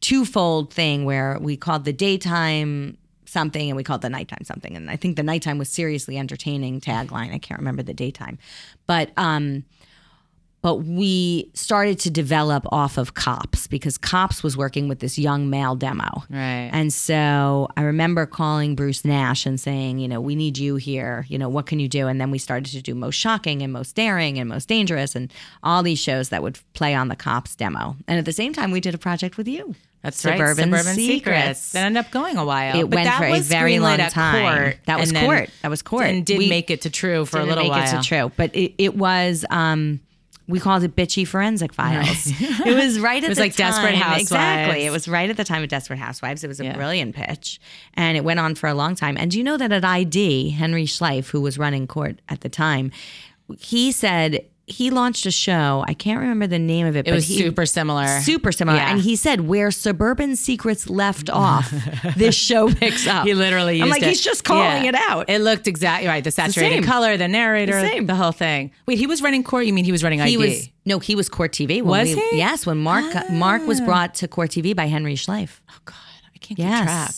twofold 0.00 0.72
thing 0.72 1.04
where 1.04 1.38
we 1.40 1.56
called 1.56 1.84
the 1.84 1.92
daytime 1.92 2.96
something 3.24 3.68
and 3.68 3.76
we 3.76 3.82
called 3.82 4.02
the 4.02 4.08
nighttime 4.10 4.44
something. 4.44 4.76
And 4.76 4.90
i 4.90 4.96
think 4.96 5.16
the 5.16 5.22
nighttime 5.22 5.58
was 5.58 5.68
seriously 5.68 6.16
entertaining 6.18 6.80
tagline. 6.80 7.34
I 7.34 7.38
can't 7.38 7.58
remember 7.58 7.82
the 7.82 7.94
daytime. 7.94 8.38
But 8.86 9.10
um 9.16 9.64
but 10.66 10.78
we 10.82 11.48
started 11.54 11.96
to 12.00 12.10
develop 12.10 12.66
off 12.72 12.98
of 12.98 13.14
cops 13.14 13.68
because 13.68 13.96
cops 13.96 14.42
was 14.42 14.56
working 14.56 14.88
with 14.88 14.98
this 14.98 15.16
young 15.16 15.48
male 15.48 15.76
demo 15.76 16.24
Right. 16.28 16.70
and 16.72 16.92
so 16.92 17.68
i 17.76 17.82
remember 17.82 18.26
calling 18.26 18.74
bruce 18.74 19.04
nash 19.04 19.46
and 19.46 19.60
saying 19.60 20.00
you 20.00 20.08
know 20.08 20.20
we 20.20 20.34
need 20.34 20.58
you 20.58 20.74
here 20.74 21.24
you 21.28 21.38
know 21.38 21.48
what 21.48 21.66
can 21.66 21.78
you 21.78 21.88
do 21.88 22.08
and 22.08 22.20
then 22.20 22.32
we 22.32 22.38
started 22.38 22.72
to 22.72 22.82
do 22.82 22.96
most 22.96 23.14
shocking 23.14 23.62
and 23.62 23.72
most 23.72 23.94
daring 23.94 24.40
and 24.40 24.48
most 24.48 24.66
dangerous 24.66 25.14
and 25.14 25.32
all 25.62 25.84
these 25.84 26.00
shows 26.00 26.30
that 26.30 26.42
would 26.42 26.58
play 26.74 26.96
on 26.96 27.06
the 27.06 27.16
cops 27.16 27.54
demo 27.54 27.94
and 28.08 28.18
at 28.18 28.24
the 28.24 28.32
same 28.32 28.52
time 28.52 28.72
we 28.72 28.80
did 28.80 28.92
a 28.92 28.98
project 28.98 29.36
with 29.36 29.46
you 29.46 29.72
That's 30.02 30.18
Suburban 30.20 30.70
right. 30.72 30.78
Suburban 30.80 30.94
Secrets. 30.94 31.04
Secrets. 31.60 31.72
That 31.72 31.86
ended 31.86 32.04
up 32.04 32.10
going 32.12 32.36
a 32.36 32.44
while. 32.44 32.78
It 32.78 32.84
but 32.90 32.94
went 32.96 33.06
that 33.06 33.18
for 33.18 33.26
a 33.26 33.30
was 33.30 33.46
very 33.48 33.78
long 33.80 33.98
time. 33.98 34.42
Court, 34.42 34.78
That 34.86 34.98
was 35.00 35.10
court. 35.12 35.50
That 35.62 35.68
was 35.70 35.82
court. 35.82 36.06
And 36.06 36.24
did 36.24 36.38
We- 36.38 36.48
make 36.48 36.70
it 36.70 36.82
to 36.82 36.90
True 36.90 37.24
for 37.24 37.38
a 37.40 37.44
little 37.44 37.64
make 37.64 37.72
while. 37.72 37.98
it 37.98 38.02
to 38.02 38.08
true 38.08 38.30
but 38.36 38.54
it, 38.54 38.74
it 38.78 38.94
was 38.96 39.44
um 39.50 39.98
we 40.48 40.60
called 40.60 40.82
it 40.84 40.94
bitchy 40.94 41.26
forensic 41.26 41.72
files. 41.72 42.26
it 42.40 42.74
was 42.76 43.00
right 43.00 43.22
at 43.24 43.28
was 43.28 43.38
the 43.38 43.44
like 43.44 43.56
Desperate. 43.56 43.94
Housewives. 43.96 44.22
Exactly. 44.22 44.86
It 44.86 44.90
was 44.90 45.08
right 45.08 45.28
at 45.28 45.36
the 45.36 45.44
time 45.44 45.62
of 45.62 45.68
Desperate 45.68 45.98
Housewives. 45.98 46.44
It 46.44 46.48
was 46.48 46.60
a 46.60 46.64
Yeah. 46.64 46.74
brilliant 46.76 47.14
pitch. 47.16 47.60
And 47.94 48.16
it 48.16 48.22
went 48.24 48.38
on 48.40 48.54
for 48.54 48.68
a 48.68 48.74
long 48.74 48.94
time. 48.94 49.16
And 49.18 49.30
do 49.30 49.38
you 49.38 49.44
know 49.44 49.56
that 49.56 49.72
at 49.72 49.84
ID, 49.84 50.50
Henry 50.50 50.84
Schleiff, 50.86 51.30
who 51.30 51.40
was 51.40 51.58
running 51.58 51.86
court 51.86 52.20
at 52.28 52.42
the 52.42 52.48
time, 52.48 52.92
he 53.58 53.90
said 53.92 54.44
he 54.68 54.90
launched 54.90 55.26
a 55.26 55.30
show. 55.30 55.84
I 55.86 55.94
can't 55.94 56.18
remember 56.18 56.48
the 56.48 56.58
name 56.58 56.86
of 56.88 56.96
it, 56.96 57.00
It 57.00 57.04
but 57.06 57.14
was 57.14 57.26
he, 57.28 57.38
super 57.38 57.66
similar. 57.66 58.20
super 58.20 58.50
similar. 58.50 58.78
Yeah. 58.78 58.90
And 58.90 59.00
he 59.00 59.14
said, 59.14 59.42
"Where 59.42 59.70
Suburban 59.70 60.34
Secrets 60.34 60.90
left 60.90 61.30
off, 61.30 61.70
this 62.16 62.34
show 62.34 62.68
picks 62.74 63.06
up." 63.06 63.26
He 63.26 63.34
literally 63.34 63.80
I'm 63.80 63.88
like, 63.88 64.02
it. 64.02 64.08
he's 64.08 64.20
just 64.20 64.42
calling 64.42 64.82
Yeah. 64.84 64.88
it 64.88 64.94
out. 64.96 65.30
It 65.30 65.38
looked 65.40 65.68
exactly 65.68 66.08
right. 66.08 66.24
The 66.24 66.32
saturated 66.32 66.74
same. 66.76 66.82
color, 66.82 67.16
the 67.16 67.28
narrator, 67.28 67.80
The 67.80 68.00
the 68.04 68.14
whole 68.16 68.32
thing. 68.32 68.72
Wait, 68.86 68.98
he 68.98 69.06
was 69.06 69.22
running 69.22 69.44
court. 69.44 69.66
You 69.66 69.72
mean 69.72 69.84
he 69.84 69.92
was 69.92 70.02
running 70.02 70.20
ID? 70.20 70.30
he 70.30 70.36
was 70.36 70.68
no, 70.84 70.98
he 70.98 71.14
was 71.14 71.28
Court 71.28 71.52
TV. 71.52 71.80
When 71.82 71.84
Was 72.06 72.14
we- 72.16 72.20
he? 72.30 72.38
Yes, 72.38 72.66
when 72.66 72.78
Mark 72.78 73.04
Mark 73.30 73.66
was 73.68 73.80
brought 73.80 74.14
to 74.16 74.26
Court 74.28 74.50
TV 74.50 74.74
by 74.74 74.86
Henry 74.86 75.14
Schleiff. 75.14 75.60
oh 75.70 75.78
God, 75.84 75.94
I 76.34 76.38
can't 76.38 76.58
Yes, 76.58 76.78
keep 76.80 76.86
track. 76.86 77.14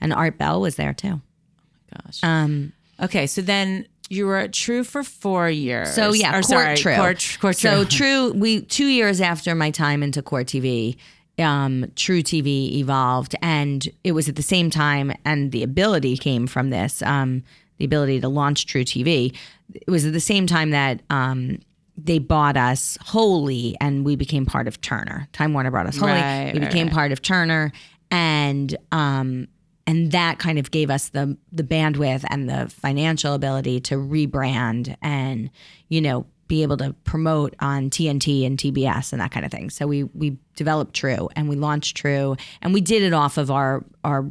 and 0.00 0.12
Art 0.12 0.38
Bell 0.38 0.60
was 0.60 0.76
there 0.76 0.94
too. 0.94 1.20
Oh 1.20 1.96
my 1.96 2.00
Gosh. 2.06 2.20
Um, 2.22 2.72
okay, 3.02 3.26
so 3.26 3.42
then 3.42 3.86
you 4.12 4.26
were 4.26 4.36
at 4.36 4.52
True 4.52 4.84
for 4.84 5.02
four 5.02 5.48
years. 5.48 5.94
So 5.94 6.12
yeah, 6.12 6.30
or 6.30 6.42
Court 6.42 6.44
sorry, 6.44 6.76
True. 6.76 6.96
Court, 6.96 7.38
court 7.40 7.56
True. 7.56 7.70
So 7.70 7.84
True. 7.84 8.32
We 8.32 8.60
two 8.60 8.86
years 8.86 9.20
after 9.20 9.54
my 9.54 9.70
time 9.70 10.02
into 10.02 10.22
Court 10.22 10.46
TV, 10.46 10.96
um, 11.38 11.90
True 11.96 12.22
TV 12.22 12.72
evolved, 12.72 13.34
and 13.40 13.88
it 14.04 14.12
was 14.12 14.28
at 14.28 14.36
the 14.36 14.42
same 14.42 14.68
time, 14.68 15.12
and 15.24 15.50
the 15.50 15.62
ability 15.62 16.16
came 16.18 16.46
from 16.46 16.70
this, 16.70 17.00
um, 17.02 17.42
the 17.78 17.86
ability 17.86 18.20
to 18.20 18.28
launch 18.28 18.66
True 18.66 18.84
TV. 18.84 19.34
It 19.72 19.90
was 19.90 20.04
at 20.04 20.12
the 20.12 20.20
same 20.20 20.46
time 20.46 20.70
that. 20.70 21.00
Um, 21.10 21.58
they 22.04 22.18
bought 22.18 22.56
us 22.56 22.96
wholly 23.02 23.76
and 23.78 24.02
we 24.02 24.16
became 24.16 24.46
part 24.46 24.66
of 24.66 24.80
Turner. 24.80 25.28
Time 25.34 25.52
Warner 25.52 25.70
brought 25.70 25.86
us 25.86 25.98
wholly. 25.98 26.12
Right, 26.12 26.50
we 26.54 26.58
right, 26.58 26.68
became 26.68 26.88
part 26.88 27.12
of 27.12 27.20
Turner 27.20 27.70
and 28.10 28.76
um 28.92 29.46
and 29.86 30.12
that 30.12 30.38
kind 30.38 30.58
of 30.58 30.70
gave 30.70 30.90
us 30.90 31.08
the 31.08 31.36
the 31.50 31.62
bandwidth 31.62 32.24
and 32.28 32.48
the 32.48 32.68
financial 32.68 33.34
ability 33.34 33.80
to 33.80 33.96
rebrand 33.96 34.96
and 35.02 35.50
you 35.88 36.00
know 36.00 36.26
be 36.48 36.62
able 36.62 36.76
to 36.76 36.92
promote 37.04 37.54
on 37.60 37.88
TNT 37.88 38.44
and 38.44 38.58
TBS 38.58 39.12
and 39.12 39.22
that 39.22 39.30
kind 39.30 39.46
of 39.46 39.50
thing. 39.50 39.70
So 39.70 39.86
we 39.86 40.04
we 40.04 40.36
developed 40.54 40.94
True 40.94 41.28
and 41.34 41.48
we 41.48 41.56
launched 41.56 41.96
True 41.96 42.36
and 42.60 42.74
we 42.74 42.80
did 42.80 43.02
it 43.02 43.12
off 43.12 43.38
of 43.38 43.50
our 43.50 43.84
our 44.04 44.26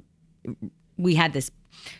we 0.97 1.15
had 1.15 1.33
this 1.33 1.49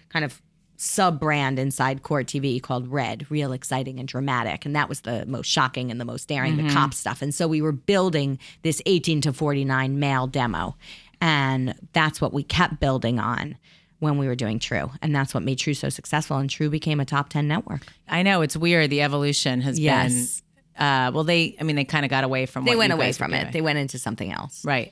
kind 0.10 0.24
of 0.24 0.42
sub 0.78 1.20
brand 1.20 1.60
inside 1.60 2.02
Court 2.02 2.26
TV 2.26 2.62
called 2.62 2.88
Red, 2.88 3.28
real 3.30 3.52
exciting 3.52 4.00
and 4.00 4.08
dramatic. 4.08 4.66
And 4.66 4.76
that 4.76 4.90
was 4.90 5.02
the 5.02 5.26
most 5.28 5.48
shocking 5.48 5.92
and 5.92 6.02
the 6.02 6.06
most 6.06 6.28
daring, 6.28 6.58
the 6.58 6.64
mm-hmm. 6.64 6.74
cop 6.74 6.94
stuff. 6.94 7.22
And 7.22 7.34
so 7.34 7.48
we 7.48 7.62
were 7.62 7.72
building 7.72 8.40
this 8.64 8.82
18 8.88 9.22
to 9.22 9.34
49 9.34 10.00
male 10.00 10.26
demo. 10.26 10.76
And 11.22 11.76
that's 11.94 12.20
what 12.20 12.34
we 12.34 12.44
kept 12.44 12.80
building 12.80 13.20
on 13.20 13.58
when 14.00 14.18
we 14.18 14.26
were 14.28 14.36
doing 14.36 14.58
True. 14.60 14.92
And 15.02 15.16
that's 15.16 15.34
what 15.34 15.44
made 15.44 15.60
True 15.60 15.76
so 15.76 15.90
successful. 15.90 16.38
And 16.38 16.50
True 16.50 16.70
became 16.70 17.00
a 17.00 17.06
top 17.06 17.30
10 17.30 17.48
network. 17.48 17.86
I 18.10 18.24
know 18.24 18.42
it's 18.42 18.58
weird. 18.58 18.90
The 18.90 19.02
evolution 19.04 19.62
has 19.62 19.80
Yes. 19.80 20.42
been. 20.76 20.86
Uh, 20.86 21.12
well, 21.14 21.24
they. 21.24 21.56
I 21.60 21.64
mean, 21.64 21.76
they 21.76 21.84
kind 21.86 22.04
of 22.06 22.10
got 22.10 22.24
away 22.24 22.46
from. 22.48 22.66
They 22.66 22.72
what 22.72 22.80
went 22.80 22.94
away 22.94 23.12
from 23.12 23.34
it, 23.34 23.42
doing. 23.42 23.52
they 23.54 23.62
went 23.62 23.78
into 23.78 24.00
something 24.00 24.32
else. 24.32 24.66
right. 24.66 24.92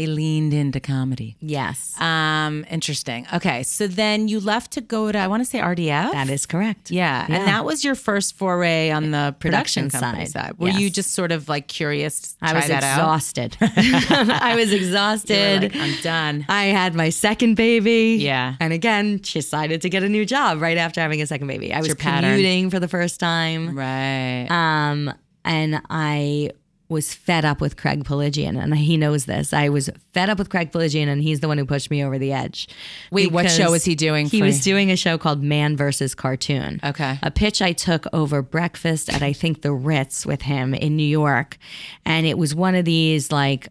They 0.00 0.06
leaned 0.06 0.54
into 0.54 0.80
comedy. 0.80 1.36
Yes. 1.40 1.94
Um, 2.00 2.64
interesting. 2.70 3.26
Okay, 3.34 3.62
so 3.64 3.86
then 3.86 4.28
you 4.28 4.40
left 4.40 4.70
to 4.72 4.80
go 4.80 5.12
to 5.12 5.18
I 5.18 5.26
want 5.26 5.42
to 5.42 5.44
say 5.44 5.58
RDF. 5.58 6.12
that 6.12 6.30
is 6.30 6.46
correct. 6.46 6.90
yeah, 6.90 7.26
Yeah. 7.28 7.36
and 7.36 7.46
that 7.48 7.66
was 7.66 7.84
your 7.84 7.94
first 7.94 8.34
foray 8.38 8.90
on 8.90 9.10
the 9.10 9.34
production, 9.38 9.88
Production 9.88 9.90
company 9.90 10.24
side, 10.24 10.46
side. 10.46 10.58
Were 10.58 10.70
you 10.70 10.88
just 10.88 11.12
sort 11.12 11.32
of 11.32 11.50
like 11.50 11.68
curious? 11.68 12.20
To 12.20 12.36
I 12.40 12.54
was 12.54 12.66
that 12.68 12.82
out? 12.82 12.96
exhausted. 12.98 13.56
I 13.60 14.54
was 14.56 14.72
exhausted. 14.72 15.62
like, 15.64 15.76
I'm 15.76 16.00
done. 16.02 16.46
I 16.48 16.64
had 16.80 16.94
my 16.94 17.10
second 17.10 17.56
baby. 17.56 18.16
Yeah. 18.20 18.54
And 18.58 18.72
again, 18.72 19.20
she 19.22 19.40
decided 19.40 19.82
to 19.82 19.90
get 19.90 20.02
a 20.02 20.08
new 20.08 20.24
job 20.24 20.62
right 20.62 20.78
after 20.78 21.02
having 21.02 21.20
a 21.20 21.26
second 21.26 21.46
baby. 21.46 21.74
I 21.74 21.78
was 21.78 21.88
your 21.88 21.96
pattern. 21.96 22.30
commuting 22.30 22.70
for 22.70 22.80
the 22.80 22.88
first 22.88 23.20
time. 23.20 23.76
Right. 23.76 24.46
Um, 24.50 25.12
and 25.44 25.82
I 25.90 26.50
was 26.90 27.14
fed 27.14 27.44
up 27.44 27.60
with 27.60 27.76
Craig 27.76 28.04
Piligian, 28.04 28.56
and 28.56 28.74
he 28.74 28.96
knows 28.96 29.24
this. 29.24 29.52
I 29.52 29.68
was 29.68 29.88
fed 30.12 30.28
up 30.28 30.38
with 30.38 30.50
Craig 30.50 30.72
Piligian, 30.72 31.08
and 31.08 31.22
he's 31.22 31.40
the 31.40 31.48
one 31.48 31.56
who 31.56 31.64
pushed 31.64 31.90
me 31.90 32.04
over 32.04 32.18
the 32.18 32.32
edge. 32.32 32.68
Wait, 33.10 33.30
what 33.30 33.50
show 33.50 33.70
was 33.70 33.84
he 33.84 33.94
doing 33.94 34.26
He 34.26 34.42
was 34.42 34.66
you? 34.66 34.72
doing 34.72 34.90
a 34.90 34.96
show 34.96 35.16
called 35.16 35.42
Man 35.42 35.76
versus 35.76 36.14
Cartoon. 36.14 36.80
Okay. 36.82 37.18
A 37.22 37.30
pitch 37.30 37.62
I 37.62 37.72
took 37.72 38.06
over 38.12 38.42
breakfast 38.42 39.08
at 39.08 39.22
I 39.22 39.32
think 39.32 39.62
the 39.62 39.72
Ritz 39.72 40.26
with 40.26 40.42
him 40.42 40.74
in 40.74 40.96
New 40.96 41.02
York, 41.02 41.56
and 42.04 42.26
it 42.26 42.36
was 42.36 42.54
one 42.54 42.74
of 42.74 42.84
these 42.84 43.30
like, 43.30 43.68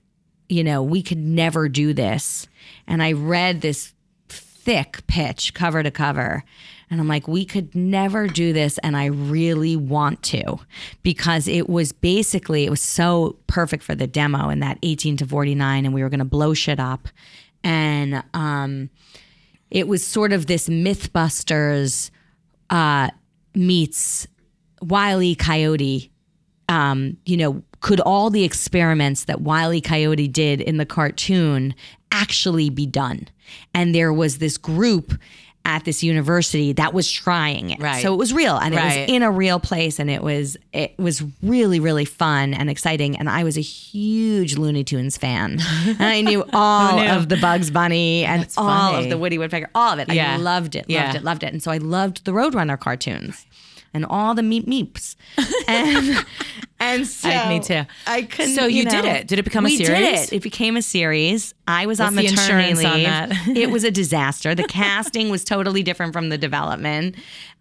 you 0.47 0.63
know, 0.63 0.81
we 0.81 1.03
could 1.03 1.19
never 1.19 1.69
do 1.69 1.93
this. 1.93 2.47
And 2.87 3.03
I 3.03 3.11
read 3.11 3.61
this 3.61 3.93
thick 4.29 5.05
pitch 5.07 5.53
cover 5.53 5.83
to 5.83 5.91
cover. 5.91 6.43
And 6.89 6.99
I'm 6.99 7.07
like, 7.07 7.27
we 7.27 7.45
could 7.45 7.73
never 7.75 8.27
do 8.27 8.51
this. 8.51 8.77
And 8.79 8.97
I 8.97 9.05
really 9.05 9.75
want 9.75 10.23
to 10.23 10.59
because 11.03 11.47
it 11.47 11.69
was 11.69 11.91
basically, 11.91 12.65
it 12.65 12.69
was 12.69 12.81
so 12.81 13.37
perfect 13.47 13.83
for 13.83 13.95
the 13.95 14.07
demo 14.07 14.49
in 14.49 14.59
that 14.59 14.79
18 14.81 15.17
to 15.17 15.25
49. 15.25 15.85
And 15.85 15.93
we 15.93 16.01
were 16.01 16.09
going 16.09 16.19
to 16.19 16.25
blow 16.25 16.53
shit 16.53 16.79
up. 16.79 17.07
And 17.63 18.23
um, 18.33 18.89
it 19.69 19.87
was 19.87 20.05
sort 20.05 20.33
of 20.33 20.47
this 20.47 20.67
Mythbusters 20.67 22.09
uh, 22.69 23.09
meets 23.53 24.27
Wiley. 24.81 25.35
Coyote 25.35 26.11
um, 26.69 27.17
you 27.25 27.35
know, 27.35 27.63
could 27.81 27.99
all 27.99 28.29
the 28.29 28.43
experiments 28.43 29.25
that 29.25 29.41
Wiley. 29.41 29.81
Coyote 29.81 30.27
did 30.27 30.61
in 30.61 30.77
the 30.77 30.85
cartoon 30.85 31.73
actually 32.11 32.69
be 32.69 32.85
done? 32.85 33.27
And 33.73 33.93
there 33.93 34.13
was 34.13 34.37
this 34.37 34.57
group 34.57 35.13
at 35.65 35.85
this 35.85 36.01
university 36.03 36.73
that 36.73 36.93
was 36.93 37.11
trying 37.11 37.69
it. 37.69 37.79
Right. 37.79 38.01
So 38.01 38.13
it 38.13 38.17
was 38.17 38.33
real 38.33 38.57
and 38.57 38.73
it 38.73 38.77
was 38.81 38.95
in 39.09 39.21
a 39.23 39.29
real 39.31 39.59
place 39.59 39.99
and 39.99 40.09
it 40.09 40.23
was 40.23 40.57
it 40.73 40.97
was 40.97 41.23
really, 41.43 41.79
really 41.79 42.05
fun 42.05 42.53
and 42.53 42.69
exciting. 42.69 43.17
And 43.17 43.29
I 43.29 43.43
was 43.43 43.57
a 43.57 43.61
huge 43.61 44.57
Looney 44.57 44.83
Tunes 44.83 45.17
fan. 45.17 45.59
and 45.85 46.01
I 46.01 46.21
knew 46.21 46.43
all 46.53 46.95
knew? 46.97 47.07
of 47.09 47.29
the 47.29 47.37
Bugs 47.37 47.69
Bunny 47.71 48.25
and 48.25 48.41
That's 48.41 48.57
all 48.57 48.91
funny. 48.93 49.03
of 49.05 49.09
the 49.09 49.17
Woody 49.17 49.37
Woodpecker, 49.37 49.69
all 49.75 49.93
of 49.93 49.99
it. 49.99 50.13
Yeah. 50.13 50.33
I 50.33 50.37
loved 50.37 50.75
it, 50.75 50.81
loved 50.81 50.89
Yeah. 50.89 51.15
it, 51.15 51.23
loved 51.23 51.43
it. 51.43 51.53
And 51.53 51.61
so 51.61 51.71
I 51.71 51.77
loved 51.77 52.25
the 52.25 52.31
Roadrunner 52.31 52.79
cartoons 52.79 53.45
and 53.93 54.05
all 54.05 54.33
the 54.35 54.41
meep 54.41 54.65
meeps. 54.65 55.15
And 55.67 56.25
and 56.79 57.05
so 57.07 57.29
I- 57.29 57.49
me 57.49 57.59
too. 57.59 57.83
I 58.07 58.23
couldn't. 58.23 58.55
So 58.55 58.65
you 58.65 58.85
did 58.85 59.03
know, 59.03 59.11
it. 59.11 59.27
Did 59.27 59.37
it 59.39 59.43
become 59.43 59.65
a 59.65 59.69
we 59.69 59.77
series? 59.77 59.89
did 59.89 60.33
it. 60.33 60.33
It 60.33 60.43
became 60.43 60.77
a 60.77 60.81
series. 60.81 61.53
I 61.67 61.85
was 61.85 61.99
on 61.99 62.15
What's 62.15 62.29
the 62.29 62.35
maternity 62.35 62.73
leave. 62.75 62.87
on 62.87 63.03
that? 63.03 63.47
it 63.49 63.69
was 63.69 63.83
a 63.83 63.91
disaster. 64.01 64.55
The 64.55 64.63
casting 64.63 65.29
was 65.29 65.43
totally 65.43 65.83
different 65.83 66.13
from 66.13 66.29
the 66.29 66.37
development. 66.37 67.15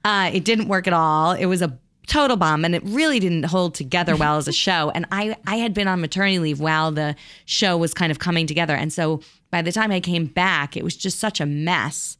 Uh, 0.05 0.31
it 0.33 0.45
didn't 0.45 0.69
work 0.69 0.87
at 0.87 0.93
all. 0.93 1.33
It 1.33 1.47
was 1.47 1.61
a 1.63 1.77
total 2.07 2.37
bomb 2.39 2.65
and 2.65 2.75
it 2.75 2.83
really 2.85 3.19
didn't 3.21 3.45
hold 3.45 3.75
together 3.75 4.17
well 4.17 4.39
as 4.39 4.49
a 4.49 4.53
show 4.67 4.91
and 4.95 5.05
I 5.13 5.37
I 5.47 5.57
had 5.57 5.75
been 5.75 5.89
on 5.89 6.01
maternity 6.01 6.39
leave 6.39 6.59
while 6.59 6.91
the 6.91 7.15
show 7.45 7.77
was 7.77 7.93
kind 7.93 8.11
of 8.11 8.19
coming 8.19 8.47
together 8.47 8.75
and 8.75 8.91
so 8.91 9.21
by 9.51 9.61
the 9.61 9.73
time 9.73 9.91
I 9.93 10.01
came 10.01 10.25
back 10.25 10.75
it 10.75 10.83
was 10.83 10.97
just 10.97 11.19
such 11.19 11.39
a 11.39 11.45
mess 11.45 12.17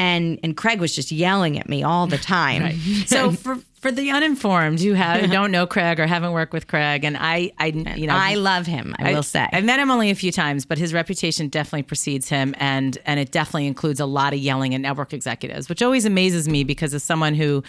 and 0.00 0.40
and 0.42 0.56
Craig 0.56 0.80
was 0.80 0.94
just 0.94 1.12
yelling 1.12 1.58
at 1.58 1.68
me 1.68 1.82
all 1.82 2.06
the 2.06 2.16
time 2.16 2.78
so 3.06 3.30
for 3.32 3.58
for 3.80 3.90
the 3.90 4.10
uninformed 4.10 4.80
who 4.80 4.92
have, 4.92 5.22
who 5.22 5.26
don't 5.32 5.50
know 5.50 5.66
Craig 5.66 6.00
or 6.00 6.06
haven't 6.06 6.32
worked 6.32 6.52
with 6.52 6.66
Craig, 6.66 7.02
and 7.02 7.16
I, 7.18 7.50
I, 7.58 7.66
you 7.66 8.06
know, 8.06 8.14
I 8.14 8.34
love 8.34 8.66
him 8.66 8.94
I, 8.98 9.14
will 9.14 9.22
say 9.22 9.46
I've 9.52 9.64
met 9.64 9.80
him 9.80 9.90
only 9.90 10.10
a 10.10 10.14
few 10.14 10.30
times, 10.32 10.66
but 10.66 10.76
his 10.78 10.92
reputation 10.92 11.48
definitely 11.48 11.84
precedes 11.84 12.28
him, 12.28 12.54
and 12.58 12.96
and 13.04 13.20
it 13.20 13.30
definitely 13.30 13.66
includes 13.66 14.00
a 14.00 14.06
lot 14.06 14.32
of 14.32 14.38
yelling 14.38 14.74
at 14.74 14.80
network 14.80 15.12
executives, 15.12 15.68
which 15.68 15.82
always 15.82 16.04
amazes 16.04 16.48
me 16.48 16.64
because 16.64 16.94
as 16.94 17.02
someone 17.02 17.34
who 17.34 17.62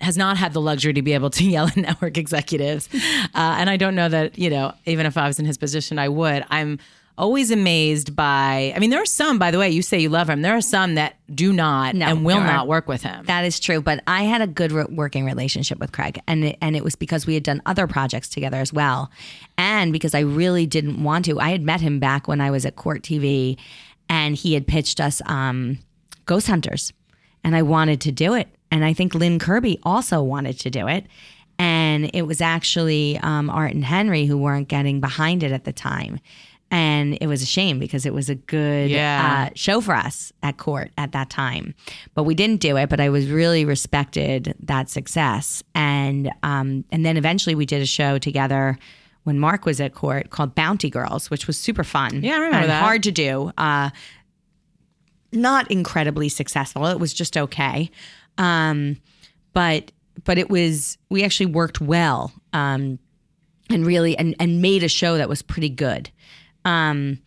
has 0.00 0.16
not 0.16 0.36
had 0.36 0.52
the 0.52 0.60
luxury 0.60 0.92
to 0.92 1.02
be 1.02 1.12
able 1.12 1.30
to 1.30 1.44
yell 1.54 1.66
at 1.66 1.76
network 1.76 2.16
executives, 2.16 2.88
uh, 2.92 3.28
and 3.34 3.68
I 3.70 3.76
don't 3.76 3.94
know 3.94 4.08
that 4.08 4.38
you 4.38 4.50
know 4.50 4.74
even 4.86 5.06
if 5.06 5.16
I 5.16 5.26
was 5.26 5.38
in 5.38 5.44
his 5.44 5.58
position, 5.58 5.98
I 5.98 6.08
would. 6.08 6.44
I'm 6.50 6.78
always 7.18 7.50
amazed 7.50 8.16
by. 8.16 8.72
I 8.74 8.78
mean, 8.78 8.90
there 8.90 9.02
are 9.02 9.06
some, 9.06 9.38
by 9.38 9.50
the 9.50 9.58
way, 9.58 9.68
you 9.68 9.82
say 9.82 9.98
you 9.98 10.08
love 10.08 10.30
him. 10.30 10.40
There 10.42 10.56
are 10.56 10.62
some 10.62 10.94
that 10.94 11.16
do 11.34 11.52
not 11.52 11.94
No, 11.94 12.06
and 12.06 12.24
will 12.24 12.40
not 12.40 12.66
work 12.68 12.88
with 12.88 13.02
him. 13.02 13.26
That 13.26 13.44
is 13.44 13.60
true, 13.60 13.82
but 13.82 14.02
I 14.06 14.22
had 14.22 14.40
a 14.40 14.46
good 14.46 14.72
re- 14.72 14.86
working 14.88 15.24
relationship 15.24 15.78
with 15.78 15.92
Craig, 15.92 16.20
and 16.26 16.44
it, 16.44 16.58
and 16.62 16.76
it 16.76 16.84
was 16.84 16.96
because 16.96 17.26
we 17.26 17.34
had 17.34 17.42
done 17.42 17.60
other 17.66 17.86
projects 17.86 18.28
together 18.28 18.58
as 18.58 18.72
well, 18.72 19.10
and 19.58 19.92
because 19.92 20.14
I 20.14 20.20
really 20.20 20.64
didn't 20.64 21.02
want 21.02 21.24
to. 21.26 21.38
I 21.40 21.50
had 21.50 21.62
met 21.62 21.80
him 21.80 21.98
back 21.98 22.28
when 22.28 22.40
I 22.40 22.50
was 22.50 22.64
at 22.64 22.76
Court 22.76 23.02
TV, 23.02 23.58
and 24.08 24.34
he 24.36 24.54
had 24.54 24.66
pitched 24.66 25.00
us 25.00 25.20
um, 25.26 25.78
Ghost 26.24 26.46
Hunters, 26.46 26.92
and 27.44 27.56
I 27.56 27.62
wanted 27.62 28.00
to 28.02 28.12
do 28.12 28.34
it, 28.34 28.48
and 28.70 28.84
I 28.84 28.94
think 28.94 29.14
Lynn 29.14 29.38
Kirby 29.38 29.80
also 29.82 30.22
wanted 30.22 30.60
to 30.60 30.70
do 30.70 30.86
it, 30.86 31.04
and 31.58 32.10
it 32.14 32.22
was 32.22 32.40
actually 32.40 33.18
um, 33.18 33.50
Art 33.50 33.74
and 33.74 33.84
Henry 33.84 34.26
who 34.26 34.38
weren't 34.38 34.68
getting 34.68 35.00
behind 35.00 35.42
it 35.42 35.52
at 35.52 35.64
the 35.64 35.72
time. 35.72 36.20
And 36.70 37.16
it 37.20 37.26
was 37.26 37.42
a 37.42 37.46
shame 37.46 37.78
because 37.78 38.04
it 38.04 38.12
was 38.12 38.28
a 38.28 38.34
good 38.34 38.90
Yeah. 38.90 39.48
uh, 39.48 39.52
show 39.54 39.80
for 39.80 39.94
us 39.94 40.32
at 40.42 40.58
court 40.58 40.90
at 40.98 41.12
that 41.12 41.30
time. 41.30 41.74
But 42.14 42.24
we 42.24 42.34
didn't 42.34 42.60
do 42.60 42.76
it. 42.76 42.88
But 42.90 43.00
I 43.00 43.08
was 43.08 43.28
really 43.28 43.64
respected 43.64 44.54
that 44.60 44.90
success, 44.90 45.62
and 45.74 46.30
um, 46.42 46.84
and 46.90 47.04
then 47.06 47.16
eventually 47.16 47.54
we 47.54 47.64
did 47.66 47.80
a 47.82 47.86
show 47.86 48.18
together 48.18 48.78
when 49.24 49.38
Mark 49.38 49.66
was 49.66 49.80
at 49.80 49.94
court 49.94 50.30
called 50.30 50.54
Bounty 50.54 50.88
Girls, 50.90 51.30
which 51.30 51.46
was 51.46 51.58
super 51.58 51.84
fun. 51.84 52.22
Yeah, 52.22 52.34
I 52.34 52.38
remember 52.38 52.56
and 52.58 52.70
that. 52.70 52.82
Hard 52.82 53.02
to 53.04 53.10
do. 53.12 53.52
Uh, 53.58 53.90
not 55.32 55.70
incredibly 55.70 56.28
successful. 56.28 56.86
It 56.86 56.98
was 56.98 57.12
just 57.12 57.36
okay. 57.36 57.90
Um, 58.38 58.96
but 59.52 59.92
but 60.24 60.38
it 60.38 60.48
was 60.50 60.96
we 61.10 61.24
actually 61.24 61.46
worked 61.46 61.80
well 61.80 62.32
um, 62.52 62.98
and 63.70 63.86
really 63.86 64.16
and 64.16 64.34
and 64.40 64.62
made 64.62 64.82
a 64.82 64.88
show 64.88 65.16
that 65.18 65.28
was 65.28 65.42
pretty 65.42 65.68
good. 65.68 66.10
Um, 66.64 67.18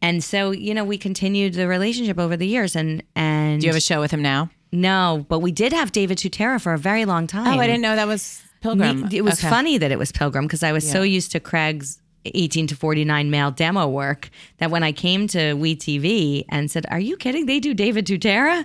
and 0.00 0.22
so 0.22 0.50
you 0.52 0.74
know 0.74 0.84
we 0.84 0.96
continued 0.98 1.54
the 1.54 1.66
relationship 1.68 2.18
over 2.18 2.36
the 2.36 2.46
years 2.46 2.76
and 2.76 3.02
and 3.16 3.60
Do 3.60 3.66
you 3.66 3.70
have 3.72 3.76
a 3.76 3.80
show 3.80 4.00
with 4.00 4.10
him 4.10 4.22
now? 4.22 4.50
no, 4.72 5.24
but 5.28 5.38
we 5.40 5.50
did 5.50 5.72
have 5.72 5.92
David 5.92 6.18
Tutera 6.18 6.60
for 6.60 6.72
a 6.74 6.78
very 6.78 7.04
long 7.04 7.26
time. 7.26 7.58
Oh, 7.58 7.60
I 7.60 7.66
didn't 7.66 7.80
know 7.82 7.96
that 7.96 8.06
was 8.06 8.42
Pilgrim. 8.60 9.02
Me- 9.08 9.16
It 9.16 9.22
was 9.22 9.38
Okay. 9.40 9.48
funny 9.48 9.78
that 9.78 9.90
it 9.90 9.98
was 9.98 10.12
Pilgrim 10.12 10.44
because 10.46 10.62
I 10.62 10.72
was 10.72 10.88
so 10.88 11.02
used 11.02 11.32
to 11.32 11.40
Craig's 11.40 12.00
18 12.26 12.66
to 12.66 12.76
49 12.76 13.30
male 13.30 13.50
demo 13.50 13.86
work 13.88 14.28
that 14.58 14.70
when 14.70 14.82
I 14.82 14.92
came 14.92 15.26
to 15.28 15.54
We 15.54 15.74
TV 15.74 16.44
and 16.50 16.70
said, 16.70 16.84
Are 16.90 17.00
you 17.00 17.16
kidding? 17.16 17.46
They 17.46 17.60
do 17.60 17.72
David 17.72 18.06
Tutera? 18.06 18.64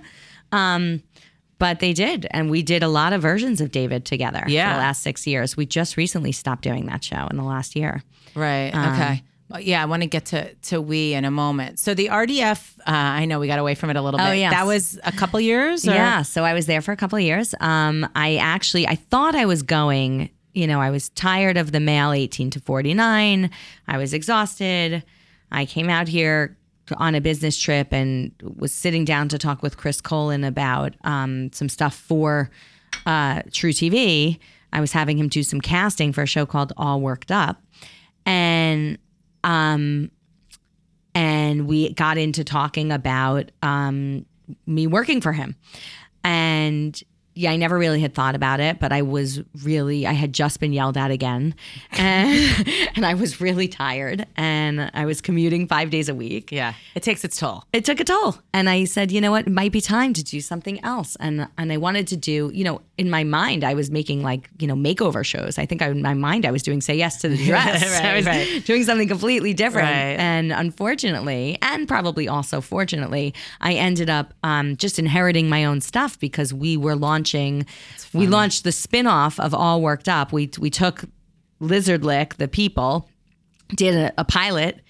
Um, 0.52 1.02
but 1.58 1.78
they 1.80 1.92
did. 1.94 2.26
And 2.32 2.50
we 2.50 2.62
did 2.62 2.82
a 2.82 2.88
lot 2.88 3.12
of 3.14 3.22
versions 3.22 3.60
of 3.62 3.70
David 3.70 4.04
together 4.04 4.44
Yeah. 4.46 4.72
for 4.72 4.74
the 4.74 4.80
last 4.82 5.02
six 5.02 5.26
years. 5.26 5.56
We 5.56 5.64
just 5.64 5.96
recently 5.96 6.32
stopped 6.32 6.62
doing 6.62 6.84
that 6.86 7.02
show 7.02 7.26
in 7.30 7.36
the 7.38 7.44
last 7.44 7.74
year. 7.76 8.02
Right. 8.34 8.70
Um, 8.74 8.92
okay. 8.92 9.22
Well, 9.54 9.62
yeah, 9.62 9.80
I 9.80 9.86
want 9.86 10.02
to 10.02 10.08
get 10.08 10.24
to 10.26 10.52
to 10.52 10.80
we 10.80 11.14
in 11.14 11.24
a 11.24 11.30
moment. 11.30 11.78
So 11.78 11.94
the 11.94 12.08
RDF, 12.08 12.76
uh, 12.80 12.82
I 12.86 13.24
know 13.24 13.38
we 13.38 13.46
got 13.46 13.60
away 13.60 13.76
from 13.76 13.88
it 13.88 13.94
a 13.94 14.02
little 14.02 14.18
bit. 14.18 14.26
Oh, 14.26 14.32
yes. 14.32 14.52
That 14.52 14.66
was 14.66 14.98
a 15.04 15.12
couple 15.12 15.40
years. 15.40 15.86
Or? 15.86 15.92
Yeah, 15.92 16.22
so 16.22 16.42
I 16.42 16.54
was 16.54 16.66
there 16.66 16.82
for 16.82 16.90
a 16.90 16.96
couple 16.96 17.18
of 17.18 17.22
years. 17.22 17.54
Um, 17.60 18.04
I 18.16 18.34
actually 18.36 18.88
I 18.88 18.96
thought 18.96 19.36
I 19.36 19.46
was 19.46 19.62
going. 19.62 20.30
You 20.54 20.66
know, 20.66 20.80
I 20.80 20.90
was 20.90 21.08
tired 21.10 21.56
of 21.56 21.70
the 21.70 21.78
male 21.78 22.10
18 22.10 22.50
to 22.50 22.60
49. 22.60 23.48
I 23.86 23.96
was 23.96 24.12
exhausted. 24.12 25.04
I 25.52 25.66
came 25.66 25.88
out 25.88 26.08
here 26.08 26.56
on 26.96 27.14
a 27.14 27.20
business 27.20 27.56
trip 27.56 27.92
and 27.92 28.32
was 28.42 28.72
sitting 28.72 29.04
down 29.04 29.28
to 29.28 29.38
talk 29.38 29.62
with 29.62 29.76
Chris 29.76 30.00
Coelen 30.00 30.44
about 30.44 30.94
um, 31.04 31.52
some 31.52 31.68
stuff 31.68 31.94
for 31.94 32.50
uh, 33.06 33.42
True 33.52 33.72
TV. 33.72 34.40
I 34.72 34.80
was 34.80 34.90
having 34.90 35.16
him 35.16 35.28
do 35.28 35.44
some 35.44 35.60
casting 35.60 36.12
for 36.12 36.22
a 36.22 36.26
show 36.26 36.44
called 36.44 36.72
All 36.76 37.00
Worked 37.00 37.30
Up, 37.30 37.62
and 38.26 38.98
um, 39.44 40.10
and 41.14 41.68
we 41.68 41.92
got 41.92 42.18
into 42.18 42.42
talking 42.42 42.90
about 42.90 43.52
um, 43.62 44.26
me 44.66 44.88
working 44.88 45.20
for 45.20 45.32
him. 45.32 45.54
And 46.24 47.00
yeah, 47.34 47.50
I 47.50 47.56
never 47.56 47.78
really 47.78 48.00
had 48.00 48.14
thought 48.14 48.34
about 48.34 48.60
it, 48.60 48.78
but 48.78 48.92
I 48.92 49.02
was 49.02 49.40
really, 49.62 50.06
I 50.06 50.12
had 50.12 50.32
just 50.32 50.60
been 50.60 50.72
yelled 50.72 50.96
at 50.96 51.10
again. 51.10 51.54
And, 52.04 52.68
and 52.96 53.06
I 53.06 53.14
was 53.14 53.40
really 53.40 53.66
tired. 53.66 54.26
And 54.36 54.90
I 54.94 55.06
was 55.06 55.20
commuting 55.20 55.66
five 55.66 55.90
days 55.90 56.08
a 56.08 56.14
week. 56.14 56.52
Yeah. 56.52 56.74
It 56.94 57.02
takes 57.02 57.24
its 57.24 57.36
toll. 57.36 57.64
It 57.72 57.84
took 57.84 57.98
a 57.98 58.04
toll. 58.04 58.36
And 58.52 58.68
I 58.68 58.84
said, 58.84 59.10
you 59.10 59.20
know 59.20 59.30
what, 59.30 59.46
it 59.46 59.52
might 59.52 59.72
be 59.72 59.80
time 59.80 60.12
to 60.12 60.22
do 60.22 60.40
something 60.40 60.82
else. 60.84 61.16
And 61.18 61.48
and 61.56 61.72
I 61.72 61.76
wanted 61.76 62.06
to 62.08 62.16
do, 62.16 62.50
you 62.52 62.62
know, 62.62 62.82
in 62.96 63.10
my 63.10 63.24
mind, 63.24 63.64
I 63.64 63.74
was 63.74 63.90
making 63.90 64.22
like, 64.22 64.48
you 64.58 64.66
know, 64.66 64.74
makeover 64.74 65.24
shows. 65.24 65.58
I 65.58 65.66
think 65.66 65.82
I, 65.82 65.88
in 65.88 66.02
my 66.02 66.14
mind, 66.14 66.46
I 66.46 66.52
was 66.52 66.62
doing 66.62 66.80
Say 66.80 66.94
Yes 66.96 67.20
to 67.22 67.28
the 67.28 67.36
Dress. 67.44 67.82
Right, 67.82 68.04
I 68.04 68.16
was 68.16 68.26
right. 68.26 68.64
doing 68.64 68.84
something 68.84 69.08
completely 69.08 69.52
different. 69.52 69.88
Right. 69.88 70.18
And 70.18 70.52
unfortunately, 70.52 71.58
and 71.62 71.88
probably 71.88 72.28
also 72.28 72.60
fortunately, 72.60 73.34
I 73.60 73.74
ended 73.74 74.10
up 74.10 74.34
um, 74.44 74.76
just 74.76 74.98
inheriting 74.98 75.48
my 75.48 75.64
own 75.64 75.80
stuff 75.80 76.18
because 76.20 76.54
we 76.54 76.76
were 76.76 76.94
launching, 76.94 77.23
we 78.12 78.26
launched 78.26 78.64
the 78.64 78.72
spin-off 78.72 79.40
of 79.40 79.54
All 79.54 79.80
Worked 79.80 80.08
Up. 80.08 80.32
We, 80.32 80.50
we 80.58 80.70
took 80.70 81.04
Lizard 81.60 82.04
Lick, 82.04 82.34
the 82.36 82.48
people, 82.48 83.08
did 83.68 83.94
a, 83.94 84.12
a 84.18 84.24
pilot. 84.24 84.80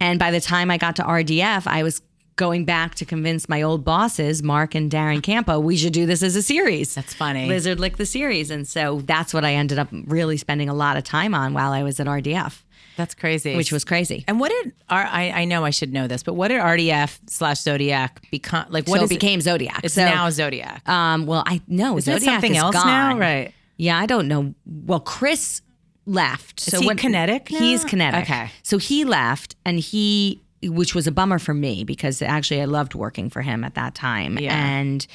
And 0.00 0.18
by 0.18 0.30
the 0.30 0.40
time 0.40 0.70
I 0.70 0.78
got 0.78 0.96
to 0.96 1.02
RDF, 1.02 1.66
I 1.66 1.82
was 1.82 2.02
going 2.36 2.64
back 2.64 2.94
to 2.96 3.04
convince 3.04 3.48
my 3.48 3.62
old 3.62 3.84
bosses, 3.84 4.42
Mark 4.42 4.74
and 4.74 4.90
Darren 4.90 5.22
Campo, 5.22 5.60
we 5.60 5.76
should 5.76 5.92
do 5.92 6.04
this 6.04 6.22
as 6.22 6.34
a 6.34 6.42
series. 6.42 6.94
That's 6.94 7.14
funny. 7.14 7.46
Lizard 7.46 7.78
Lick 7.78 7.96
the 7.96 8.06
series. 8.06 8.50
And 8.50 8.66
so 8.66 9.00
that's 9.04 9.32
what 9.32 9.44
I 9.44 9.54
ended 9.54 9.78
up 9.78 9.88
really 9.92 10.36
spending 10.36 10.68
a 10.68 10.74
lot 10.74 10.96
of 10.96 11.04
time 11.04 11.34
on 11.34 11.54
while 11.54 11.72
I 11.72 11.82
was 11.82 12.00
at 12.00 12.06
RDF, 12.06 12.62
That's 12.96 13.14
crazy. 13.14 13.56
which 13.56 13.72
was 13.72 13.84
crazy. 13.84 14.24
And 14.28 14.38
what 14.38 14.50
did 14.50 14.72
R? 14.88 15.04
I, 15.04 15.30
I 15.30 15.44
know 15.44 15.64
I 15.64 15.70
should 15.70 15.92
know 15.92 16.06
this, 16.06 16.22
but 16.22 16.34
what 16.34 16.48
did 16.48 16.60
RDF 16.60 17.18
slash 17.28 17.60
Zodiac 17.60 18.20
become? 18.30 18.66
Like 18.70 18.86
what 18.88 18.98
so 18.98 19.04
is 19.04 19.10
it 19.10 19.14
became 19.14 19.40
Zodiac. 19.40 19.80
It's 19.84 19.94
so, 19.94 20.04
now 20.04 20.30
Zodiac. 20.30 20.88
um, 20.88 21.26
well, 21.26 21.42
I 21.46 21.60
know 21.66 21.96
it 21.98 22.02
Zodiac 22.02 22.22
something 22.22 22.52
is 22.52 22.58
else 22.58 22.74
gone. 22.74 22.86
now? 22.86 23.18
Right. 23.18 23.52
Yeah, 23.76 23.98
I 23.98 24.06
don't 24.06 24.28
know. 24.28 24.54
Well, 24.66 25.00
Chris 25.00 25.60
left. 26.06 26.60
so 26.60 26.80
he 26.80 26.86
when- 26.86 26.96
kinetic 26.96 27.50
now? 27.50 27.58
He's 27.58 27.84
kinetic. 27.84 28.22
Okay. 28.24 28.50
So 28.62 28.78
he 28.78 29.04
left, 29.04 29.56
and 29.64 29.80
he, 29.80 30.42
which 30.62 30.94
was 30.94 31.06
a 31.06 31.12
bummer 31.12 31.38
for 31.38 31.54
me 31.54 31.82
because 31.84 32.22
actually 32.22 32.60
I 32.60 32.66
loved 32.66 32.94
working 32.94 33.30
for 33.30 33.42
him 33.42 33.64
at 33.64 33.74
that 33.74 33.94
time, 33.94 34.38
Yeah. 34.38 34.54
and 34.54 35.06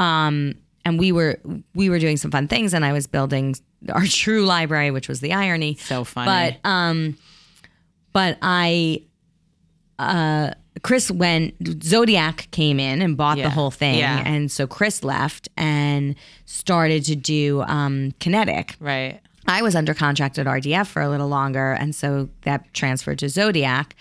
um, 0.00 0.54
and 0.88 0.98
we 0.98 1.12
were 1.12 1.38
we 1.74 1.90
were 1.90 1.98
doing 1.98 2.16
some 2.16 2.30
fun 2.30 2.48
things, 2.48 2.72
and 2.74 2.84
I 2.84 2.92
was 2.92 3.06
building 3.06 3.54
our 3.92 4.04
true 4.06 4.44
library, 4.44 4.90
which 4.90 5.08
was 5.08 5.20
the 5.20 5.32
irony. 5.32 5.74
So 5.76 6.04
funny. 6.04 6.26
But 6.62 6.68
um, 6.68 7.16
but 8.12 8.38
I. 8.42 9.02
Uh, 9.98 10.52
Chris, 10.84 11.10
when 11.10 11.50
Zodiac 11.82 12.46
came 12.52 12.78
in 12.78 13.02
and 13.02 13.16
bought 13.16 13.36
Yeah. 13.36 13.44
the 13.44 13.50
whole 13.50 13.72
thing, 13.72 13.98
Yeah. 13.98 14.22
and 14.24 14.48
so 14.48 14.64
Chris 14.68 15.02
left 15.02 15.48
and 15.56 16.14
started 16.44 17.04
to 17.06 17.16
do 17.16 17.62
um, 17.62 18.12
Kinetic. 18.20 18.76
right. 18.78 19.18
I 19.48 19.60
was 19.62 19.74
under 19.74 19.94
contract 19.94 20.38
at 20.38 20.46
RDF 20.46 20.86
for 20.86 21.02
a 21.02 21.08
little 21.08 21.26
longer, 21.26 21.72
and 21.72 21.94
so 21.96 22.28
that 22.42 22.72
transferred 22.74 23.18
to 23.20 23.28
Zodiac, 23.28 23.96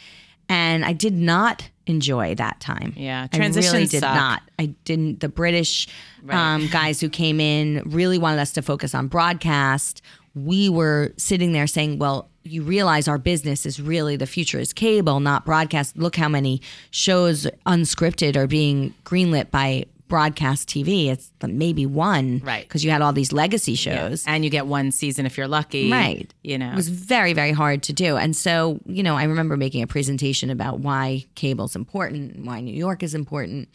and 0.50 0.86
I 0.86 0.94
did 0.94 1.14
not 1.14 1.70
enjoy 1.88 2.36
that 2.36 2.60
time. 2.60 2.94
Yeah. 2.96 3.28
transition 3.28 3.70
I 3.70 3.74
really 3.74 3.88
did 3.88 4.02
suck. 4.02 4.14
not. 4.14 4.44
I 4.60 4.68
didn't. 4.86 5.22
The 5.22 5.30
British 5.30 5.88
um, 6.30 6.68
guys 6.68 7.00
who 7.00 7.10
came 7.10 7.40
in 7.40 7.82
really 7.86 8.18
wanted 8.18 8.40
us 8.40 8.52
to 8.54 8.62
focus 8.62 8.94
on 8.94 9.08
broadcast. 9.08 10.02
We 10.36 10.70
were 10.70 11.14
sitting 11.18 11.54
there 11.54 11.66
saying, 11.66 11.98
"Well, 11.98 12.30
you 12.44 12.62
realize 12.62 13.08
our 13.08 13.18
business 13.18 13.66
is 13.66 13.82
really 13.82 14.16
the 14.18 14.28
future 14.28 14.60
is 14.60 14.74
cable, 14.74 15.20
not 15.20 15.46
broadcast. 15.46 15.98
Look 15.98 16.16
how 16.16 16.30
many 16.30 16.62
shows 16.92 17.48
unscripted 17.66 18.36
are 18.36 18.48
being 18.48 18.94
greenlit 19.04 19.50
by." 19.50 19.86
Broadcast 20.08 20.70
TV, 20.70 21.08
it's 21.08 21.32
maybe 21.46 21.86
one, 21.86 22.40
Right. 22.44 22.68
Because 22.68 22.84
you 22.84 22.92
had 22.92 23.02
all 23.02 23.14
these 23.14 23.32
legacy 23.32 23.76
shows, 23.76 24.24
And 24.26 24.44
you 24.44 24.50
get 24.50 24.66
one 24.66 24.92
season 24.92 25.26
if 25.26 25.38
you're 25.38 25.48
lucky. 25.48 25.92
Right. 25.92 26.34
You 26.44 26.58
know. 26.58 26.72
it 26.72 26.76
was 26.76 26.90
very, 26.90 27.34
very 27.34 27.52
hard 27.52 27.84
to 27.84 27.94
do. 27.94 28.18
And 28.18 28.36
so, 28.36 28.80
you 28.86 29.04
know, 29.04 29.16
I 29.16 29.24
remember 29.26 29.58
making 29.58 29.82
a 29.82 29.88
presentation 29.88 30.50
about 30.50 30.80
why 30.80 31.26
cable's 31.36 31.76
important, 31.76 32.46
why 32.46 32.62
New 32.62 32.74
York 32.74 33.04
is 33.04 33.14
important. 33.14 33.70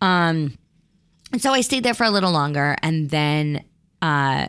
Um, 0.00 0.56
and 1.32 1.40
so 1.40 1.52
I 1.52 1.62
stayed 1.62 1.82
there 1.82 1.94
for 1.94 2.04
a 2.04 2.10
little 2.10 2.32
longer. 2.32 2.76
And 2.82 3.10
then 3.10 3.64
uh, 4.00 4.48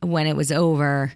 when 0.00 0.26
it 0.26 0.36
was 0.36 0.52
over, 0.52 1.12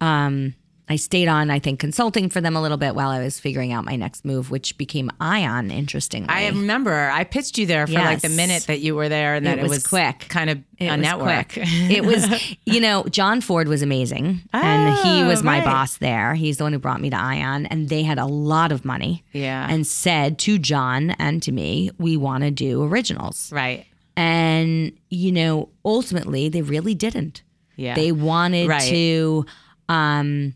um, 0.00 0.54
I 0.88 0.94
stayed 0.94 1.26
on, 1.26 1.50
I 1.50 1.58
think, 1.58 1.80
consulting 1.80 2.28
for 2.28 2.40
them 2.40 2.54
a 2.54 2.62
little 2.62 2.76
bit 2.76 2.94
while 2.94 3.08
I 3.10 3.18
was 3.18 3.40
figuring 3.40 3.72
out 3.72 3.84
my 3.84 3.96
next 3.96 4.24
move, 4.24 4.52
which 4.52 4.78
became 4.78 5.10
Ion, 5.20 5.72
interestingly. 5.72 6.28
I 6.28 6.46
remember 6.46 7.10
I 7.10 7.24
pitched 7.24 7.58
you 7.58 7.66
there 7.66 7.88
for 7.88 7.94
like 7.94 8.20
the 8.20 8.28
minute 8.28 8.66
that 8.68 8.78
you 8.78 8.94
were 8.94 9.08
there 9.08 9.34
and 9.34 9.44
that 9.46 9.58
It 9.58 9.60
it 9.60 9.62
was 9.64 9.70
was, 9.70 9.86
quick. 9.88 10.26
kind 10.28 10.48
of 10.48 10.58
It 10.78 10.86
a 10.86 10.92
was 10.92 11.00
network. 11.00 11.48
quick. 11.54 11.66
it 11.90 12.04
was, 12.04 12.56
you 12.66 12.80
know, 12.80 13.02
John 13.10 13.40
Ford 13.40 13.66
was 13.66 13.82
amazing, 13.82 14.42
and 14.52 14.96
he 14.98 15.22
Oh, 15.24 15.26
was 15.26 15.42
my 15.42 15.56
right. 15.58 15.64
boss 15.64 15.96
there. 15.96 16.34
He's 16.34 16.58
the 16.58 16.62
one 16.64 16.72
who 16.72 16.78
brought 16.78 17.00
me 17.00 17.10
to 17.10 17.16
Ion, 17.18 17.66
and 17.66 17.88
they 17.88 18.04
had 18.04 18.18
a 18.20 18.26
lot 18.26 18.70
of 18.70 18.84
money. 18.84 19.24
Yeah. 19.32 19.66
and 19.68 19.84
said 19.84 20.38
to 20.40 20.56
John 20.56 21.10
and 21.18 21.42
to 21.42 21.50
me, 21.50 21.90
"We 21.98 22.16
want 22.16 22.44
to 22.44 22.52
do 22.52 22.84
originals." 22.84 23.50
right. 23.52 23.86
And 24.16 24.92
you 25.10 25.32
know, 25.32 25.68
ultimately, 25.84 26.48
they 26.48 26.62
really 26.62 26.94
didn't. 26.94 27.42
Yeah. 27.76 27.94
They 27.96 28.12
wanted 28.12 28.68
Right. 28.68 28.82
to. 28.88 29.46
Um, 29.88 30.54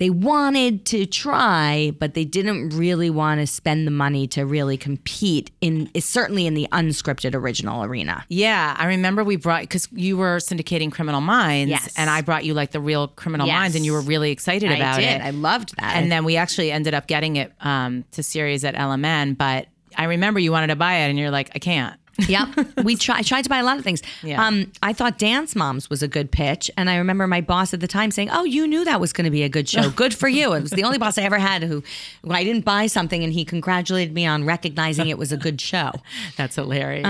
they 0.00 0.10
wanted 0.10 0.84
to 0.86 1.06
try, 1.06 1.92
but 2.00 2.14
they 2.14 2.24
didn't 2.24 2.70
really 2.70 3.10
want 3.10 3.38
to 3.40 3.46
spend 3.46 3.86
the 3.86 3.90
money 3.92 4.26
to 4.28 4.44
really 4.44 4.76
compete 4.76 5.50
in, 5.60 5.88
certainly 6.00 6.46
in 6.46 6.54
the 6.54 6.66
unscripted 6.72 7.34
original 7.34 7.84
arena. 7.84 8.24
Yeah, 8.28 8.74
I 8.78 8.86
remember 8.86 9.22
we 9.22 9.36
brought 9.36 9.60
because 9.60 9.86
you 9.92 10.16
were 10.16 10.38
syndicating 10.38 10.90
Criminal 10.90 11.20
Minds, 11.20 11.70
Yes. 11.70 11.94
and 11.96 12.08
I 12.10 12.22
brought 12.22 12.44
you 12.46 12.54
like 12.54 12.72
the 12.72 12.80
real 12.80 13.08
Criminal 13.08 13.46
Yes. 13.46 13.54
Minds, 13.54 13.76
and 13.76 13.84
you 13.84 13.92
were 13.92 14.00
really 14.00 14.30
excited 14.32 14.72
about 14.72 14.96
I 14.98 15.00
did. 15.02 15.20
it. 15.20 15.22
I 15.22 15.30
loved 15.30 15.76
that. 15.76 15.96
and 15.96 16.10
then 16.10 16.24
we 16.24 16.36
actually 16.36 16.72
ended 16.72 16.94
up 16.94 17.06
getting 17.06 17.36
it 17.36 17.52
um, 17.60 18.04
to 18.12 18.22
series 18.22 18.64
at 18.64 18.74
LMN, 18.74 19.36
but 19.36 19.66
I 19.98 20.04
remember 20.04 20.40
you 20.40 20.50
wanted 20.50 20.68
to 20.68 20.76
buy 20.76 20.94
it, 21.00 21.10
and 21.10 21.18
you're 21.18 21.30
like, 21.30 21.50
I 21.54 21.58
can't. 21.58 21.99
Yep. 22.28 22.84
We 22.84 22.96
tried 22.96 23.24
tried 23.24 23.42
to 23.42 23.48
buy 23.48 23.58
a 23.58 23.64
lot 23.64 23.78
of 23.78 23.84
things. 23.84 24.02
Yeah. 24.22 24.44
Um, 24.46 24.72
I 24.82 24.92
thought 24.92 25.18
Dance 25.18 25.56
Moms 25.56 25.88
was 25.88 26.02
a 26.02 26.08
good 26.08 26.30
pitch. 26.30 26.70
And 26.76 26.90
I 26.90 26.96
remember 26.96 27.26
my 27.26 27.40
boss 27.40 27.72
at 27.72 27.80
the 27.80 27.86
time 27.88 28.10
saying, 28.10 28.28
Oh, 28.30 28.44
you 28.44 28.66
knew 28.66 28.84
that 28.84 29.00
was 29.00 29.12
going 29.12 29.24
to 29.24 29.30
be 29.30 29.42
a 29.42 29.48
good 29.48 29.68
show. 29.68 29.90
Good 29.90 30.14
for 30.14 30.28
you. 30.28 30.52
It 30.52 30.62
was 30.62 30.70
the 30.70 30.84
only 30.84 30.98
boss 30.98 31.16
I 31.18 31.22
ever 31.22 31.38
had 31.38 31.62
who, 31.62 31.82
who 32.22 32.30
I 32.32 32.44
didn't 32.44 32.64
buy 32.64 32.86
something 32.88 33.24
and 33.24 33.32
he 33.32 33.44
congratulated 33.44 34.12
me 34.14 34.26
on 34.26 34.44
recognizing 34.44 35.08
it 35.08 35.18
was 35.18 35.32
a 35.32 35.36
good 35.36 35.60
show. 35.60 35.92
That's 36.36 36.56
hilarious. 36.56 37.06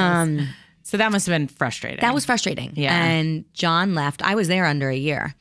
so 0.82 0.96
that 0.96 1.10
must 1.12 1.26
have 1.26 1.34
been 1.34 1.48
frustrating. 1.48 1.98
Um, 2.00 2.08
That 2.08 2.14
was 2.14 2.24
frustrating. 2.24 2.72
Yeah. 2.74 2.94
And 3.04 3.44
John 3.54 3.94
left. 3.94 4.22
I 4.22 4.34
was 4.34 4.48
there 4.48 4.66
under 4.66 4.90
a 4.90 4.96
year. 4.96 5.34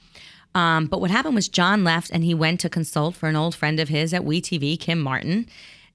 Um, 0.56 0.88
but 0.88 1.00
what 1.00 1.12
happened 1.12 1.36
was 1.36 1.48
John 1.48 1.84
left 1.84 2.10
and 2.10 2.24
he 2.24 2.34
went 2.34 2.60
to 2.62 2.70
consult 2.70 3.16
for 3.16 3.30
an 3.30 3.36
old 3.36 3.54
friend 3.56 3.80
of 3.80 3.90
his 3.90 4.14
at 4.16 4.24
WeTV, 4.24 4.80
Kim 4.80 5.00
Martin. 5.00 5.48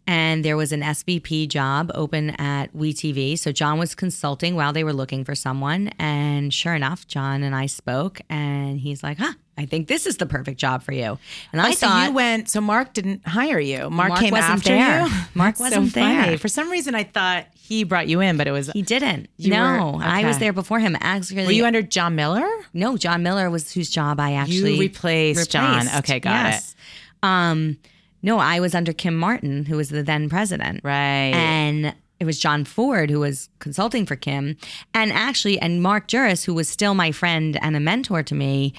And 0.07 0.44
there 0.44 0.57
was 0.57 0.70
an 0.72 0.82
SVP 0.82 1.48
job 1.48 1.90
open 1.94 2.30
at 2.30 2.74
WeTV. 2.74 3.38
So 3.38 3.52
John 3.52 3.78
was 3.78 3.94
consulting 3.94 4.55
while 4.55 4.72
they 4.72 4.84
were 4.84 4.92
looking 4.92 5.24
for 5.24 5.34
someone. 5.34 5.88
And 5.98 6.52
sure 6.52 6.74
enough, 6.74 7.07
John 7.07 7.42
and 7.42 7.55
I 7.55 7.66
spoke 7.66 8.20
and 8.28 8.78
he's 8.78 9.02
like, 9.02 9.16
huh, 9.16 9.32
I 9.57 9.64
think 9.64 9.88
this 9.88 10.05
is 10.07 10.18
the 10.18 10.26
perfect 10.26 10.59
job 10.61 10.82
for 10.82 10.92
you. 10.92 11.18
And 11.52 11.61
I 11.62 11.68
Oh, 11.68 11.72
so 11.72 11.86
thought 11.86 12.09
you 12.09 12.14
went. 12.14 12.50
So 12.50 12.61
Mark 12.61 12.92
didn't 12.92 13.26
hire 13.26 13.59
you. 13.59 13.88
Mark, 13.88 14.11
Mark 14.11 14.20
came 14.20 14.32
wasn't 14.32 14.50
after 14.52 14.68
there. 14.70 15.07
you. 15.07 15.12
Mark 15.34 15.59
wasn't 15.59 15.90
so 15.92 16.00
funny. 16.00 16.28
there. 16.30 16.38
For 16.38 16.48
some 16.48 16.70
reason, 16.70 16.94
I 16.94 17.05
thought 17.05 17.46
he 17.55 17.84
brought 17.84 18.07
you 18.09 18.20
in, 18.20 18.36
but 18.36 18.46
it 18.46 18.50
was. 18.50 18.70
he 18.72 18.82
didn't. 18.82 19.28
No, 19.38 19.92
were- 19.96 20.05
I 20.05 20.24
was 20.26 20.38
there 20.38 20.52
before 20.52 20.80
him. 20.80 20.98
Actually, 21.00 21.46
Were 21.46 21.52
you 21.52 21.64
under 21.64 21.80
John 21.80 22.14
Miller? 22.14 22.46
No, 22.74 22.98
John 22.98 23.22
Miller 23.22 23.48
was 23.48 23.72
whose 23.72 23.88
job 23.88 24.20
I 24.20 24.34
actually 24.34 24.78
replaced 24.78 25.50
John. 25.50 25.86
Okay, 25.98 26.20
got 26.20 26.55
it. 26.55 26.74
Um, 27.22 27.78
no, 28.25 28.39
I 28.39 28.59
was 28.59 28.75
under 28.75 28.93
Kim 28.93 29.16
Martin, 29.16 29.66
who 29.66 29.77
was 29.77 29.91
the 29.91 30.03
then 30.03 30.29
president, 30.29 30.81
Right. 30.83 31.33
and 31.35 31.95
it 32.18 32.25
was 32.25 32.39
John 32.41 32.64
Ford 32.64 33.11
who 33.11 33.20
was 33.20 33.49
consulting 33.59 34.07
for 34.07 34.16
Kim, 34.16 34.57
and 34.95 35.12
actually, 35.12 35.59
and 35.61 35.83
Marc 35.83 36.09
Juris, 36.09 36.45
who 36.45 36.55
was 36.55 36.68
still 36.68 36.95
my 36.95 37.12
friend 37.12 37.59
and 37.62 37.77
a 37.77 37.81
mentor 37.81 38.22
to 38.25 38.35
me. 38.35 38.72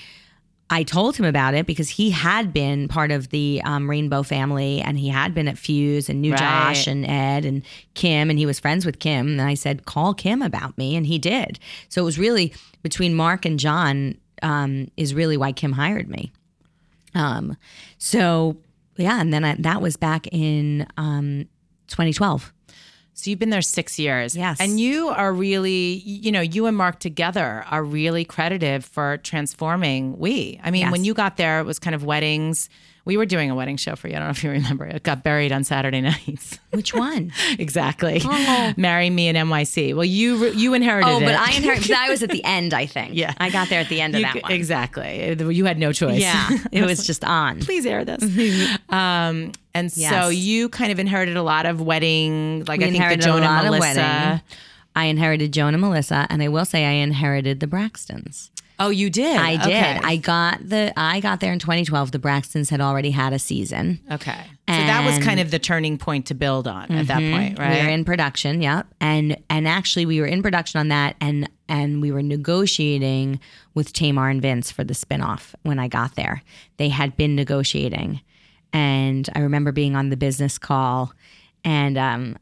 I 0.68 0.82
told 0.82 1.16
him 1.16 1.26
about 1.26 1.54
it 1.54 1.68
because 1.68 1.90
he 1.90 2.10
had 2.10 2.52
been 2.52 2.88
part 2.88 3.12
of 3.12 3.30
the 3.30 3.62
um, 3.66 3.88
Rainbow 3.88 4.24
family 4.24 4.82
and 4.82 4.98
he 4.98 5.10
had 5.10 5.36
been 5.36 5.48
at 5.48 5.60
Fuse 5.60 6.10
and 6.10 6.24
knew 6.24 6.32
Right. 6.32 6.40
Josh 6.40 6.88
and 6.88 7.06
Ed 7.06 7.46
and 7.46 7.62
Kim 7.94 8.32
and 8.32 8.40
he 8.40 8.48
was 8.48 8.60
friends 8.60 8.84
with 8.84 8.98
Kim. 8.98 9.28
And 9.28 9.42
I 9.44 9.54
said, 9.54 9.86
call 9.86 10.16
Kim 10.16 10.42
about 10.42 10.76
me. 10.76 10.96
And 10.96 11.06
he 11.06 11.20
did. 11.20 11.60
So 11.88 12.02
it 12.02 12.06
was 12.06 12.18
really 12.18 12.52
between 12.82 13.14
Mark 13.14 13.46
and 13.46 13.60
John 13.60 14.18
um, 14.42 14.90
is 14.98 15.14
really 15.14 15.38
why 15.38 15.52
Kim 15.52 15.74
hired 15.74 16.10
me. 16.10 16.32
Um, 17.14 17.58
so 18.00 18.58
yeah. 18.98 19.20
And 19.22 19.34
then 19.34 19.44
I, 19.44 19.56
that 19.60 19.82
was 19.82 19.98
back 19.98 20.28
in 20.32 20.88
um, 20.98 21.48
2012. 21.88 22.54
So 23.14 23.30
you've 23.30 23.40
been 23.40 23.50
there 23.50 23.62
six 23.62 23.98
years. 23.98 24.36
Yes. 24.36 24.60
And 24.60 24.78
you 24.80 25.08
are 25.08 25.32
really, 25.32 26.02
you 26.06 26.32
know, 26.34 26.42
you 26.42 26.66
and 26.66 26.76
Mark 26.76 27.00
together 27.00 27.64
are 27.72 27.82
really 27.84 28.26
credited 28.26 28.84
for 28.84 29.18
transforming 29.18 30.18
We. 30.18 30.60
I 30.62 30.70
mean, 30.72 30.82
Yes. 30.82 30.92
when 30.92 31.06
you 31.06 31.14
got 31.14 31.38
there, 31.38 31.60
it 31.62 31.64
was 31.64 31.80
kind 31.80 31.96
of 31.96 32.04
weddings. 32.04 32.68
We 33.06 33.18
were 33.18 33.26
doing 33.28 33.52
a 33.52 33.56
wedding 33.56 33.78
show 33.78 33.96
for 33.96 34.08
you. 34.08 34.16
I 34.16 34.18
don't 34.20 34.28
know 34.28 34.32
if 34.32 34.44
you 34.44 34.50
remember. 34.50 34.86
It 34.86 35.04
got 35.04 35.24
buried 35.24 35.52
on 35.52 35.64
Saturday 35.64 36.02
nights. 36.12 36.58
Which 36.72 36.94
one? 36.94 37.32
exactly. 37.60 38.20
Oh. 38.26 38.74
Marry 38.78 39.10
me 39.12 39.28
in 39.28 39.36
NYC. 39.36 39.94
Well, 39.96 40.06
you 40.06 40.48
you 40.48 40.74
inherited 40.74 41.08
oh, 41.08 41.20
it. 41.20 41.26
but 41.26 41.36
I 41.36 41.56
inherited, 41.56 41.92
I 41.92 42.10
was 42.10 42.24
at 42.24 42.30
the 42.32 42.44
end, 42.44 42.74
I 42.74 42.88
think. 42.88 43.12
Yeah. 43.14 43.34
I 43.38 43.52
got 43.52 43.70
there 43.70 43.80
at 43.80 43.90
the 43.90 44.02
end 44.02 44.16
of 44.16 44.22
You- 44.22 44.26
that 44.26 44.42
one. 44.44 44.52
Exactly. 44.52 45.36
You 45.40 45.66
had 45.66 45.78
no 45.78 45.94
choice. 45.94 46.20
Yeah. 46.20 46.50
It 46.72 46.84
was 46.84 47.06
just 47.06 47.24
on. 47.24 47.60
Please 47.60 47.86
air 47.86 48.04
this. 48.04 48.24
um, 48.90 49.52
and 49.76 49.92
so 49.92 50.30
you 50.30 50.70
kind 50.70 50.92
of 50.92 51.00
inherited 51.00 51.38
a 51.38 51.44
lot 51.44 51.66
of 51.66 51.82
wedding, 51.82 52.66
like 52.66 52.80
We 52.80 52.86
I 52.86 52.88
think 52.88 52.94
the 52.94 52.96
inherited 52.98 53.22
Joan 53.24 53.44
a 53.44 53.46
lot 53.46 53.66
and 53.66 53.68
of 53.68 53.80
Melissa. 53.80 54.00
wedding. 54.02 54.42
I 54.98 55.06
inherited 55.06 55.52
Joan 55.52 55.74
and 55.74 55.82
Melissa, 55.82 56.26
and 56.30 56.42
I 56.42 56.48
will 56.48 56.64
say 56.66 56.86
I 56.86 56.92
inherited 56.92 57.60
the 57.60 57.68
Braxtons. 57.68 58.50
Oh, 58.80 58.90
you 58.90 59.10
did. 59.10 59.38
I 59.38 59.58
did. 59.58 59.68
Okay. 59.68 60.00
I 60.04 60.18
got 60.18 60.68
the. 60.68 60.94
I 60.98 61.20
got 61.20 61.40
there 61.40 61.54
in 61.54 61.60
2012. 61.60 62.12
The 62.12 62.20
Braxtons 62.20 62.70
had 62.70 62.82
already 62.82 63.12
had 63.12 63.34
a 63.34 63.40
season. 63.40 64.00
Okay. 64.12 64.38
So 64.68 64.74
that 64.74 65.06
was 65.06 65.24
kind 65.24 65.40
of 65.40 65.52
the 65.52 65.60
turning 65.60 66.00
point 66.00 66.26
to 66.28 66.34
build 66.34 66.68
on 66.68 66.92
at 66.92 67.06
that 67.08 67.20
point, 67.20 67.60
right? 67.60 67.78
We 67.78 67.86
were 67.86 67.92
in 67.92 68.04
production, 68.04 68.62
yep. 68.64 68.88
And 69.00 69.38
and 69.48 69.68
actually 69.68 70.08
we 70.08 70.20
were 70.20 70.26
in 70.26 70.42
production 70.42 70.80
on 70.80 70.88
that 70.88 71.16
and 71.22 71.48
and 71.70 72.02
we 72.02 72.12
were 72.12 72.24
negotiating 72.24 73.40
with 73.76 73.94
Tamar 73.94 74.28
and 74.30 74.42
Vince 74.42 74.72
for 74.72 74.84
the 74.84 74.96
spinoff 74.96 75.54
when 75.62 75.78
I 75.78 75.88
got 75.88 76.16
there. 76.16 76.42
They 76.78 76.90
had 76.90 77.16
been 77.16 77.36
negotiating. 77.36 78.22
And 78.74 79.30
I 79.36 79.40
remember 79.40 79.72
being 79.72 79.96
on 79.96 80.10
the 80.10 80.18
business 80.18 80.58
call 80.58 81.14
and 81.64 81.96
um 81.98 82.38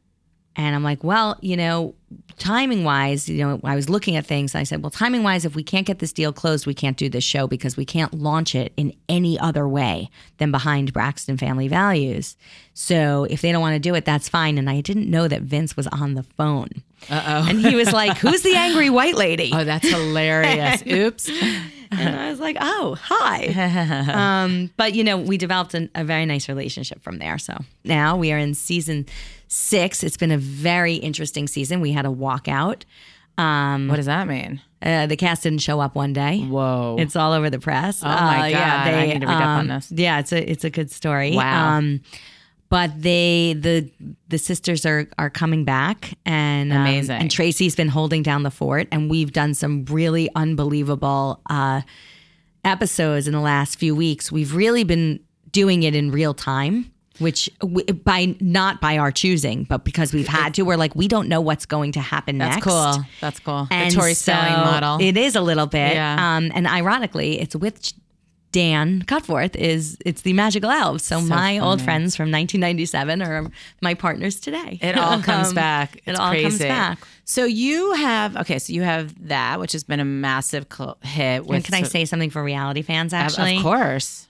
and 0.55 0.75
I'm 0.75 0.83
like, 0.83 1.03
well, 1.03 1.37
you 1.41 1.57
know, 1.57 1.95
timing 2.37 2.83
wise, 2.83 3.27
you 3.27 3.43
know, 3.43 3.59
I 3.63 3.75
was 3.75 3.89
looking 3.89 4.15
at 4.15 4.25
things. 4.25 4.53
I 4.53 4.63
said, 4.63 4.83
well, 4.83 4.91
timing 4.91 5.23
wise, 5.23 5.45
if 5.45 5.55
we 5.55 5.63
can't 5.63 5.87
get 5.87 5.99
this 5.99 6.13
deal 6.13 6.31
closed, 6.31 6.67
we 6.67 6.73
can't 6.73 6.97
do 6.97 7.09
this 7.09 7.23
show 7.23 7.47
because 7.47 7.75
we 7.75 7.85
can't 7.85 8.13
launch 8.13 8.53
it 8.53 8.71
in 8.77 8.93
any 9.09 9.39
other 9.39 9.67
way 9.67 10.09
than 10.37 10.51
behind 10.51 10.93
Braxton 10.93 11.37
Family 11.37 11.67
Values. 11.67 12.35
So 12.73 13.25
if 13.29 13.41
they 13.41 13.51
don't 13.51 13.61
want 13.61 13.75
to 13.75 13.79
do 13.79 13.95
it, 13.95 14.05
that's 14.05 14.29
fine. 14.29 14.57
And 14.57 14.69
I 14.69 14.81
didn't 14.81 15.09
know 15.09 15.27
that 15.27 15.41
Vince 15.41 15.75
was 15.75 15.87
on 15.87 16.13
the 16.13 16.23
phone. 16.23 16.69
Uh 17.09 17.23
oh. 17.25 17.49
And 17.49 17.59
he 17.59 17.75
was 17.75 17.91
like, 17.91 18.17
who's 18.17 18.43
the 18.43 18.55
angry 18.55 18.89
white 18.89 19.15
lady? 19.15 19.51
Oh, 19.53 19.63
that's 19.63 19.89
hilarious. 19.89 20.83
Oops. 20.87 21.29
And 21.91 22.15
I 22.19 22.29
was 22.29 22.39
like, 22.39 22.57
oh, 22.59 22.97
hi. 23.01 23.47
um, 24.43 24.71
but, 24.77 24.93
you 24.93 25.03
know, 25.03 25.17
we 25.17 25.37
developed 25.37 25.73
an, 25.73 25.89
a 25.95 26.03
very 26.03 26.25
nice 26.25 26.47
relationship 26.49 27.03
from 27.03 27.19
there. 27.19 27.37
So 27.37 27.57
now 27.83 28.17
we 28.17 28.31
are 28.31 28.37
in 28.37 28.53
season 28.53 29.05
six. 29.53 30.03
It's 30.03 30.17
been 30.17 30.31
a 30.31 30.37
very 30.37 30.95
interesting 30.95 31.47
season. 31.47 31.79
We 31.81 31.91
had 31.91 32.05
a 32.05 32.09
walkout. 32.09 32.83
Um, 33.37 33.87
What 33.87 33.95
does 33.97 34.05
that 34.07 34.27
mean? 34.27 34.61
uh, 34.81 35.07
the 35.07 35.15
cast 35.15 35.43
didn't 35.43 35.61
show 35.61 35.79
up 35.79 35.95
one 35.95 36.11
day. 36.13 36.39
Whoa. 36.41 36.97
It's 36.99 37.15
all 37.15 37.31
over 37.31 37.49
the 37.49 37.59
press. 37.59 38.03
Oh 38.03 38.07
my 38.07 38.51
God. 38.51 38.61
I 38.61 39.05
need 39.07 39.21
to 39.21 39.27
read 39.27 39.35
up 39.35 39.59
on 39.59 39.67
this. 39.67 39.91
Yeah, 39.91 40.19
it's 40.19 40.31
a 40.33 40.51
it's 40.51 40.63
a 40.63 40.69
good 40.69 40.91
story. 40.91 41.35
Wow. 41.35 41.77
Um, 41.77 42.01
but 42.69 42.91
they 43.01 43.53
the 43.53 43.89
the 44.27 44.37
sisters 44.37 44.85
are 44.85 45.07
are 45.17 45.29
coming 45.29 45.63
back 45.63 46.13
and 46.25 46.71
um, 46.73 46.81
Amazing. 46.81 47.21
and 47.21 47.31
Tracy's 47.31 47.75
been 47.75 47.87
holding 47.89 48.23
down 48.23 48.43
the 48.43 48.51
fort 48.51 48.87
and 48.91 49.09
we've 49.09 49.31
done 49.31 49.53
some 49.53 49.85
really 49.85 50.29
unbelievable 50.35 51.39
uh, 51.49 51.81
episodes 52.65 53.27
in 53.27 53.33
the 53.33 53.39
last 53.41 53.77
few 53.79 53.95
weeks. 53.95 54.31
We've 54.31 54.53
really 54.55 54.83
been 54.83 55.19
doing 55.51 55.83
it 55.83 55.95
in 55.95 56.11
real 56.11 56.33
time. 56.33 56.91
Which 57.19 57.49
w- 57.59 57.85
by 57.93 58.35
not 58.39 58.81
by 58.81 58.97
our 58.97 59.11
choosing, 59.11 59.65
but 59.65 59.85
because 59.85 60.13
we've 60.13 60.27
had 60.27 60.55
to, 60.55 60.63
we're 60.63 60.77
like 60.77 60.95
we 60.95 61.07
don't 61.07 61.27
know 61.29 61.41
what's 61.41 61.67
going 61.67 61.91
to 61.91 61.99
happen 62.01 62.39
That's 62.39 62.55
next. 62.55 62.65
That's 62.65 62.95
cool. 62.97 63.05
That's 63.21 63.39
cool. 63.39 63.67
And 63.69 63.91
the 63.91 63.95
Tori 63.95 64.13
so 64.15 64.31
Spelling 64.31 64.53
model. 64.65 64.97
It 64.99 65.15
is 65.15 65.35
a 65.35 65.41
little 65.41 65.67
bit. 65.67 65.93
Yeah. 65.93 66.15
Um, 66.37 66.51
and 66.55 66.65
ironically, 66.65 67.39
it's 67.39 67.55
with 67.55 67.93
Dan 68.51 69.03
Cutforth. 69.03 69.55
Is 69.55 69.97
it's 70.05 70.21
the 70.23 70.33
Magical 70.33 70.71
Elves. 70.71 71.03
So, 71.03 71.21
my 71.21 71.59
old 71.59 71.81
friends 71.81 72.15
from 72.15 72.31
1997 72.31 73.21
are 73.21 73.47
my 73.81 73.93
partners 73.93 74.39
today. 74.39 74.79
It 74.81 74.97
all 74.97 75.19
comes 75.21 75.49
Um, 75.49 75.55
back. 75.55 75.97
It 75.97 76.01
It's 76.11 76.19
all 76.19 76.33
comes 76.33 76.57
back. 76.59 76.99
So 77.25 77.45
you 77.45 77.93
have 77.93 78.37
okay. 78.37 78.57
So 78.59 78.73
you 78.73 78.81
have 78.81 79.27
that, 79.27 79.59
which 79.59 79.71
has 79.73 79.83
been 79.83 79.99
a 79.99 80.05
massive 80.05 80.65
cl- 80.71 80.97
hit. 81.03 81.45
With 81.45 81.55
And 81.57 81.65
can 81.65 81.73
I 81.75 81.83
say 81.83 82.05
something 82.05 82.29
for 82.31 82.43
reality 82.43 82.81
fans? 82.81 83.13
Of- 83.13 83.19
Actually, 83.19 83.57
of 83.57 83.63
course. 83.63 84.27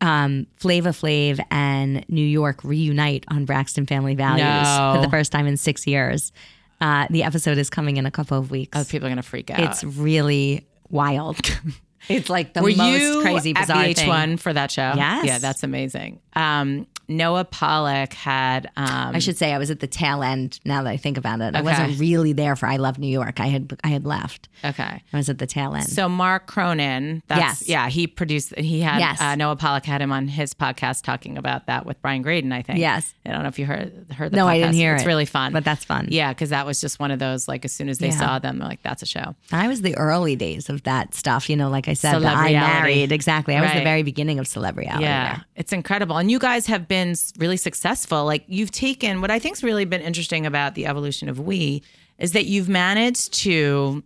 Um, 0.00 0.46
Flava 0.56 0.90
Flav 0.90 1.40
and 1.50 2.04
New 2.08 2.24
York 2.26 2.62
reunite 2.64 3.24
on 3.28 3.44
Braxton 3.44 3.86
Family 3.86 4.14
Values 4.14 4.42
No. 4.44 4.92
for 4.96 5.02
the 5.02 5.10
first 5.10 5.32
time 5.32 5.46
in 5.46 5.56
six 5.56 5.86
years. 5.86 6.32
Uh, 6.80 7.06
the 7.10 7.24
episode 7.24 7.58
is 7.58 7.68
coming 7.70 7.96
in 7.96 8.06
a 8.06 8.10
couple 8.10 8.38
of 8.38 8.50
weeks. 8.50 8.78
Oh, 8.78 8.84
people 8.84 9.06
are 9.06 9.10
gonna 9.10 9.22
freak 9.22 9.50
out. 9.50 9.58
it's 9.60 9.82
really 9.82 10.66
wild. 10.90 11.38
it's 12.08 12.30
like 12.30 12.54
the 12.54 12.62
Were 12.62 12.70
most 12.76 13.22
crazy, 13.22 13.52
at 13.56 13.62
bizarre 13.62 13.84
VH1 13.84 14.24
thing. 14.24 14.36
for 14.36 14.52
that 14.52 14.70
show? 14.70 14.92
Yes. 14.94 15.26
Yeah, 15.26 15.38
that's 15.38 15.64
amazing. 15.64 16.20
Um, 16.34 16.86
Noah 17.08 17.44
Pollock 17.44 18.12
had. 18.12 18.66
Um, 18.76 19.14
I 19.14 19.18
should 19.18 19.36
say 19.38 19.52
I 19.52 19.58
was 19.58 19.70
at 19.70 19.80
the 19.80 19.86
tail 19.86 20.22
end. 20.22 20.60
Now 20.64 20.82
that 20.82 20.90
I 20.90 20.96
think 20.96 21.16
about 21.16 21.40
it, 21.40 21.54
I 21.56 21.62
wasn't 21.62 21.98
really 21.98 22.32
there 22.32 22.54
for 22.56 22.66
I 22.66 22.76
Love 22.76 22.98
New 22.98 23.06
York. 23.08 23.40
I 23.40 23.46
had 23.46 23.78
I 23.82 23.88
had 23.88 24.04
left. 24.04 24.48
okay. 24.64 25.02
I 25.12 25.16
was 25.16 25.28
at 25.28 25.38
the 25.38 25.46
tail 25.46 25.74
end. 25.74 25.86
So 25.88 26.08
Mark 26.08 26.46
Cronin, 26.46 27.22
that's, 27.28 27.62
Yes. 27.62 27.68
yeah, 27.68 27.88
he 27.88 28.06
produced. 28.06 28.54
He 28.58 28.80
had 28.80 28.98
Yes. 28.98 29.20
uh, 29.20 29.34
Noah 29.36 29.56
Pollock 29.56 29.84
had 29.84 30.02
him 30.02 30.12
on 30.12 30.28
his 30.28 30.52
podcast 30.54 31.02
talking 31.02 31.38
about 31.38 31.66
that 31.66 31.86
with 31.86 32.00
Brian 32.02 32.22
Graden. 32.22 32.52
I 32.52 32.62
think. 32.62 32.78
Yes. 32.78 33.14
I 33.24 33.30
don't 33.32 33.42
know 33.42 33.48
if 33.48 33.58
you 33.58 33.66
heard 33.66 34.07
heard 34.18 34.32
the 34.32 34.36
no, 34.36 34.44
podcast. 34.46 34.50
I 34.50 34.58
didn't 34.58 34.74
hear 34.74 34.94
it's 34.94 35.04
it. 35.04 35.06
really 35.06 35.24
fun, 35.24 35.52
but 35.52 35.64
that's 35.64 35.84
fun. 35.84 36.08
yeah, 36.10 36.32
because 36.32 36.50
that 36.50 36.66
was 36.66 36.80
just 36.80 36.98
one 37.00 37.10
of 37.10 37.18
those 37.18 37.48
like 37.48 37.64
as 37.64 37.72
soon 37.72 37.88
as 37.88 37.98
they 37.98 38.08
Yeah. 38.08 38.18
saw 38.18 38.38
them, 38.38 38.58
they're 38.58 38.68
like 38.68 38.82
that's 38.82 39.02
a 39.02 39.06
show. 39.06 39.34
I 39.52 39.68
was 39.68 39.80
the 39.82 39.96
early 39.96 40.36
days 40.36 40.68
of 40.68 40.82
that 40.82 41.14
stuff. 41.14 41.48
You 41.48 41.56
know, 41.56 41.70
like 41.70 41.88
I 41.88 41.94
said, 41.94 42.22
I 42.22 42.52
married. 42.52 43.12
Exactly. 43.12 43.54
I 43.56 43.62
was 43.62 43.72
the 43.72 43.82
very 43.82 44.02
beginning 44.02 44.38
of 44.38 44.46
celebrity. 44.46 44.90
Yeah, 44.90 44.98
there. 45.36 45.44
it's 45.56 45.72
incredible. 45.72 46.18
And 46.18 46.30
you 46.30 46.38
guys 46.38 46.66
have 46.66 46.86
been 46.88 47.14
really 47.38 47.56
successful. 47.56 48.24
Like 48.24 48.44
you've 48.48 48.70
taken 48.70 49.20
what 49.20 49.30
I 49.30 49.38
think's 49.38 49.62
really 49.62 49.84
been 49.84 50.02
interesting 50.02 50.44
about 50.46 50.74
the 50.74 50.86
evolution 50.86 51.28
of 51.28 51.38
We 51.40 51.82
is 52.18 52.32
that 52.32 52.46
you've 52.46 52.68
managed 52.68 53.32
to 53.42 54.02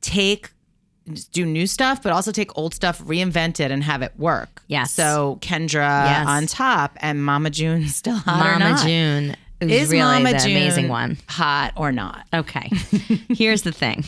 take 0.00 0.50
do 1.32 1.44
new 1.46 1.66
stuff, 1.66 2.02
but 2.02 2.12
also 2.12 2.32
take 2.32 2.56
old 2.58 2.74
stuff, 2.74 3.00
reinvent 3.02 3.60
it, 3.60 3.70
and 3.70 3.82
have 3.84 4.02
it 4.02 4.12
work. 4.18 4.62
Yes. 4.66 4.92
So 4.92 5.38
Kendra 5.40 5.74
Yes. 6.06 6.26
on 6.26 6.46
top 6.46 6.96
and 7.00 7.24
Mama 7.24 7.50
June 7.50 7.86
still 7.88 8.16
hot 8.16 8.44
or 8.46 8.58
Mama 8.58 8.70
not. 8.76 8.86
June. 8.86 9.36
Is 9.60 9.90
really 9.90 10.02
Mama 10.22 10.32
the 10.32 10.38
June 10.38 10.50
amazing 10.56 10.88
one. 10.88 11.16
hot 11.28 11.72
or 11.76 11.90
not? 11.92 12.26
Okay. 12.34 12.70
Here's 13.30 13.62
the 13.62 13.72
thing. 13.72 14.04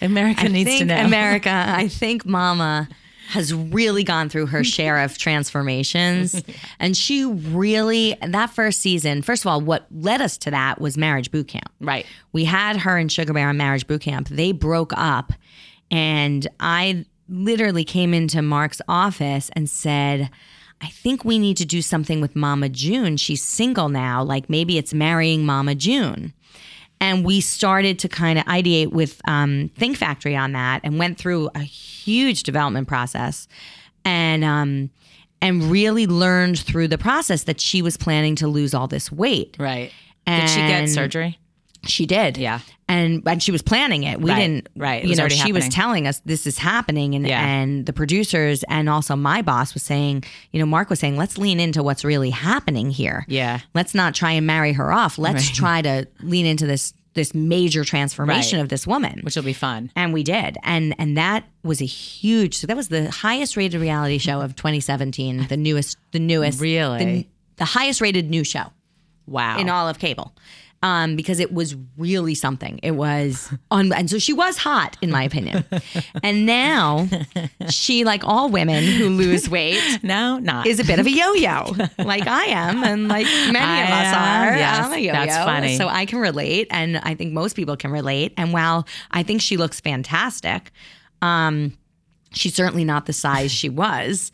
America 0.00 0.42
I 0.42 0.48
needs 0.48 0.78
to 0.78 0.84
know. 0.84 1.04
America, 1.04 1.50
I 1.68 1.88
think 1.88 2.24
Mama 2.24 2.88
has 3.30 3.54
really 3.54 4.02
gone 4.02 4.28
through 4.28 4.46
her 4.46 4.64
share 4.64 4.98
of 5.00 5.16
transformations. 5.16 6.42
And 6.80 6.96
she 6.96 7.24
really, 7.24 8.16
that 8.26 8.50
first 8.50 8.80
season, 8.80 9.22
first 9.22 9.44
of 9.44 9.46
all, 9.48 9.60
what 9.60 9.86
led 9.92 10.20
us 10.20 10.36
to 10.38 10.50
that 10.50 10.80
was 10.80 10.96
Marriage 10.96 11.30
Boot 11.30 11.46
Camp. 11.48 11.70
right. 11.80 12.06
We 12.32 12.44
had 12.44 12.76
her 12.78 12.96
and 12.96 13.10
Sugar 13.10 13.32
Bear 13.32 13.48
on 13.48 13.56
Marriage 13.56 13.86
Boot 13.86 14.00
Camp. 14.02 14.28
They 14.28 14.52
broke 14.52 14.92
up. 14.96 15.32
And 15.90 16.46
I 16.60 17.04
literally 17.28 17.84
came 17.84 18.12
into 18.12 18.42
Mark's 18.42 18.80
office 18.88 19.50
and 19.54 19.68
said, 19.68 20.30
I 20.80 20.88
think 20.88 21.24
we 21.24 21.38
need 21.38 21.56
to 21.58 21.66
do 21.66 21.82
something 21.82 22.20
with 22.20 22.34
Mama 22.34 22.68
June. 22.68 23.16
She's 23.16 23.42
single 23.42 23.88
now. 23.88 24.22
Like 24.22 24.48
maybe 24.48 24.78
it's 24.78 24.94
marrying 24.94 25.44
Mama 25.44 25.74
June. 25.74 26.32
And 27.02 27.24
we 27.24 27.40
started 27.40 27.98
to 28.00 28.08
kind 28.08 28.38
of 28.38 28.44
ideate 28.44 28.92
with 28.92 29.20
um, 29.26 29.70
Think 29.76 29.96
Factory 29.96 30.36
on 30.36 30.52
that 30.52 30.80
and 30.84 30.98
went 30.98 31.18
through 31.18 31.48
a 31.54 31.60
huge 31.60 32.42
development 32.42 32.88
process 32.88 33.48
and 34.04 34.44
um, 34.44 34.90
and 35.40 35.62
really 35.64 36.06
learned 36.06 36.58
through 36.58 36.88
the 36.88 36.98
process 36.98 37.44
that 37.44 37.58
she 37.60 37.80
was 37.80 37.96
planning 37.96 38.36
to 38.36 38.48
lose 38.48 38.74
all 38.74 38.86
this 38.86 39.10
weight. 39.10 39.56
Right. 39.58 39.92
Did 40.26 40.48
she 40.48 40.60
get 40.60 40.88
surgery? 40.88 41.39
She 41.86 42.06
did. 42.06 42.36
Yeah. 42.38 42.60
And 42.88 43.22
and 43.26 43.42
she 43.42 43.52
was 43.52 43.62
planning 43.62 44.02
it. 44.02 44.20
We 44.20 44.30
Right, 44.30 44.38
didn't 44.40 44.68
right. 44.76 45.04
You 45.04 45.14
know, 45.16 45.28
she 45.28 45.52
was 45.52 45.68
telling 45.68 46.06
us 46.06 46.20
this 46.24 46.46
is 46.46 46.58
happening 46.58 47.14
and 47.14 47.26
Yeah. 47.26 47.40
and 47.44 47.86
the 47.86 47.92
producers 47.92 48.64
and 48.68 48.88
also 48.88 49.14
my 49.16 49.42
boss 49.42 49.74
was 49.74 49.82
saying, 49.82 50.24
you 50.52 50.58
know, 50.60 50.66
Mark 50.66 50.90
was 50.90 50.98
saying, 50.98 51.16
let's 51.16 51.38
lean 51.38 51.60
into 51.60 51.82
what's 51.82 52.04
really 52.04 52.30
happening 52.30 52.90
here. 52.90 53.24
Yeah. 53.28 53.60
Let's 53.74 53.94
not 53.94 54.14
try 54.14 54.32
and 54.32 54.46
marry 54.46 54.72
her 54.72 54.92
off. 54.92 55.18
Let's 55.18 55.46
Right. 55.46 55.54
try 55.54 55.82
to 55.82 56.06
lean 56.22 56.46
into 56.46 56.66
this 56.66 56.92
this 57.14 57.34
major 57.34 57.82
transformation 57.84 58.58
Right. 58.58 58.62
of 58.62 58.68
this 58.68 58.86
woman. 58.86 59.20
Which 59.24 59.34
will 59.34 59.42
be 59.42 59.52
fun. 59.52 59.90
and 59.96 60.12
we 60.12 60.22
did. 60.22 60.58
And 60.62 60.94
and 60.98 61.16
that 61.16 61.44
was 61.64 61.80
a 61.80 61.84
huge 61.86 62.56
so 62.56 62.66
that 62.66 62.76
was 62.76 62.88
the 62.88 63.10
highest 63.10 63.56
rated 63.56 63.80
reality 63.80 64.18
show 64.18 64.40
of 64.40 64.54
2017, 64.56 65.46
the 65.48 65.56
newest 65.56 65.96
the 66.12 66.20
newest 66.20 66.60
Really? 66.60 67.04
the, 67.04 67.26
the 67.56 67.64
highest 67.64 68.00
rated 68.00 68.28
new 68.30 68.44
show 68.44 68.64
Wow. 69.26 69.58
in 69.58 69.68
all 69.68 69.88
of 69.88 69.98
cable 69.98 70.34
um, 70.82 71.14
because 71.14 71.40
it 71.40 71.52
was 71.52 71.76
really 71.98 72.34
something. 72.34 72.80
It 72.82 72.92
was, 72.92 73.52
un- 73.70 73.92
and 73.92 74.08
so 74.08 74.18
she 74.18 74.32
was 74.32 74.56
hot, 74.56 74.96
in 75.02 75.10
my 75.10 75.22
opinion. 75.22 75.64
and 76.22 76.46
now 76.46 77.08
she, 77.68 78.04
like 78.04 78.24
all 78.24 78.48
women 78.48 78.84
who 78.84 79.08
lose 79.10 79.48
weight, 79.48 79.80
no, 80.02 80.38
not. 80.38 80.66
is 80.66 80.80
a 80.80 80.84
bit 80.84 80.98
of 80.98 81.06
a 81.06 81.10
yo-yo, 81.10 81.74
like 81.98 82.26
I 82.26 82.44
am, 82.44 82.82
and 82.82 83.08
like 83.08 83.26
many 83.26 83.58
I 83.58 83.82
of 83.82 83.90
us 83.90 84.14
am, 84.14 84.48
are. 84.54 84.56
yes, 84.56 84.86
I'm 84.86 84.92
a 84.92 84.98
yo-yo, 84.98 85.12
that's 85.12 85.36
funny. 85.44 85.76
So 85.76 85.88
I 85.88 86.06
can 86.06 86.18
relate, 86.18 86.68
and 86.70 86.96
I 86.98 87.14
think 87.14 87.32
most 87.32 87.56
people 87.56 87.76
can 87.76 87.90
relate. 87.90 88.32
And 88.36 88.52
while 88.52 88.86
I 89.10 89.22
think 89.22 89.42
she 89.42 89.56
looks 89.56 89.80
fantastic, 89.80 90.70
um, 91.20 91.76
she's 92.32 92.54
certainly 92.54 92.84
not 92.84 93.06
the 93.06 93.12
size 93.12 93.50
she 93.52 93.68
was 93.68 94.32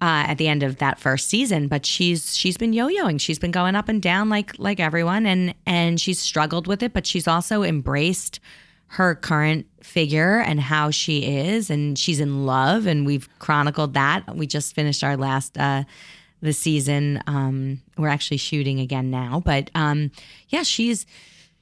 uh, 0.00 0.24
at 0.28 0.34
the 0.38 0.48
end 0.48 0.62
of 0.62 0.78
that 0.78 0.98
first 0.98 1.28
season. 1.28 1.68
But 1.68 1.84
she's 1.86 2.36
she's 2.36 2.56
been 2.56 2.72
yo-yoing. 2.72 3.20
She's 3.20 3.38
been 3.38 3.50
going 3.50 3.74
up 3.76 3.88
and 3.88 4.00
down 4.02 4.28
like 4.28 4.58
like 4.58 4.80
everyone, 4.80 5.26
and 5.26 5.54
and 5.66 6.00
she's 6.00 6.18
struggled 6.20 6.66
with 6.66 6.82
it. 6.82 6.92
But 6.92 7.06
she's 7.06 7.28
also 7.28 7.62
embraced 7.62 8.40
her 8.94 9.14
current 9.14 9.66
figure 9.82 10.38
and 10.40 10.58
how 10.60 10.90
she 10.90 11.24
is, 11.38 11.70
and 11.70 11.98
she's 11.98 12.18
in 12.20 12.44
love. 12.46 12.86
And 12.86 13.06
we've 13.06 13.28
chronicled 13.38 13.94
that. 13.94 14.34
We 14.36 14.46
just 14.46 14.74
finished 14.74 15.04
our 15.04 15.16
last. 15.16 15.56
Uh, 15.58 15.84
the 16.42 16.54
season 16.54 17.22
um 17.26 17.82
we're 17.98 18.08
actually 18.08 18.38
shooting 18.38 18.80
again 18.80 19.10
now 19.10 19.42
but 19.44 19.70
um 19.74 20.10
yeah 20.48 20.62
she's 20.62 21.04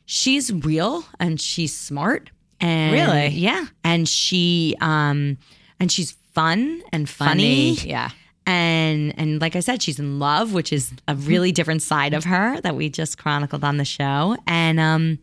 she's 0.07 0.53
real 0.53 1.05
and 1.18 1.41
she's 1.41 1.76
smart 1.76 2.30
and 2.61 2.93
Really? 2.93 3.26
yeah 3.30 3.66
and 3.82 4.09
she 4.09 4.76
um 4.80 5.36
and 5.80 5.91
she's 5.91 6.12
fun 6.32 6.80
and 6.93 7.09
funny, 7.09 7.72
Yeah. 7.72 8.11
And 8.49 9.14
and 9.18 9.40
like 9.40 9.55
i 9.55 9.61
said 9.61 9.82
she's 9.82 9.99
in 9.99 10.18
love 10.18 10.53
which 10.55 10.72
is 10.72 10.90
a 11.07 11.14
really 11.14 11.53
different 11.53 11.82
side 11.82 12.14
of 12.14 12.24
her 12.24 12.61
that 12.62 12.74
we 12.74 12.88
just 12.88 13.18
chronicled 13.18 13.62
on 13.62 13.76
the 13.76 13.84
show 13.84 14.36
and 14.46 14.80
um 14.80 15.18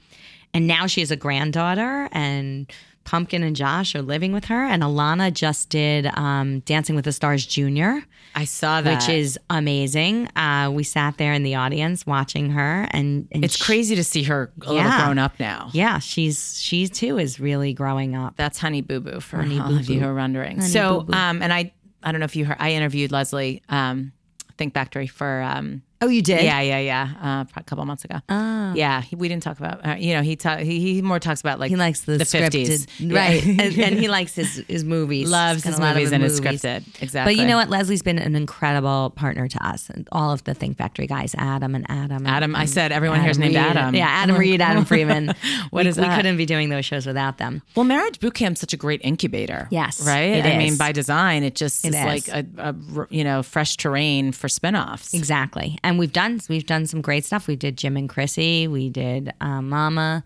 and 0.53 0.67
now 0.67 0.85
she 0.87 1.01
has 1.01 1.09
a 1.11 1.15
granddaughter 1.15 2.07
and 2.11 2.71
pumpkin 3.03 3.41
and 3.43 3.55
josh 3.55 3.95
are 3.95 4.01
living 4.01 4.31
with 4.31 4.45
her 4.45 4.63
and 4.63 4.83
alana 4.83 5.33
just 5.33 5.69
did 5.69 6.05
um 6.17 6.59
dancing 6.61 6.95
with 6.95 7.05
the 7.05 7.11
stars 7.11 7.45
junior 7.45 8.01
I 8.37 8.43
saw 8.43 8.81
that. 8.81 8.93
which 8.95 9.09
is 9.09 9.39
amazing 9.49 10.27
uh 10.35 10.69
we 10.73 10.83
sat 10.83 11.17
there 11.17 11.31
in 11.33 11.43
the 11.43 11.55
audience 11.55 12.05
watching 12.05 12.49
her 12.51 12.87
and, 12.91 13.27
and 13.31 13.43
it's 13.45 13.55
she- 13.57 13.63
crazy 13.63 13.95
to 13.95 14.03
see 14.03 14.23
her 14.23 14.51
a 14.65 14.73
little 14.73 14.91
grown 14.91 15.17
up 15.19 15.39
now. 15.39 15.69
yeah 15.73 15.97
she's 15.99 16.59
she 16.61 16.87
too 16.87 17.17
is 17.17 17.39
really 17.39 17.73
growing 17.73 18.15
up 18.15 18.35
That's 18.37 18.59
Honey 18.59 18.81
Boo 18.81 18.99
Boo 18.99 19.19
for 19.19 19.37
Honey 19.37 19.59
all 19.59 19.69
Boo 19.69 19.75
of 19.77 19.89
you 19.89 19.95
Boo. 19.99 20.01
who 20.05 20.09
are 20.11 20.15
wondering. 20.15 20.57
Honey 20.57 20.69
so, 20.69 21.05
um, 21.13 21.41
and 21.41 21.53
I, 21.53 21.71
I 22.05 22.11
don't 22.11 22.19
know 22.19 22.25
if 22.25 22.35
you 22.35 22.45
heard, 22.45 22.57
I 22.59 22.71
interviewed 22.71 23.11
Leslie, 23.11 23.61
um, 23.67 24.13
Think 24.57 24.73
Factory 24.73 25.07
for, 25.07 25.41
um, 25.41 25.81
oh 26.05 26.09
you 26.09 26.21
did 26.21 26.43
yeah, 26.43 26.61
yeah, 26.61 26.79
yeah, 26.79 27.09
uh, 27.21 27.45
a 27.59 27.63
couple 27.63 27.83
months 27.85 28.05
ago. 28.05 28.19
oh 28.29 28.73
Yeah, 28.75 29.01
he, 29.01 29.15
we 29.15 29.27
didn't 29.27 29.43
talk 29.43 29.59
about. 29.59 29.85
Uh, 29.85 29.95
you 29.97 30.13
know, 30.13 30.21
he 30.21 30.35
ta- 30.35 30.57
he 30.57 30.79
he 30.79 31.01
more 31.01 31.19
talks 31.19 31.41
about 31.41 31.59
like 31.59 31.69
He 31.69 31.75
likes 31.75 32.01
the, 32.01 32.17
the 32.17 32.23
scripted, 32.23 32.85
50s. 32.99 33.13
right? 33.15 33.43
And, 33.65 33.77
and 33.79 33.97
he 33.99 34.07
likes 34.07 34.35
his 34.35 34.63
his 34.67 34.83
movies. 34.83 35.29
loves 35.29 35.63
his 35.63 35.77
a 35.79 35.81
movies 35.81 36.11
and 36.11 36.23
his 36.23 36.39
scripted. 36.39 36.83
Exactly. 37.01 37.33
But 37.35 37.39
you 37.41 37.47
know 37.47 37.57
what? 37.57 37.69
Leslie's 37.69 38.01
been 38.03 38.19
an 38.19 38.35
incredible 38.35 39.11
partner 39.15 39.47
to 39.47 39.65
us, 39.67 39.89
and 39.89 40.07
all 40.11 40.31
of 40.31 40.43
the 40.43 40.53
Think 40.53 40.77
Factory 40.77 41.07
guys, 41.07 41.33
Adam 41.37 41.75
and 41.75 41.85
Adam. 41.89 42.25
Adam, 42.27 42.55
I 42.55 42.65
said 42.65 42.91
everyone 42.91 43.21
here's 43.21 43.37
named 43.39 43.55
Reed. 43.55 43.63
Adam. 43.77 43.95
Yeah, 43.95 44.07
Adam 44.07 44.37
Reed, 44.37 44.61
Adam 44.61 44.85
Freeman. 44.91 45.27
What 45.69 45.83
we, 45.83 45.89
is 45.89 45.97
we 45.97 46.03
that? 46.03 46.15
couldn't 46.15 46.37
be 46.37 46.45
doing 46.45 46.69
those 46.69 46.85
shows 46.85 47.05
without 47.05 47.37
them. 47.37 47.61
Well, 47.75 47.85
Marriage 47.85 48.19
Boot 48.19 48.33
Camp's 48.33 48.61
such 48.61 48.73
a 48.73 48.77
great 48.77 49.01
incubator. 49.03 49.67
Yes, 49.71 50.05
right. 50.05 50.45
I 50.45 50.57
mean, 50.57 50.77
by 50.77 50.91
design, 50.91 51.43
it 51.43 51.55
just 51.55 51.85
It 51.85 51.89
is, 51.89 51.95
is. 51.95 52.27
like 52.27 52.45
a 52.57 52.75
you 53.09 53.23
know 53.23 53.43
fresh 53.43 53.77
terrain 53.77 54.31
for 54.31 54.47
spinoffs. 54.47 55.13
Exactly. 55.13 55.77
And 55.83 55.94
we've 55.97 56.13
done 56.13 56.39
we've 56.49 56.65
done 56.65 56.85
some 56.87 57.01
great 57.01 57.25
stuff. 57.25 57.47
We 57.47 57.55
did 57.55 57.77
Jim 57.77 57.97
and 57.97 58.09
Chrissy. 58.09 58.67
We 58.67 58.89
did 58.89 59.33
uh, 59.41 59.61
Mama. 59.61 60.23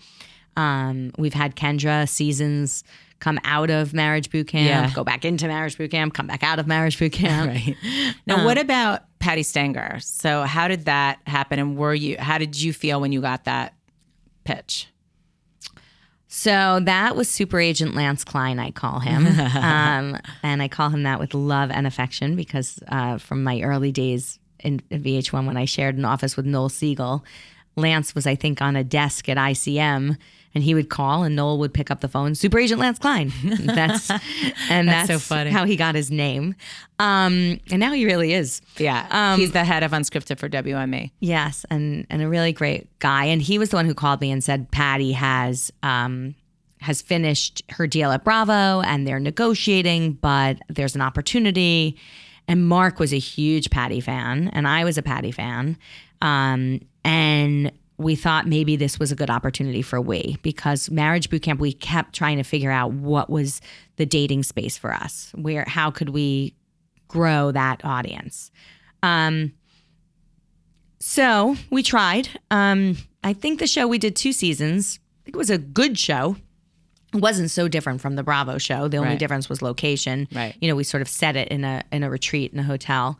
Um, 0.57 1.11
we've 1.17 1.34
had 1.34 1.55
Kendra 1.55 2.07
seasons 2.07 2.84
come 3.20 3.39
out 3.43 3.70
of 3.70 3.93
Marriage 3.93 4.30
Boot 4.30 4.47
Camp, 4.47 4.67
Yeah. 4.67 4.93
go 4.95 5.03
back 5.03 5.26
into 5.26 5.47
Marriage 5.47 5.78
Boot 5.78 5.91
Camp, 5.91 6.13
come 6.13 6.28
back 6.28 6.41
out 6.43 6.57
of 6.57 6.67
Marriage 6.67 6.97
Boot 6.97 7.11
Camp. 7.11 7.51
Right. 7.53 7.76
Now, 8.26 8.45
what 8.45 8.57
about 8.57 9.01
Patti 9.20 9.43
Stanger? 9.43 9.97
So, 10.01 10.43
how 10.43 10.67
did 10.67 10.86
that 10.86 11.20
happen? 11.28 11.59
And 11.59 11.78
were 11.78 11.93
you? 11.93 12.15
How 12.20 12.38
did 12.38 12.59
you 12.61 12.72
feel 12.74 13.01
when 13.01 13.11
you 13.11 13.22
got 13.22 13.45
that 13.45 13.74
pitch? 14.45 14.88
So 16.32 16.80
that 16.84 17.15
was 17.15 17.28
Super 17.28 17.59
Agent 17.59 17.95
Lance 17.95 18.24
Klein, 18.24 18.59
I 18.59 18.70
call 18.72 18.99
him. 18.99 19.26
um, 19.39 20.17
and 20.43 20.61
I 20.61 20.67
call 20.67 20.89
him 20.89 21.03
that 21.03 21.20
with 21.20 21.34
love 21.34 21.72
and 21.72 21.88
affection 21.88 22.36
because 22.36 22.80
uh, 22.89 23.17
from 23.17 23.43
my 23.43 23.61
early 23.61 23.91
days 23.91 24.39
in 24.64 24.82
in 24.89 25.03
VH1 25.03 25.45
when 25.45 25.57
I 25.57 25.66
shared 25.66 25.97
an 25.97 26.05
office 26.05 26.36
with 26.38 26.45
Noel 26.45 26.70
Siegel, 26.70 27.24
Lance 27.76 28.14
was, 28.16 28.28
I 28.28 28.36
think, 28.36 28.62
on 28.62 28.76
a 28.76 28.84
desk 28.84 29.30
at 29.30 29.38
ICM. 29.38 30.18
And 30.55 30.64
he 30.64 30.74
would 30.74 30.89
call, 30.89 31.22
and 31.24 31.36
Noel 31.36 31.60
would 31.60 31.76
pick 31.76 31.91
up 31.91 32.01
the 32.01 32.07
phone. 32.07 32.34
Super 32.34 32.57
Agent 32.57 32.82
Lance 32.82 32.97
Klein. 32.97 33.32
That's 33.43 34.10
and 34.10 34.88
That's 34.88 35.07
that's, 35.07 35.07
so 35.07 35.20
funny. 35.20 35.51
how 35.51 35.64
he 35.66 35.76
got 35.76 35.93
his 35.93 36.10
name. 36.10 36.55
Um, 36.97 37.60
and 37.70 37.80
now 37.80 37.93
he 37.93 38.03
really 38.05 38.34
is. 38.34 38.60
Yeah, 38.78 39.05
Um, 39.12 39.39
he's 39.39 39.51
the 39.51 39.64
head 39.64 39.84
of 39.84 39.91
unscripted 39.91 40.39
for 40.39 40.49
WME. 40.49 41.12
Yes, 41.20 41.68
and 41.70 42.07
and 42.10 42.24
a 42.24 42.28
really 42.28 42.51
great 42.51 42.88
guy. 42.97 43.26
And 43.26 43.43
he 43.43 43.60
was 43.60 43.70
the 43.70 43.76
one 43.76 43.86
who 43.86 43.93
called 43.93 44.22
me 44.22 44.32
and 44.32 44.43
said 44.43 44.72
Patti 44.72 45.12
has 45.12 45.72
um 45.84 46.34
has 46.82 46.99
finished 47.01 47.62
her 47.70 47.86
deal 47.86 48.12
at 48.12 48.24
Bravo 48.24 48.82
and 48.82 49.05
they're 49.05 49.20
negotiating, 49.20 50.14
but 50.14 50.57
there's 50.68 50.95
an 50.95 51.01
opportunity. 51.01 51.95
And 52.50 52.68
Mark 52.68 53.00
was 53.00 53.14
a 53.14 53.20
huge 53.20 53.70
Patti 53.70 54.02
fan, 54.02 54.50
and 54.50 54.68
I 54.68 54.84
was 54.84 54.97
a 54.97 55.02
Patti 55.02 55.32
fan. 55.32 55.78
Um, 56.22 56.82
and 57.06 57.72
we 57.97 58.16
thought 58.16 58.45
maybe 58.45 58.76
this 58.76 59.00
was 59.00 59.12
a 59.12 59.16
good 59.16 59.30
opportunity 59.30 59.82
for 59.82 60.02
we 60.02 60.38
because 60.41 60.89
marriage 60.89 61.30
boot 61.30 61.43
camp 61.43 61.62
we 61.62 61.72
kept 61.72 62.14
trying 62.14 62.38
to 62.38 62.43
figure 62.43 62.72
out 62.72 62.91
what 62.91 63.30
was 63.30 63.62
the 63.95 64.06
dating 64.06 64.43
space 64.43 64.78
for 64.78 64.93
us 64.93 65.32
where 65.36 65.66
how 65.68 65.91
could 65.91 66.10
we 66.10 66.54
grow 67.10 67.52
that 67.52 67.84
audience 67.84 68.52
um 69.04 69.52
so 71.00 71.56
we 71.70 71.82
tried. 71.82 72.30
Um, 72.52 72.97
I 73.24 73.34
think 73.34 73.60
the 73.60 73.68
show 73.68 73.88
we 73.88 73.97
did 73.97 74.16
two 74.16 74.34
seasons. 74.34 75.00
I 75.22 75.26
think 75.26 75.36
it 75.36 75.39
was 75.39 75.50
a 75.50 75.58
good 75.58 75.97
show. 75.97 76.36
Wasn't 77.14 77.49
so 77.51 77.68
different 77.68 78.01
from 78.01 78.16
the 78.16 78.24
Bravo 78.24 78.57
show. 78.57 78.88
The 78.88 78.97
only 78.97 79.10
Right. 79.12 79.20
difference 79.20 79.49
was 79.49 79.62
location. 79.62 80.28
Right. 80.34 80.55
You 80.62 80.68
know, 80.70 80.76
we 80.76 80.84
sort 80.84 81.01
of 81.01 81.07
set 81.07 81.36
it 81.36 81.47
in 81.49 81.64
a 81.64 81.84
in 81.91 82.03
a 82.03 82.10
retreat 82.10 82.53
in 82.53 82.60
a 82.60 82.64
hotel, 82.64 83.18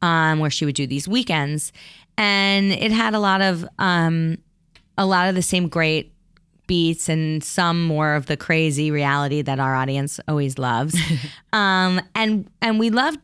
um, 0.00 0.38
where 0.38 0.50
she 0.50 0.64
would 0.64 0.74
do 0.76 0.86
these 0.86 1.08
weekends, 1.08 1.72
and 2.16 2.70
it 2.72 2.92
had 2.92 3.14
a 3.14 3.18
lot 3.18 3.40
of 3.42 3.64
um, 3.78 4.38
a 4.96 5.04
lot 5.06 5.28
of 5.28 5.34
the 5.34 5.42
same 5.42 5.68
great 5.68 6.12
beats 6.68 7.08
and 7.08 7.42
some 7.42 7.82
more 7.84 8.14
of 8.14 8.26
the 8.26 8.36
crazy 8.36 8.90
reality 8.92 9.42
that 9.42 9.58
our 9.58 9.74
audience 9.74 10.20
always 10.28 10.58
loves. 10.58 10.96
um, 11.52 12.00
and 12.14 12.48
and 12.60 12.78
we 12.78 12.90
loved 12.90 13.18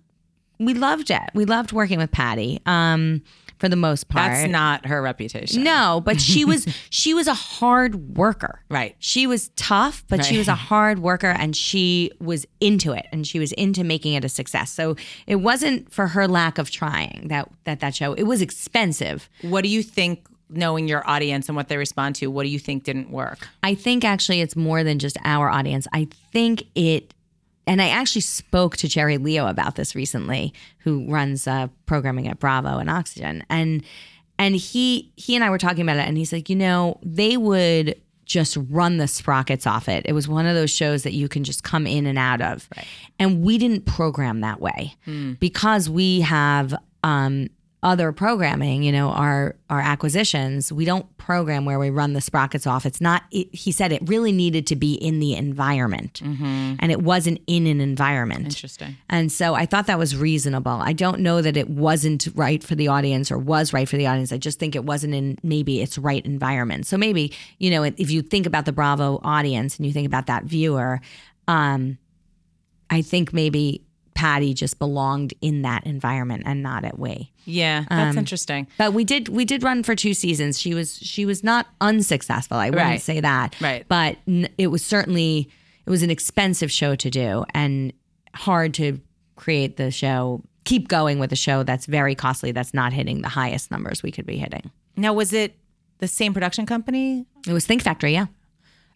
we 0.58 0.74
loved 0.74 1.10
it. 1.10 1.22
We 1.34 1.44
loved 1.44 1.70
working 1.72 1.98
with 1.98 2.10
Patti. 2.10 2.60
Um, 2.66 3.22
for 3.58 3.68
the 3.68 3.76
most 3.76 4.08
part. 4.08 4.32
That's 4.32 4.50
not 4.50 4.86
her 4.86 5.02
reputation. 5.02 5.62
No, 5.62 6.00
but 6.04 6.20
she 6.20 6.44
was 6.44 6.66
she 6.90 7.14
was 7.14 7.26
a 7.26 7.34
hard 7.34 8.16
worker. 8.16 8.62
Right. 8.68 8.96
She 8.98 9.26
was 9.26 9.48
tough, 9.56 10.04
but 10.08 10.24
she 10.24 10.38
was 10.38 10.48
a 10.48 10.54
hard 10.68 11.00
worker 11.00 11.28
and 11.28 11.56
she 11.56 12.10
was 12.20 12.46
into 12.60 12.92
it 12.92 13.06
and 13.12 13.26
she 13.26 13.38
was 13.38 13.52
into 13.52 13.84
making 13.84 14.14
it 14.14 14.24
a 14.24 14.28
success. 14.28 14.70
So 14.70 14.96
it 15.26 15.36
wasn't 15.36 15.92
for 15.92 16.08
her 16.08 16.26
lack 16.28 16.58
of 16.58 16.70
trying 16.70 17.28
that 17.28 17.50
that 17.64 17.80
that 17.80 17.94
show. 17.94 18.12
It 18.14 18.24
was 18.24 18.40
expensive. 18.42 19.28
What 19.42 19.62
do 19.62 19.68
you 19.68 19.82
think, 19.82 20.26
knowing 20.48 20.88
your 20.88 21.08
audience 21.08 21.48
and 21.48 21.56
what 21.56 21.68
they 21.68 21.76
respond 21.76 22.16
to, 22.16 22.28
what 22.28 22.44
do 22.44 22.48
you 22.48 22.58
think 22.58 22.84
didn't 22.84 23.10
work? 23.10 23.48
I 23.62 23.74
think 23.74 24.04
actually 24.04 24.40
it's 24.40 24.56
more 24.56 24.82
than 24.84 24.98
just 24.98 25.18
our 25.24 25.48
audience. 25.50 25.86
I 25.92 26.08
think 26.32 26.64
it, 26.74 27.12
and 27.68 27.82
I 27.82 27.90
actually 27.90 28.22
spoke 28.22 28.78
to 28.78 28.88
Jerry 28.88 29.18
Leo 29.18 29.46
about 29.46 29.76
this 29.76 29.94
recently, 29.94 30.54
who 30.78 31.06
runs 31.06 31.46
uh, 31.46 31.68
programming 31.84 32.26
at 32.26 32.40
Bravo 32.40 32.78
and 32.78 32.88
Oxygen, 32.88 33.44
and 33.50 33.84
and 34.38 34.56
he 34.56 35.12
he 35.16 35.34
and 35.34 35.44
I 35.44 35.50
were 35.50 35.58
talking 35.58 35.82
about 35.82 35.98
it, 35.98 36.08
and 36.08 36.16
he's 36.16 36.32
like, 36.32 36.48
you 36.48 36.56
know, 36.56 36.98
they 37.02 37.36
would 37.36 37.94
just 38.24 38.56
run 38.70 38.96
the 38.96 39.06
sprockets 39.06 39.66
off 39.66 39.88
it. 39.88 40.04
It 40.06 40.12
was 40.12 40.26
one 40.26 40.46
of 40.46 40.54
those 40.54 40.70
shows 40.70 41.02
that 41.02 41.12
you 41.12 41.28
can 41.28 41.44
just 41.44 41.62
come 41.62 41.86
in 41.86 42.06
and 42.06 42.18
out 42.18 42.40
of, 42.40 42.68
and 43.18 43.42
we 43.42 43.58
didn't 43.58 43.84
program 43.84 44.40
that 44.40 44.60
way 44.60 44.94
because 45.38 45.88
we 45.90 46.22
have. 46.22 46.74
Um, 47.04 47.48
other 47.80 48.10
programming, 48.10 48.82
you 48.82 48.90
know, 48.90 49.10
our 49.10 49.54
our 49.70 49.80
acquisitions, 49.80 50.72
we 50.72 50.84
don't 50.84 51.16
program 51.16 51.64
where 51.64 51.78
we 51.78 51.90
run 51.90 52.12
the 52.12 52.20
sprockets 52.20 52.66
off. 52.66 52.84
It's 52.84 53.00
not. 53.00 53.22
It, 53.30 53.54
he 53.54 53.70
said 53.70 53.92
it 53.92 54.02
really 54.08 54.32
needed 54.32 54.66
to 54.68 54.76
be 54.76 54.94
in 54.94 55.20
the 55.20 55.34
environment, 55.34 56.20
and 56.80 56.90
it 56.90 57.02
wasn't 57.02 57.40
in 57.46 57.68
an 57.68 57.80
environment. 57.80 58.46
Interesting. 58.46 58.96
And 59.08 59.30
so 59.30 59.54
I 59.54 59.64
thought 59.64 59.86
that 59.86 59.98
was 59.98 60.16
reasonable. 60.16 60.72
I 60.72 60.92
don't 60.92 61.20
know 61.20 61.40
that 61.40 61.56
it 61.56 61.70
wasn't 61.70 62.26
right 62.34 62.64
for 62.64 62.74
the 62.74 62.88
audience 62.88 63.30
or 63.30 63.38
was 63.38 63.72
right 63.72 63.88
for 63.88 63.96
the 63.96 64.08
audience. 64.08 64.32
I 64.32 64.38
just 64.38 64.58
think 64.58 64.74
it 64.74 64.84
wasn't 64.84 65.14
in 65.14 65.38
maybe 65.44 65.80
its 65.80 65.98
right 65.98 66.24
environment. 66.26 66.86
So 66.86 66.96
maybe, 66.96 67.32
you 67.58 67.70
know, 67.70 67.84
if 67.84 68.10
you 68.10 68.22
think 68.22 68.46
about 68.46 68.64
the 68.64 68.72
Bravo 68.72 69.20
audience 69.22 69.76
and 69.76 69.86
you 69.86 69.92
think 69.92 70.06
about 70.06 70.26
that 70.26 70.44
viewer, 70.44 71.00
um, 71.46 71.98
I 72.90 73.02
think 73.02 73.32
maybe 73.32 73.84
Patti 74.14 74.52
just 74.52 74.80
belonged 74.80 75.32
in 75.40 75.62
that 75.62 75.86
environment 75.86 76.42
and 76.44 76.60
not 76.60 76.84
at 76.84 76.98
Way. 76.98 77.30
Yeah, 77.48 77.84
that's 77.88 78.14
um, 78.14 78.18
interesting. 78.18 78.66
But 78.76 78.92
we 78.92 79.04
did 79.04 79.28
we 79.28 79.44
did 79.44 79.62
run 79.62 79.82
for 79.82 79.94
two 79.96 80.12
seasons. 80.12 80.60
She 80.60 80.74
was 80.74 80.98
she 80.98 81.24
was 81.24 81.42
not 81.42 81.66
unsuccessful. 81.80 82.58
I 82.58 82.70
wouldn't 82.70 82.86
Right. 82.86 83.00
say 83.02 83.20
that. 83.20 83.56
Right. 83.60 83.86
But 83.88 84.18
n- 84.28 84.48
it 84.58 84.66
was 84.68 84.84
certainly 84.84 85.48
it 85.86 85.90
was 85.90 86.02
an 86.02 86.10
expensive 86.10 86.70
show 86.70 86.94
to 86.96 87.08
do 87.10 87.44
and 87.54 87.92
hard 88.34 88.74
to 88.74 89.00
create 89.36 89.78
the 89.78 89.90
show. 89.90 90.42
Keep 90.64 90.88
going 90.88 91.18
with 91.18 91.32
a 91.32 91.36
show 91.36 91.62
that's 91.62 91.86
very 91.86 92.14
costly. 92.14 92.52
That's 92.52 92.74
not 92.74 92.92
hitting 92.92 93.22
the 93.22 93.28
highest 93.28 93.70
numbers 93.70 94.02
we 94.02 94.10
could 94.12 94.26
be 94.26 94.36
hitting. 94.36 94.70
Now, 94.96 95.14
was 95.14 95.32
it 95.32 95.54
the 95.98 96.08
same 96.08 96.34
production 96.34 96.66
company? 96.66 97.24
It 97.46 97.52
was 97.54 97.64
Think 97.64 97.82
Factory, 97.82 98.12
yeah. 98.12 98.26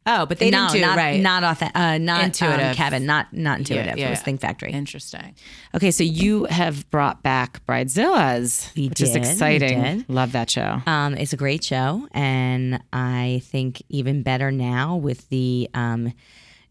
Oh, 0.05 0.27
but 0.27 0.39
they 0.39 0.51
no, 0.51 0.63
didn't 0.69 0.73
do 0.73 0.81
not 0.81 0.97
right. 0.97 1.21
not 1.21 1.43
auth- 1.45 1.71
uh, 1.77 1.99
not 1.99 2.25
Intuitive. 2.25 2.61
Um, 2.71 2.75
Kevin, 2.75 3.07
not 3.07 3.33
not 3.33 3.59
intuitive. 3.61 3.97
yeah, 3.97 4.09
it 4.09 4.11
was. 4.11 4.21
Think 4.21 4.41
Factory. 4.41 4.73
Interesting. 4.73 5.35
Okay, 5.77 5.93
so 5.93 6.03
you 6.03 6.45
have 6.47 6.91
brought 6.91 7.23
back 7.23 7.65
Bridezillas, 7.67 8.75
We 8.75 8.89
which 8.89 9.01
is 9.01 9.13
did, 9.13 9.23
we 9.23 9.29
exciting. 9.29 10.05
Love 10.09 10.33
that 10.33 10.51
show. 10.51 10.81
Um, 10.87 11.15
it's 11.15 11.33
a 11.33 11.37
great 11.37 11.63
show, 11.63 12.09
and 12.13 12.83
I 12.93 13.43
think 13.45 13.81
even 13.91 14.23
better 14.25 14.51
now 14.51 14.97
with 14.97 15.29
the 15.29 15.71
um, 15.73 16.13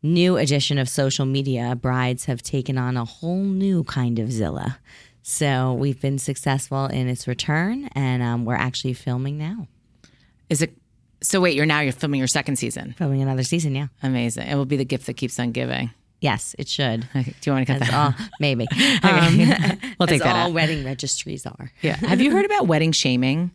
new 0.04 0.36
addition 0.36 0.78
of 0.78 0.90
social 0.90 1.26
media, 1.26 1.74
brides 1.76 2.26
have 2.26 2.42
taken 2.44 2.78
on 2.78 2.98
a 2.98 3.06
whole 3.06 3.44
new 3.44 3.86
kind 3.86 4.20
of 4.20 4.30
Zilla. 4.32 4.78
So 5.24 5.74
we've 5.74 6.02
been 6.02 6.18
successful 6.18 6.88
in 6.88 7.08
its 7.08 7.28
return, 7.30 7.86
and 7.94 8.22
um, 8.22 8.44
we're 8.44 8.56
actually 8.56 8.94
filming 8.94 9.38
now, 9.38 9.68
Is 10.50 10.62
it? 10.62 10.74
So 11.24 11.40
wait, 11.42 11.56
you're 11.56 11.66
now 11.66 11.82
you're 11.82 11.92
filming 11.94 12.18
your 12.20 12.28
second 12.28 12.58
season. 12.58 12.96
filming 12.98 13.22
another 13.22 13.44
season. 13.44 13.76
Yeah, 13.76 13.88
Amazing. 14.04 14.48
It 14.48 14.56
will 14.56 14.66
be 14.66 14.78
the 14.78 14.86
gift 14.86 15.06
that 15.06 15.14
keeps 15.14 15.40
on 15.40 15.52
giving. 15.52 15.92
yes, 16.20 16.56
it 16.60 16.68
should. 16.68 17.08
Okay, 17.16 17.34
do 17.42 17.50
you 17.50 17.54
want 17.54 17.68
to 17.68 17.74
cut 17.74 17.80
That's 17.80 17.92
that? 17.92 18.20
all, 18.20 18.28
maybe. 18.40 18.68
Okay. 19.04 19.10
Um, 19.10 19.80
we'll 20.00 20.08
take 20.08 20.22
as 20.22 20.22
that 20.26 20.36
all 20.36 20.48
out. 20.48 20.54
wedding 20.54 20.84
registries 20.86 21.46
are. 21.46 21.72
Yeah. 21.82 21.96
Have 21.98 22.22
you 22.22 22.32
heard 22.32 22.46
about 22.46 22.68
wedding 22.68 22.92
shaming? 22.92 23.52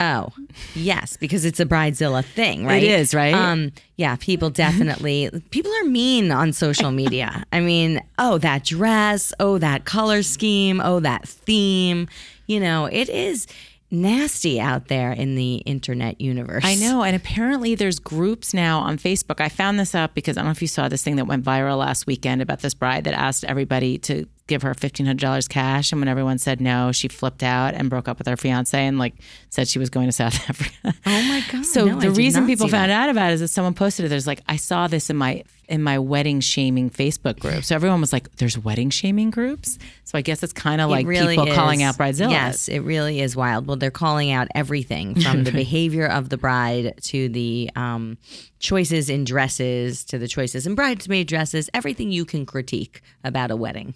Oh, 0.00 0.32
yes, 0.74 1.16
because 1.16 1.44
it's 1.44 1.60
a 1.60 1.64
bridezilla 1.66 2.24
thing, 2.24 2.66
right? 2.66 2.82
is, 2.82 3.14
right? 3.14 3.32
Um, 3.32 3.70
yeah, 3.96 4.16
people 4.16 4.50
definitely 4.50 5.30
people 5.50 5.72
are 5.80 5.84
mean 5.84 6.32
on 6.32 6.52
social 6.52 6.90
media. 6.90 7.44
I 7.52 7.60
mean, 7.60 8.00
oh 8.18 8.38
that 8.38 8.64
dress, 8.64 9.32
oh 9.38 9.58
that 9.58 9.84
color 9.84 10.22
scheme, 10.24 10.80
oh 10.84 10.98
that 11.00 11.28
theme. 11.28 12.08
You 12.48 12.58
know, 12.60 12.86
it 12.86 13.08
is 13.08 13.46
nasty 13.94 14.60
out 14.60 14.88
there 14.88 15.12
in 15.12 15.34
the 15.34 15.56
internet 15.56 16.20
universe. 16.20 16.64
I 16.64 16.74
know. 16.74 17.02
And 17.02 17.16
apparently 17.16 17.74
there's 17.74 17.98
groups 17.98 18.52
now 18.52 18.80
on 18.80 18.98
Facebook. 18.98 19.40
I 19.40 19.48
found 19.48 19.78
this 19.78 19.94
up 19.94 20.14
because 20.14 20.36
I 20.36 20.40
don't 20.40 20.48
know 20.48 20.52
if 20.52 20.62
you 20.62 20.68
saw 20.68 20.88
this 20.88 21.02
thing 21.02 21.16
that 21.16 21.26
went 21.26 21.44
viral 21.44 21.78
last 21.78 22.06
weekend 22.06 22.42
about 22.42 22.60
this 22.60 22.74
bride 22.74 23.04
that 23.04 23.14
asked 23.14 23.44
everybody 23.44 23.98
to 23.98 24.26
give 24.46 24.62
her 24.62 24.74
$1,500 24.74 25.48
cash. 25.48 25.92
And 25.92 26.00
when 26.00 26.08
everyone 26.08 26.38
said 26.38 26.60
no, 26.60 26.92
she 26.92 27.08
flipped 27.08 27.42
out 27.42 27.74
and 27.74 27.88
broke 27.88 28.08
up 28.08 28.18
with 28.18 28.26
her 28.26 28.36
fiance 28.36 28.78
and 28.78 28.98
like 28.98 29.14
said 29.48 29.68
she 29.68 29.78
was 29.78 29.90
going 29.90 30.06
to 30.06 30.12
South 30.12 30.34
Africa. 30.50 30.94
Oh 31.06 31.22
my 31.22 31.42
god. 31.50 31.64
So 31.64 31.86
no, 31.86 32.00
the 32.00 32.10
reason 32.10 32.46
people 32.46 32.68
found 32.68 32.90
that. 32.90 33.04
out 33.04 33.10
about 33.10 33.30
it 33.30 33.34
is 33.34 33.40
that 33.40 33.48
someone 33.48 33.74
posted 33.74 34.06
it. 34.06 34.08
There's 34.08 34.26
like, 34.26 34.42
I 34.48 34.56
saw 34.56 34.86
this 34.86 35.10
in 35.10 35.16
my 35.16 35.44
in 35.68 35.82
my 35.82 35.98
wedding 35.98 36.40
shaming 36.40 36.90
Facebook 36.90 37.38
group. 37.38 37.64
So 37.64 37.74
everyone 37.74 38.00
was 38.00 38.12
like, 38.12 38.30
"There's 38.36 38.58
wedding 38.58 38.90
shaming 38.90 39.30
groups." 39.30 39.78
So 40.04 40.18
I 40.18 40.20
guess 40.22 40.42
it's 40.42 40.52
kind 40.52 40.80
of 40.80 40.90
like 40.90 41.06
really 41.06 41.36
people 41.36 41.54
calling 41.54 41.82
out 41.82 41.96
bridezillas. 41.96 42.30
Yes, 42.30 42.68
it 42.68 42.80
really 42.80 43.20
is 43.20 43.34
wild. 43.34 43.66
Well, 43.66 43.76
they're 43.76 43.90
calling 43.90 44.30
out 44.30 44.48
everything 44.54 45.20
from 45.20 45.44
the 45.44 45.52
behavior 45.64 46.06
of 46.06 46.28
the 46.28 46.36
bride 46.36 46.94
to 47.04 47.28
the 47.28 47.70
um, 47.76 48.18
choices 48.58 49.08
in 49.08 49.24
dresses 49.24 50.04
to 50.06 50.18
the 50.18 50.28
choices 50.28 50.66
in 50.66 50.74
bridesmaid 50.74 51.26
dresses. 51.28 51.70
Everything 51.72 52.10
you 52.10 52.24
can 52.24 52.46
critique 52.46 53.00
about 53.22 53.50
a 53.50 53.56
wedding, 53.56 53.94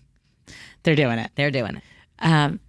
they're 0.83 0.97
doing 0.97 1.19
it. 1.19 1.31
they're 1.35 1.51
doing 1.51 1.77
it. 1.77 1.83
Um, 2.21 2.61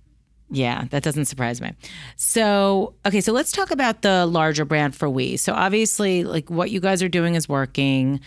yeah, 0.51 0.86
that 0.89 1.03
doesn't 1.03 1.26
surprise 1.26 1.62
me. 1.62 1.74
So, 2.16 2.95
okay, 3.05 3.22
so 3.22 3.34
let's 3.34 3.51
talk 3.51 3.72
about 3.72 4.01
the 4.01 4.26
larger 4.26 4.66
brand 4.66 4.95
for 4.95 5.10
we. 5.10 5.38
So, 5.38 5.53
obviously, 5.53 6.24
like 6.24 6.49
what 6.49 6.72
you 6.72 6.80
guys 6.80 7.03
are 7.03 7.10
doing 7.10 7.36
is 7.36 7.47
working. 7.47 8.20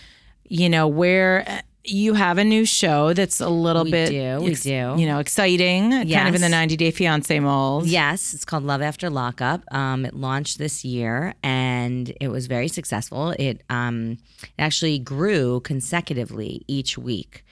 You 0.49 0.69
know, 0.69 0.87
where 0.87 1.63
you 1.85 2.15
have 2.15 2.39
a 2.39 2.45
new 2.45 2.65
show 2.65 3.13
that's 3.13 3.41
a 3.41 3.49
little 3.49 3.85
bit, 3.85 4.11
do, 4.11 4.45
we 4.45 4.55
do. 4.55 4.95
you 4.97 5.07
know, 5.07 5.19
exciting, 5.19 5.91
kind 5.91 6.29
of 6.29 6.35
in 6.35 6.41
the 6.41 6.49
90 6.49 6.77
Day 6.77 6.91
Fiance 6.91 7.41
mold. 7.41 7.87
Yes, 7.87 8.35
it's 8.35 8.45
called 8.45 8.63
Love 8.63 8.83
After 8.83 9.11
Lockup. 9.11 9.63
Um, 9.75 10.05
it 10.05 10.15
launched 10.15 10.59
this 10.59 10.85
year 10.85 11.35
and 11.43 12.13
it 12.21 12.29
was 12.29 12.47
very 12.47 12.69
successful. 12.69 13.31
It 13.39 13.63
um, 13.69 14.19
it 14.43 14.51
actually 14.61 14.99
grew 14.99 15.61
consecutively 15.61 16.63
each 16.69 16.97
week, 16.97 17.45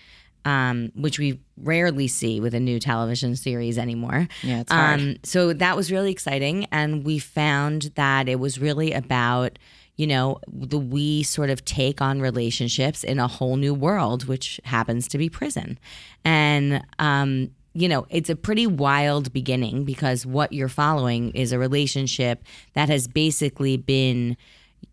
um, 0.45 0.91
which 0.95 1.19
we 1.19 1.41
rarely 1.57 2.09
see 2.09 2.41
with 2.41 2.55
a 2.55 2.61
new 2.61 2.81
television 2.81 3.37
series 3.37 3.79
anymore. 3.79 4.29
Yeah, 4.43 4.61
it's 4.61 4.73
hard. 4.73 5.01
Um, 5.01 5.17
so 5.23 5.53
that 5.53 5.77
was 5.77 5.93
really 5.93 6.11
exciting. 6.11 6.67
And 6.73 7.05
we 7.05 7.19
found 7.19 7.93
that 7.95 8.29
it 8.29 8.41
was 8.41 8.59
really 8.59 8.93
about, 8.93 9.59
you 9.97 10.07
know, 10.07 10.39
the 10.49 10.79
we 10.79 11.23
sort 11.23 11.51
of 11.51 11.65
take 11.65 12.01
on 12.01 12.21
relationships 12.21 13.05
in 13.05 13.19
a 13.19 13.29
whole 13.29 13.57
new 13.57 13.75
world, 13.75 14.27
which 14.27 14.61
happens 14.65 15.09
to 15.09 15.19
be 15.19 15.29
prison. 15.29 15.79
And, 16.25 16.83
um, 16.99 17.51
you 17.73 17.89
know, 17.89 18.07
it's 18.11 18.31
a 18.31 18.37
pretty 18.37 18.67
wild 18.67 19.33
beginning 19.33 19.85
because 19.85 20.27
what 20.27 20.53
you're 20.53 20.69
following 20.69 21.31
is 21.33 21.53
a 21.53 21.59
relationship 21.59 22.43
that 22.73 22.89
has 22.89 23.07
basically 23.07 23.77
been 23.77 24.37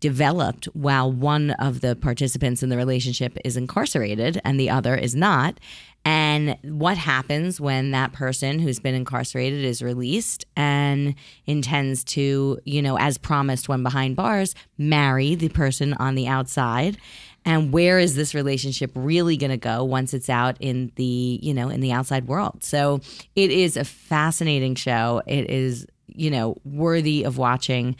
developed 0.00 0.66
while 0.74 1.10
one 1.10 1.50
of 1.52 1.80
the 1.80 1.96
participants 1.96 2.62
in 2.62 2.68
the 2.68 2.76
relationship 2.76 3.36
is 3.44 3.56
incarcerated 3.56 4.40
and 4.44 4.58
the 4.58 4.70
other 4.70 4.94
is 4.94 5.14
not. 5.14 5.58
And 6.04 6.56
what 6.62 6.96
happens 6.96 7.60
when 7.60 7.90
that 7.90 8.12
person 8.12 8.60
who's 8.60 8.78
been 8.78 8.94
incarcerated 8.94 9.64
is 9.64 9.82
released 9.82 10.46
and 10.56 11.14
intends 11.46 12.04
to, 12.04 12.58
you 12.64 12.80
know, 12.80 12.96
as 12.98 13.18
promised 13.18 13.68
when 13.68 13.82
behind 13.82 14.16
bars, 14.16 14.54
marry 14.78 15.34
the 15.34 15.48
person 15.50 15.94
on 15.94 16.14
the 16.14 16.28
outside? 16.28 16.96
And 17.44 17.72
where 17.72 17.98
is 17.98 18.14
this 18.14 18.34
relationship 18.34 18.90
really 18.94 19.36
going 19.36 19.50
to 19.50 19.56
go 19.56 19.84
once 19.84 20.14
it's 20.14 20.30
out 20.30 20.56
in 20.60 20.92
the, 20.96 21.40
you 21.42 21.52
know, 21.52 21.68
in 21.68 21.80
the 21.80 21.92
outside 21.92 22.26
world? 22.26 22.62
So 22.62 23.00
it 23.36 23.50
is 23.50 23.76
a 23.76 23.84
fascinating 23.84 24.74
show. 24.74 25.22
It 25.26 25.50
is, 25.50 25.86
you 26.06 26.30
know, 26.30 26.56
worthy 26.64 27.24
of 27.24 27.38
watching. 27.38 27.96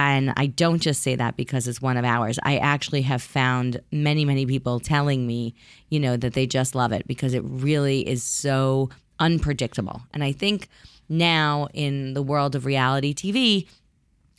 And 0.00 0.32
I 0.38 0.46
don't 0.46 0.80
just 0.80 1.02
say 1.02 1.14
that 1.16 1.36
because 1.36 1.68
it's 1.68 1.82
one 1.82 1.98
of 1.98 2.06
ours. 2.06 2.38
I 2.42 2.56
actually 2.56 3.02
have 3.02 3.20
found 3.20 3.82
many, 3.92 4.24
many 4.24 4.46
people 4.46 4.80
telling 4.80 5.26
me, 5.26 5.54
you 5.90 6.00
know, 6.00 6.16
that 6.16 6.32
they 6.32 6.46
just 6.46 6.74
love 6.74 6.90
it 6.92 7.06
because 7.06 7.34
it 7.34 7.42
really 7.44 8.08
is 8.08 8.22
so 8.22 8.88
unpredictable. 9.18 10.00
And 10.14 10.24
I 10.24 10.32
think 10.32 10.68
now 11.10 11.68
in 11.74 12.14
the 12.14 12.22
world 12.22 12.54
of 12.54 12.64
reality 12.64 13.12
TV, 13.12 13.66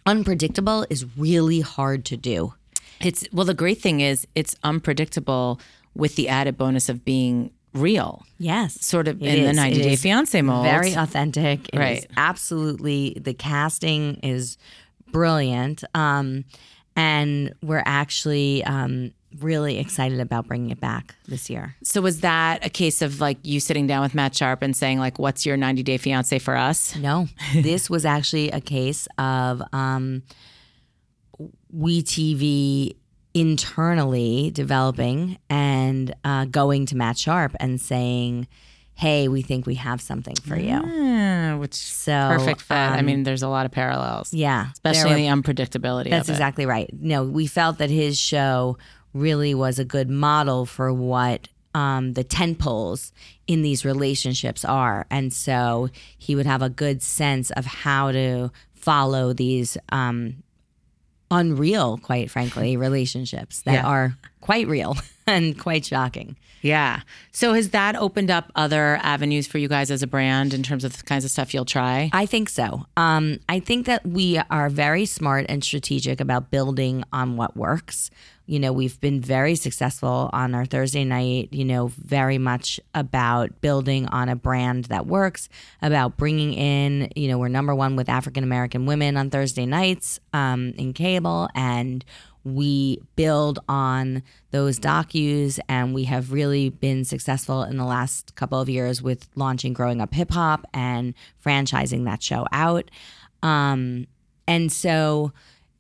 unpredictable 0.08 0.84
is 0.90 1.06
really 1.16 1.60
hard 1.62 2.06
to 2.06 2.18
do. 2.18 2.56
It's 3.00 3.24
well, 3.32 3.46
the 3.46 3.54
great 3.54 3.80
thing 3.80 4.00
is 4.00 4.26
it's 4.34 4.56
unpredictable 4.64 5.62
with 5.94 6.16
the 6.16 6.28
added 6.28 6.58
bonus 6.58 6.90
of 6.90 7.06
being 7.06 7.52
real, 7.74 8.26
Yes. 8.40 8.84
sort 8.86 9.08
of 9.08 9.22
in 9.22 9.44
the 9.44 9.54
90 9.54 9.80
It 9.80 9.84
Day 9.84 9.96
Fiance 9.96 10.42
mold. 10.42 10.64
Very 10.64 10.94
authentic. 10.94 11.70
It 11.70 11.76
is 11.76 11.80
Right. 11.80 12.06
absolutely 12.18 13.16
the 13.22 13.34
casting 13.34 14.16
is 14.24 14.58
brilliant. 15.12 15.84
Um, 15.94 16.46
and 16.96 17.54
we're 17.62 17.84
actually 17.86 18.64
um, 18.66 19.14
really 19.40 19.80
excited 19.80 20.20
about 20.20 20.48
bringing 20.48 20.72
it 20.72 20.80
back 20.80 21.16
this 21.28 21.50
year. 21.50 21.76
So 21.84 22.02
was 22.02 22.22
that 22.22 22.66
a 22.66 22.70
case 22.70 23.02
of 23.02 23.22
like 23.22 23.38
you 23.44 23.60
sitting 23.60 23.88
down 23.88 24.02
with 24.02 24.14
Matt 24.14 24.36
Sharp 24.36 24.62
and 24.62 24.76
saying 24.76 25.00
like, 25.00 25.20
"What's 25.20 25.46
your 25.46 25.58
90 25.58 25.84
Day 25.84 25.98
Fiance 25.98 26.38
for 26.40 26.56
us?" 26.56 26.96
No, 26.96 27.28
this 27.54 27.90
was 27.90 28.06
actually 28.06 28.52
a 28.52 28.62
case 28.62 29.08
of 29.18 29.62
um, 29.74 30.24
We 31.72 32.04
TV 32.04 32.96
internally 33.34 34.52
developing 34.52 35.38
and 35.50 36.14
uh, 36.26 36.46
going 36.46 36.86
to 36.88 36.98
Matt 36.98 37.18
Sharp 37.18 37.56
and 37.60 37.80
saying, 37.80 38.48
"Hey, 39.02 39.28
we 39.28 39.42
think 39.42 39.66
we 39.66 39.76
have 39.76 40.00
something 40.02 40.36
for 40.48 40.58
you." 40.58 40.80
Ah, 40.84 41.58
which 41.60 41.74
So 41.74 42.14
perfect 42.38 42.62
fit. 42.62 42.76
I 42.76 43.00
um, 43.00 43.06
mean, 43.06 43.24
there's 43.24 43.44
a 43.44 43.48
lot 43.50 43.66
of 43.66 43.72
parallels, 43.72 44.34
yeah, 44.34 44.68
especially 44.74 45.12
in 45.12 45.18
the 45.18 45.42
unpredictability. 45.42 46.10
That's 46.10 46.30
of 46.30 46.34
it. 46.34 46.38
exactly 46.38 46.66
right. 46.66 46.90
No, 46.94 47.24
we 47.24 47.48
felt 47.48 47.78
that 47.80 47.90
his 47.90 48.18
show 48.20 48.78
really 49.14 49.54
was 49.54 49.80
a 49.80 49.86
good 49.86 50.10
model 50.10 50.66
for 50.66 50.94
what 50.94 51.48
um, 51.74 52.14
the 52.14 52.24
tent 52.24 52.60
poles 52.60 53.12
in 53.48 53.62
these 53.62 53.84
relationships 53.86 54.64
are. 54.66 55.06
And 55.10 55.32
so 55.34 55.90
he 56.18 56.36
would 56.36 56.46
have 56.46 56.62
a 56.62 56.70
good 56.70 57.02
sense 57.02 57.50
of 57.52 57.66
how 57.66 58.12
to 58.12 58.52
follow 58.74 59.34
these 59.34 59.78
um, 59.92 60.44
unreal, 61.30 61.98
quite 61.98 62.30
frankly, 62.30 62.78
relationships 62.78 63.62
that 63.64 63.74
Yeah. 63.74 63.88
are 63.88 64.18
quite 64.42 64.68
real 64.68 64.98
and 65.28 65.58
quite 65.58 65.86
shocking. 65.86 66.36
Yeah. 66.62 67.02
So 67.32 67.54
has 67.54 67.70
that 67.72 67.96
opened 67.96 68.30
up 68.30 68.52
other 68.56 69.00
avenues 69.02 69.48
for 69.48 69.58
you 69.58 69.68
guys 69.68 69.90
as 69.90 70.04
a 70.04 70.08
brand 70.08 70.54
in 70.54 70.64
terms 70.64 70.84
of 70.84 70.96
the 70.96 71.04
kinds 71.04 71.26
of 71.26 71.32
stuff 71.32 71.54
you'll 71.54 71.66
try? 71.66 72.10
I 72.14 72.26
think 72.26 72.50
so. 72.50 72.86
Um, 72.96 73.40
I 73.50 73.60
think 73.60 73.86
that 73.88 74.06
we 74.06 74.40
are 74.50 74.70
very 74.70 75.06
smart 75.06 75.46
and 75.50 75.64
strategic 75.64 76.22
about 76.22 76.52
building 76.52 77.04
on 77.12 77.36
what 77.38 77.58
works. 77.58 78.12
You 78.46 78.60
know, 78.60 78.74
we've 78.74 79.00
been 79.00 79.22
very 79.22 79.56
successful 79.56 80.30
on 80.34 80.54
our 80.54 80.66
Thursday 80.66 81.06
night, 81.06 81.50
you 81.52 81.64
know, 81.64 81.88
very 81.88 82.38
much 82.38 82.82
about 82.94 83.62
building 83.62 84.08
on 84.08 84.28
a 84.28 84.36
brand 84.36 84.86
that 84.86 85.06
works, 85.06 85.48
about 85.82 86.18
bringing 86.18 86.54
in, 86.54 87.12
you 87.16 87.30
know, 87.30 87.38
we're 87.38 87.48
number 87.48 87.74
one 87.74 87.96
with 87.96 88.10
African 88.10 88.44
American 88.44 88.86
women 88.86 89.16
on 89.16 89.30
Thursday 89.30 89.66
nights 89.66 90.20
um, 90.34 90.74
in 90.78 90.92
cable. 90.92 91.48
And 91.56 92.04
we 92.44 93.02
build 93.16 93.60
on 93.70 94.24
those 94.52 94.80
docus 94.80 95.60
and 95.70 95.94
we 95.94 96.06
have 96.06 96.32
really 96.32 96.70
been 96.70 97.06
successful 97.06 97.64
in 97.64 97.78
the 97.78 97.86
last 97.86 98.36
couple 98.36 98.60
of 98.60 98.70
years 98.70 99.02
with 99.02 99.28
launching 99.36 99.74
growing 99.74 100.02
up 100.02 100.14
hip 100.14 100.32
hop 100.32 100.66
and 100.74 101.14
franchising 101.44 102.06
that 102.06 102.22
show 102.22 102.46
out. 102.52 102.90
Um, 103.44 104.08
and 104.48 104.72
so 104.72 105.32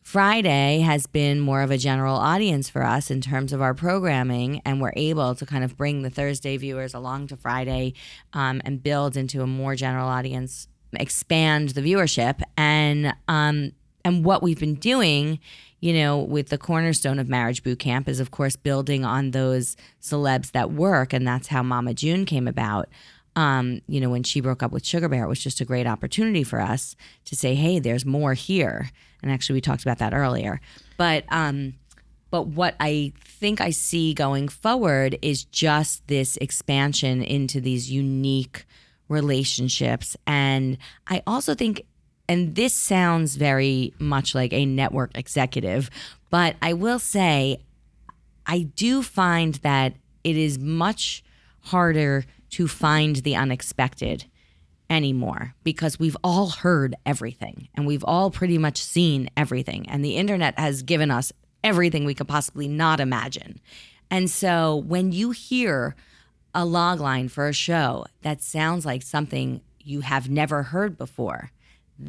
friday 0.04 0.80
has 0.80 1.06
been 1.06 1.40
more 1.40 1.62
of 1.62 1.70
a 1.70 1.78
general 1.78 2.16
audience 2.16 2.68
for 2.68 2.84
us 2.84 3.12
in 3.12 3.22
terms 3.22 3.54
of 3.54 3.62
our 3.62 3.76
programming 3.76 4.60
and 4.66 4.82
we're 4.82 4.92
able 4.96 5.36
to 5.36 5.46
kind 5.46 5.64
of 5.64 5.78
bring 5.78 6.02
the 6.02 6.10
thursday 6.10 6.58
viewers 6.58 6.96
along 6.96 7.28
to 7.28 7.38
friday 7.38 7.94
um, 8.34 8.60
and 8.66 8.82
build 8.82 9.16
into 9.16 9.44
a 9.44 9.48
more 9.48 9.76
general 9.76 10.08
audience 10.08 10.68
expand 11.00 11.70
the 11.70 11.82
viewership. 11.82 12.42
And 12.58 13.14
um, 13.28 13.72
and 14.04 14.26
what 14.26 14.42
we've 14.42 14.60
been 14.60 14.76
doing 14.76 15.40
you 15.82 15.94
know, 15.94 16.20
with 16.20 16.50
the 16.50 16.58
cornerstone 16.60 17.20
of 17.20 17.28
Marriage 17.28 17.64
Boot 17.64 17.80
Camp 17.80 18.08
is, 18.08 18.20
of 18.20 18.32
course, 18.32 18.56
building 18.56 19.04
on 19.04 19.32
those 19.32 19.76
celebs 20.00 20.52
that 20.52 20.72
work. 20.72 21.12
And 21.12 21.28
that's 21.28 21.48
how 21.48 21.64
Mama 21.64 21.96
June 21.96 22.26
came 22.26 22.48
about. 22.48 22.88
Um, 23.36 23.82
you 23.88 24.00
know, 24.00 24.10
when 24.10 24.24
she 24.24 24.42
broke 24.42 24.62
up 24.62 24.72
with 24.72 24.86
Sugar 24.86 25.10
Bear, 25.10 25.24
it 25.24 25.28
was 25.28 25.44
just 25.44 25.60
a 25.60 25.66
great 25.66 25.88
opportunity 25.88 26.44
for 26.44 26.62
us 26.62 26.96
to 27.26 27.36
say, 27.36 27.56
hey, 27.56 27.80
there's 27.80 28.06
more 28.06 28.36
here. 28.36 28.92
And 29.24 29.32
actually, 29.32 29.56
we 29.56 29.62
talked 29.62 29.82
about 29.82 29.98
that 29.98 30.14
earlier. 30.14 30.62
But, 30.98 31.26
um, 31.30 31.74
but 32.30 32.48
what 32.48 32.76
I 32.80 33.14
think 33.26 33.60
I 33.60 33.72
see 33.72 34.14
going 34.14 34.50
forward 34.50 35.18
is 35.22 35.46
just 35.46 36.08
this 36.08 36.38
expansion 36.38 37.24
into 37.24 37.60
these 37.60 37.90
unique 37.90 38.66
relationships. 39.10 40.16
And 40.28 40.78
I 41.08 41.24
also 41.26 41.56
think 41.56 41.84
and 42.32 42.56
this 42.56 42.74
sounds 42.74 43.36
very 43.36 43.94
much 44.00 44.34
like 44.34 44.54
a 44.54 44.66
network 44.66 45.18
executive, 45.18 45.90
but 46.30 46.56
I 46.62 46.72
will 46.72 46.98
say 46.98 47.58
I 48.48 48.60
do 48.74 49.04
find 49.04 49.56
that 49.56 49.96
it 50.24 50.38
is 50.38 50.58
much 50.58 51.26
harder 51.60 52.24
to 52.52 52.70
find 52.70 53.18
the 53.18 53.36
unexpected 53.36 54.24
anymore 54.90 55.56
because 55.66 56.00
we've 56.00 56.16
all 56.24 56.52
heard 56.52 56.96
everything 57.06 57.68
and 57.76 57.86
we've 57.86 58.06
all 58.06 58.32
pretty 58.32 58.58
much 58.58 58.82
seen 58.82 59.30
everything. 59.36 59.90
And 59.90 60.02
the 60.02 60.16
internet 60.16 60.58
has 60.58 60.84
given 60.84 61.12
us 61.12 61.34
everything 61.66 62.06
we 62.06 62.14
could 62.14 62.30
possibly 62.30 62.70
not 62.70 63.02
imagine. 63.02 63.60
And 64.10 64.30
so 64.30 64.78
when 64.88 65.12
you 65.12 65.32
hear 65.32 65.98
a 66.56 66.64
log 66.64 67.02
line 67.02 67.28
for 67.28 67.50
a 67.50 67.54
show 67.54 68.06
that 68.22 68.42
sounds 68.42 68.86
like 68.86 69.02
something 69.02 69.60
you 69.82 70.00
have 70.00 70.30
never 70.30 70.64
heard 70.64 70.98
before, 70.98 71.52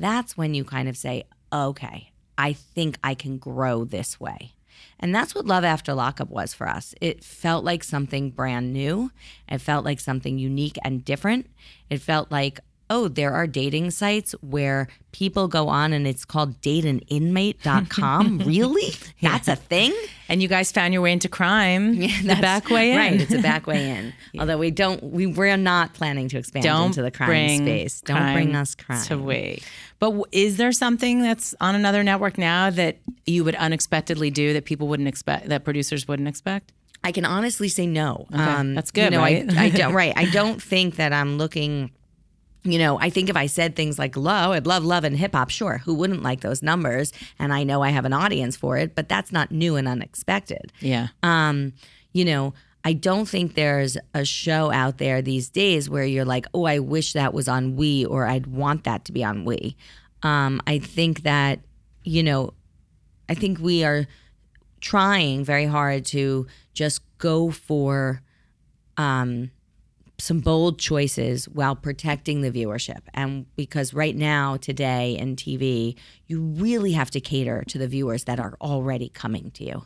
that's 0.00 0.36
when 0.36 0.54
you 0.54 0.64
kind 0.64 0.88
of 0.88 0.96
say, 0.96 1.24
okay, 1.52 2.12
I 2.38 2.52
think 2.52 2.98
I 3.04 3.14
can 3.14 3.38
grow 3.38 3.84
this 3.84 4.18
way. 4.18 4.52
And 4.98 5.14
that's 5.14 5.34
what 5.34 5.46
Love 5.46 5.64
After 5.64 5.94
Lockup 5.94 6.30
was 6.30 6.54
for 6.54 6.68
us. 6.68 6.94
It 7.00 7.22
felt 7.22 7.64
like 7.64 7.84
something 7.84 8.30
brand 8.30 8.72
new. 8.72 9.10
It 9.48 9.58
felt 9.58 9.84
like 9.84 10.00
something 10.00 10.38
unique 10.38 10.78
and 10.84 11.04
different. 11.04 11.50
It 11.90 12.00
felt 12.00 12.30
like, 12.30 12.60
oh, 12.90 13.08
there 13.08 13.32
are 13.32 13.46
dating 13.46 13.90
sites 13.90 14.32
where 14.40 14.88
people 15.12 15.48
go 15.48 15.68
on 15.68 15.92
and 15.92 16.06
it's 16.06 16.24
called 16.24 16.60
dateaninmate.com. 16.60 18.38
really? 18.46 18.94
That's 19.20 19.48
a 19.48 19.56
thing? 19.56 19.94
and 20.28 20.40
you 20.40 20.48
guys 20.48 20.72
found 20.72 20.94
your 20.94 21.02
way 21.02 21.12
into 21.12 21.28
crime, 21.28 21.96
the 21.96 22.38
back 22.40 22.70
way 22.70 22.92
in. 22.92 22.96
Right, 22.96 23.20
it's 23.20 23.34
a 23.34 23.42
back 23.42 23.66
way 23.66 23.90
in. 23.90 24.14
Although 24.40 24.56
we 24.58 24.70
don't, 24.70 25.02
we 25.02 25.26
we're 25.26 25.56
not 25.58 25.92
planning 25.92 26.28
to 26.30 26.38
expand 26.38 26.64
Don't 26.64 26.86
into 26.86 27.02
the 27.02 27.10
crime 27.10 27.58
space. 27.58 28.00
Don't 28.00 28.32
bring 28.32 28.56
us 28.56 28.74
crime. 28.74 29.04
to 29.06 29.18
we. 29.18 29.62
But 29.98 30.06
w- 30.06 30.24
is 30.32 30.56
there 30.56 30.72
something 30.72 31.20
that's 31.22 31.54
on 31.60 31.74
another 31.74 32.02
network 32.02 32.38
now 32.38 32.70
that 32.70 32.96
you 33.26 33.44
would 33.44 33.54
unexpectedly 33.56 34.30
do 34.30 34.54
that 34.54 34.64
people 34.64 34.88
wouldn't 34.88 35.08
expect, 35.08 35.48
that 35.48 35.64
producers 35.64 36.08
wouldn't 36.08 36.28
expect? 36.28 36.72
I 37.04 37.12
can 37.12 37.24
honestly 37.24 37.68
say 37.68 37.86
no. 37.86 38.26
Um, 38.32 38.74
that's 38.74 38.90
good, 38.90 39.12
You 39.12 39.18
know, 39.18 39.18
right? 39.18 39.52
I, 39.56 39.64
I 39.64 39.70
don't. 39.70 39.92
Right. 40.02 40.12
I 40.16 40.26
don't 40.26 40.62
think 40.62 40.96
that 40.96 41.12
I'm 41.12 41.36
looking. 41.36 41.90
You 42.64 42.78
know, 42.78 42.98
I 43.00 43.10
think 43.10 43.28
if 43.28 43.36
I 43.36 43.46
said 43.46 43.74
things 43.74 43.98
like 43.98 44.16
"low," 44.16 44.52
I'd 44.52 44.66
love 44.66 44.84
love 44.84 45.04
and 45.04 45.16
hip 45.16 45.34
hop. 45.34 45.50
Sure, 45.50 45.78
who 45.78 45.94
wouldn't 45.94 46.22
like 46.22 46.40
those 46.42 46.62
numbers? 46.62 47.12
And 47.38 47.52
I 47.52 47.64
know 47.64 47.82
I 47.82 47.90
have 47.90 48.04
an 48.04 48.12
audience 48.12 48.56
for 48.56 48.76
it, 48.76 48.94
but 48.94 49.08
that's 49.08 49.32
not 49.32 49.50
new 49.50 49.76
and 49.76 49.88
unexpected. 49.88 50.72
Yeah. 50.80 51.08
Um, 51.22 51.72
you 52.12 52.24
know, 52.24 52.54
I 52.84 52.92
don't 52.92 53.28
think 53.28 53.54
there's 53.54 53.96
a 54.14 54.24
show 54.24 54.70
out 54.72 54.98
there 54.98 55.22
these 55.22 55.48
days 55.48 55.88
where 55.88 56.04
you're 56.04 56.24
like, 56.24 56.46
oh, 56.52 56.64
I 56.64 56.78
wish 56.78 57.12
that 57.12 57.32
was 57.32 57.48
on 57.48 57.76
We 57.76 58.04
or 58.04 58.26
I'd 58.26 58.46
want 58.46 58.84
that 58.84 59.04
to 59.06 59.12
be 59.12 59.22
on 59.22 59.44
We. 59.44 59.76
Um, 60.22 60.60
I 60.66 60.78
think 60.78 61.22
that, 61.22 61.60
you 62.04 62.22
know, 62.22 62.54
I 63.28 63.34
think 63.34 63.58
we 63.58 63.84
are 63.84 64.06
trying 64.80 65.44
very 65.44 65.66
hard 65.66 66.04
to 66.06 66.46
just 66.74 67.00
go 67.18 67.50
for 67.50 68.20
um, 68.96 69.50
some 70.22 70.38
bold 70.38 70.78
choices 70.78 71.48
while 71.48 71.74
protecting 71.74 72.42
the 72.42 72.50
viewership. 72.52 73.00
And 73.12 73.44
because 73.56 73.92
right 73.92 74.14
now, 74.14 74.56
today 74.56 75.16
in 75.18 75.34
TV, 75.34 75.96
you 76.28 76.40
really 76.40 76.92
have 76.92 77.10
to 77.10 77.20
cater 77.20 77.64
to 77.66 77.76
the 77.78 77.88
viewers 77.88 78.24
that 78.24 78.38
are 78.38 78.56
already 78.60 79.08
coming 79.08 79.50
to 79.52 79.64
you 79.64 79.82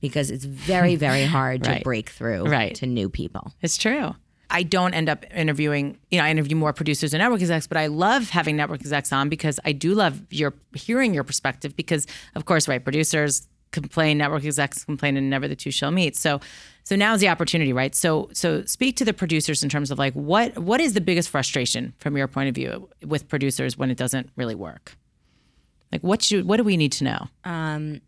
because 0.00 0.30
it's 0.30 0.46
very, 0.46 0.96
very 1.08 1.24
hard 1.26 1.66
Right. 1.66 1.78
to 1.78 1.84
break 1.84 2.08
through 2.08 2.44
Right. 2.44 2.74
to 2.76 2.86
new 2.86 3.10
people. 3.10 3.52
It's 3.60 3.76
true. 3.76 4.14
I 4.48 4.62
don't 4.62 4.94
end 4.94 5.08
up 5.08 5.24
interviewing, 5.34 5.98
you 6.10 6.18
know, 6.18 6.24
I 6.24 6.30
interview 6.30 6.56
more 6.56 6.72
producers 6.72 7.12
and 7.12 7.20
network 7.20 7.40
execs, 7.40 7.66
but 7.66 7.76
I 7.76 7.88
love 7.88 8.30
having 8.30 8.56
network 8.56 8.80
execs 8.80 9.12
on 9.12 9.28
because 9.28 9.58
I 9.64 9.72
do 9.72 9.94
love 9.94 10.22
your 10.30 10.54
hearing 10.74 11.12
your 11.12 11.24
perspective 11.24 11.76
because 11.76 12.06
of 12.34 12.44
course, 12.46 12.68
right, 12.68 12.82
producers 12.82 13.48
complain, 13.74 14.16
network 14.16 14.44
execs 14.44 14.84
complain, 14.84 15.16
and 15.16 15.28
never 15.28 15.46
the 15.46 15.56
two 15.56 15.70
shall 15.70 15.90
meet. 15.90 16.16
So 16.16 16.40
so 16.84 16.96
now's 16.96 17.20
the 17.20 17.28
opportunity, 17.28 17.72
right? 17.72 17.94
So 17.94 18.30
so 18.32 18.64
speak 18.64 18.96
to 18.96 19.04
the 19.04 19.12
producers 19.12 19.62
in 19.62 19.68
terms 19.68 19.90
of 19.90 19.98
like 19.98 20.14
what 20.14 20.56
what 20.58 20.80
is 20.80 20.94
the 20.94 21.00
biggest 21.00 21.28
frustration 21.28 21.92
from 21.98 22.16
your 22.16 22.28
point 22.28 22.48
of 22.48 22.54
view 22.54 22.88
with 23.04 23.28
producers 23.28 23.76
when 23.76 23.90
it 23.90 23.98
doesn't 23.98 24.30
really 24.36 24.54
work? 24.54 24.96
Like 25.92 26.02
what 26.02 26.22
should 26.22 26.46
what 26.46 26.56
do 26.56 26.64
we 26.64 26.76
need 26.76 26.92
to 26.92 27.04
know? 27.04 27.28
Um, 27.44 28.00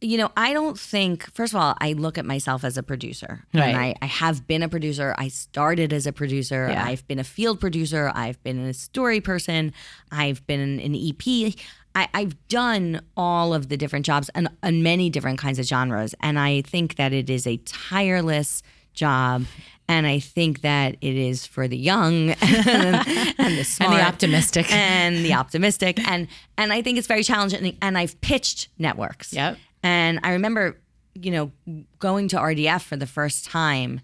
you 0.00 0.16
know, 0.16 0.30
I 0.36 0.52
don't 0.52 0.78
think, 0.78 1.30
first 1.34 1.52
of 1.52 1.60
all, 1.60 1.74
I 1.78 1.92
look 1.92 2.16
at 2.16 2.24
myself 2.24 2.64
as 2.64 2.78
a 2.78 2.82
producer. 2.82 3.44
Right. 3.52 3.68
And 3.68 3.76
I, 3.76 3.94
I 4.00 4.06
have 4.06 4.46
been 4.46 4.62
a 4.62 4.68
producer. 4.68 5.14
I 5.18 5.28
started 5.28 5.92
as 5.92 6.06
a 6.06 6.12
producer. 6.12 6.68
Yeah. 6.70 6.84
I've 6.84 7.06
been 7.06 7.18
a 7.18 7.24
field 7.24 7.60
producer. 7.60 8.10
I've 8.14 8.42
been 8.42 8.60
a 8.60 8.72
story 8.72 9.20
person. 9.20 9.74
I've 10.10 10.46
been 10.46 10.80
an 10.80 10.94
EP. 10.94 11.54
I, 11.94 12.08
I've 12.14 12.48
done 12.48 13.00
all 13.16 13.52
of 13.52 13.68
the 13.68 13.76
different 13.76 14.06
jobs 14.06 14.28
and, 14.34 14.48
and 14.62 14.82
many 14.82 15.10
different 15.10 15.38
kinds 15.38 15.58
of 15.58 15.66
genres. 15.66 16.14
And 16.20 16.38
I 16.38 16.62
think 16.62 16.96
that 16.96 17.12
it 17.12 17.28
is 17.28 17.46
a 17.46 17.56
tireless 17.58 18.62
job. 18.94 19.44
And 19.88 20.06
I 20.06 20.20
think 20.20 20.60
that 20.60 20.96
it 21.00 21.16
is 21.16 21.46
for 21.46 21.66
the 21.66 21.76
young 21.76 22.30
and 22.40 23.58
the 23.58 23.64
smart 23.64 23.90
And 23.92 23.98
the 24.00 24.06
optimistic. 24.06 24.72
and 24.72 25.24
the 25.24 25.34
optimistic. 25.34 25.98
And 26.08 26.28
and 26.56 26.72
I 26.72 26.80
think 26.82 26.98
it's 26.98 27.08
very 27.08 27.24
challenging. 27.24 27.76
And 27.82 27.98
I've 27.98 28.20
pitched 28.20 28.68
networks. 28.78 29.32
Yep. 29.32 29.58
And 29.82 30.20
I 30.22 30.32
remember, 30.32 30.78
you 31.14 31.32
know, 31.32 31.50
going 31.98 32.28
to 32.28 32.36
RDF 32.36 32.82
for 32.82 32.96
the 32.96 33.06
first 33.06 33.44
time 33.46 34.00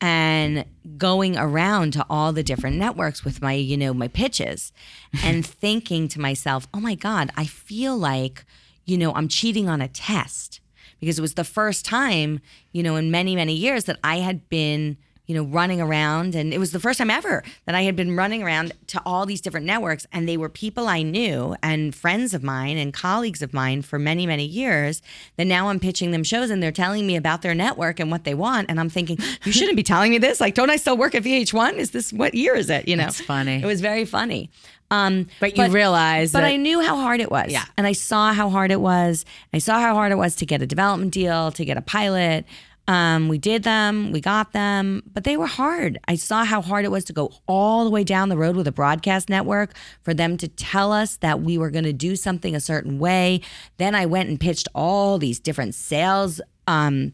and 0.00 0.64
going 0.96 1.36
around 1.36 1.92
to 1.92 2.06
all 2.08 2.32
the 2.32 2.42
different 2.42 2.76
networks 2.76 3.24
with 3.24 3.42
my, 3.42 3.52
you 3.52 3.76
know, 3.76 3.92
my 3.92 4.08
pitches 4.08 4.72
and 5.22 5.44
thinking 5.44 6.08
to 6.08 6.20
myself, 6.20 6.66
oh 6.72 6.80
my 6.80 6.94
God, 6.94 7.30
I 7.36 7.44
feel 7.44 7.96
like, 7.96 8.44
you 8.84 8.96
know, 8.96 9.12
I'm 9.14 9.28
cheating 9.28 9.68
on 9.68 9.80
a 9.80 9.88
test. 9.88 10.60
Because 10.98 11.18
it 11.18 11.22
was 11.22 11.34
the 11.34 11.44
first 11.44 11.86
time, 11.86 12.40
you 12.72 12.82
know, 12.82 12.96
in 12.96 13.10
many, 13.10 13.34
many 13.34 13.54
years 13.54 13.84
that 13.84 13.98
I 14.04 14.16
had 14.16 14.50
been 14.50 14.98
you 15.30 15.36
know, 15.36 15.44
running 15.44 15.80
around. 15.80 16.34
And 16.34 16.52
it 16.52 16.58
was 16.58 16.72
the 16.72 16.80
first 16.80 16.98
time 16.98 17.08
ever 17.08 17.44
that 17.64 17.76
I 17.76 17.82
had 17.82 17.94
been 17.94 18.16
running 18.16 18.42
around 18.42 18.72
to 18.88 19.00
all 19.06 19.26
these 19.26 19.40
different 19.40 19.64
networks. 19.64 20.04
And 20.12 20.28
they 20.28 20.36
were 20.36 20.48
people 20.48 20.88
I 20.88 21.02
knew 21.02 21.54
and 21.62 21.94
friends 21.94 22.34
of 22.34 22.42
mine 22.42 22.76
and 22.76 22.92
colleagues 22.92 23.40
of 23.40 23.54
mine 23.54 23.82
for 23.82 23.96
many, 23.96 24.26
many 24.26 24.44
years. 24.44 25.02
That 25.36 25.44
now 25.46 25.68
I'm 25.68 25.78
pitching 25.78 26.10
them 26.10 26.24
shows 26.24 26.50
and 26.50 26.60
they're 26.60 26.72
telling 26.72 27.06
me 27.06 27.14
about 27.14 27.42
their 27.42 27.54
network 27.54 28.00
and 28.00 28.10
what 28.10 28.24
they 28.24 28.34
want. 28.34 28.68
And 28.68 28.80
I'm 28.80 28.90
thinking, 28.90 29.18
you 29.44 29.52
shouldn't 29.52 29.76
be 29.76 29.84
telling 29.84 30.10
me 30.10 30.18
this. 30.18 30.40
Like, 30.40 30.54
don't 30.54 30.68
I 30.68 30.74
still 30.74 30.96
work 30.96 31.14
at 31.14 31.22
VH1? 31.22 31.74
Is 31.74 31.92
this 31.92 32.12
what 32.12 32.34
year 32.34 32.56
is 32.56 32.68
it? 32.68 32.88
You 32.88 32.96
know, 32.96 33.04
That's 33.04 33.20
funny. 33.20 33.62
It 33.62 33.66
was 33.66 33.80
very 33.80 34.04
funny. 34.04 34.50
Um, 34.90 35.28
But 35.38 35.56
you 35.56 35.68
realize 35.68 36.32
but 36.32 36.40
that- 36.40 36.48
I 36.48 36.56
knew 36.56 36.80
how 36.80 36.96
hard 36.96 37.20
it 37.20 37.30
was. 37.30 37.52
Yeah. 37.52 37.64
And 37.76 37.86
I 37.86 37.92
saw 37.92 38.32
how 38.32 38.50
hard 38.50 38.72
it 38.72 38.80
was. 38.80 39.24
I 39.54 39.58
saw 39.58 39.78
how 39.78 39.94
hard 39.94 40.10
it 40.10 40.16
was 40.16 40.34
to 40.36 40.46
get 40.46 40.60
a 40.60 40.66
development 40.66 41.12
deal, 41.12 41.52
to 41.52 41.64
get 41.64 41.76
a 41.76 41.82
pilot. 41.82 42.44
Um, 42.90 43.28
we 43.28 43.38
did 43.38 43.62
them, 43.62 44.10
we 44.10 44.20
got 44.20 44.52
them, 44.52 45.04
but 45.12 45.22
they 45.22 45.36
were 45.36 45.46
hard. 45.46 46.00
I 46.08 46.16
saw 46.16 46.44
how 46.44 46.60
hard 46.60 46.84
it 46.84 46.90
was 46.90 47.04
to 47.04 47.12
go 47.12 47.32
all 47.46 47.84
the 47.84 47.90
way 47.90 48.02
down 48.02 48.30
the 48.30 48.36
road 48.36 48.56
with 48.56 48.66
a 48.66 48.72
broadcast 48.72 49.28
network 49.28 49.76
for 50.02 50.12
them 50.12 50.36
to 50.38 50.48
tell 50.48 50.90
us 50.90 51.16
that 51.18 51.40
we 51.40 51.56
were 51.56 51.70
going 51.70 51.84
to 51.84 51.92
do 51.92 52.16
something 52.16 52.56
a 52.56 52.58
certain 52.58 52.98
way. 52.98 53.42
Then 53.76 53.94
I 53.94 54.06
went 54.06 54.28
and 54.28 54.40
pitched 54.40 54.66
all 54.74 55.18
these 55.18 55.38
different 55.38 55.76
sales. 55.76 56.40
Um, 56.66 57.12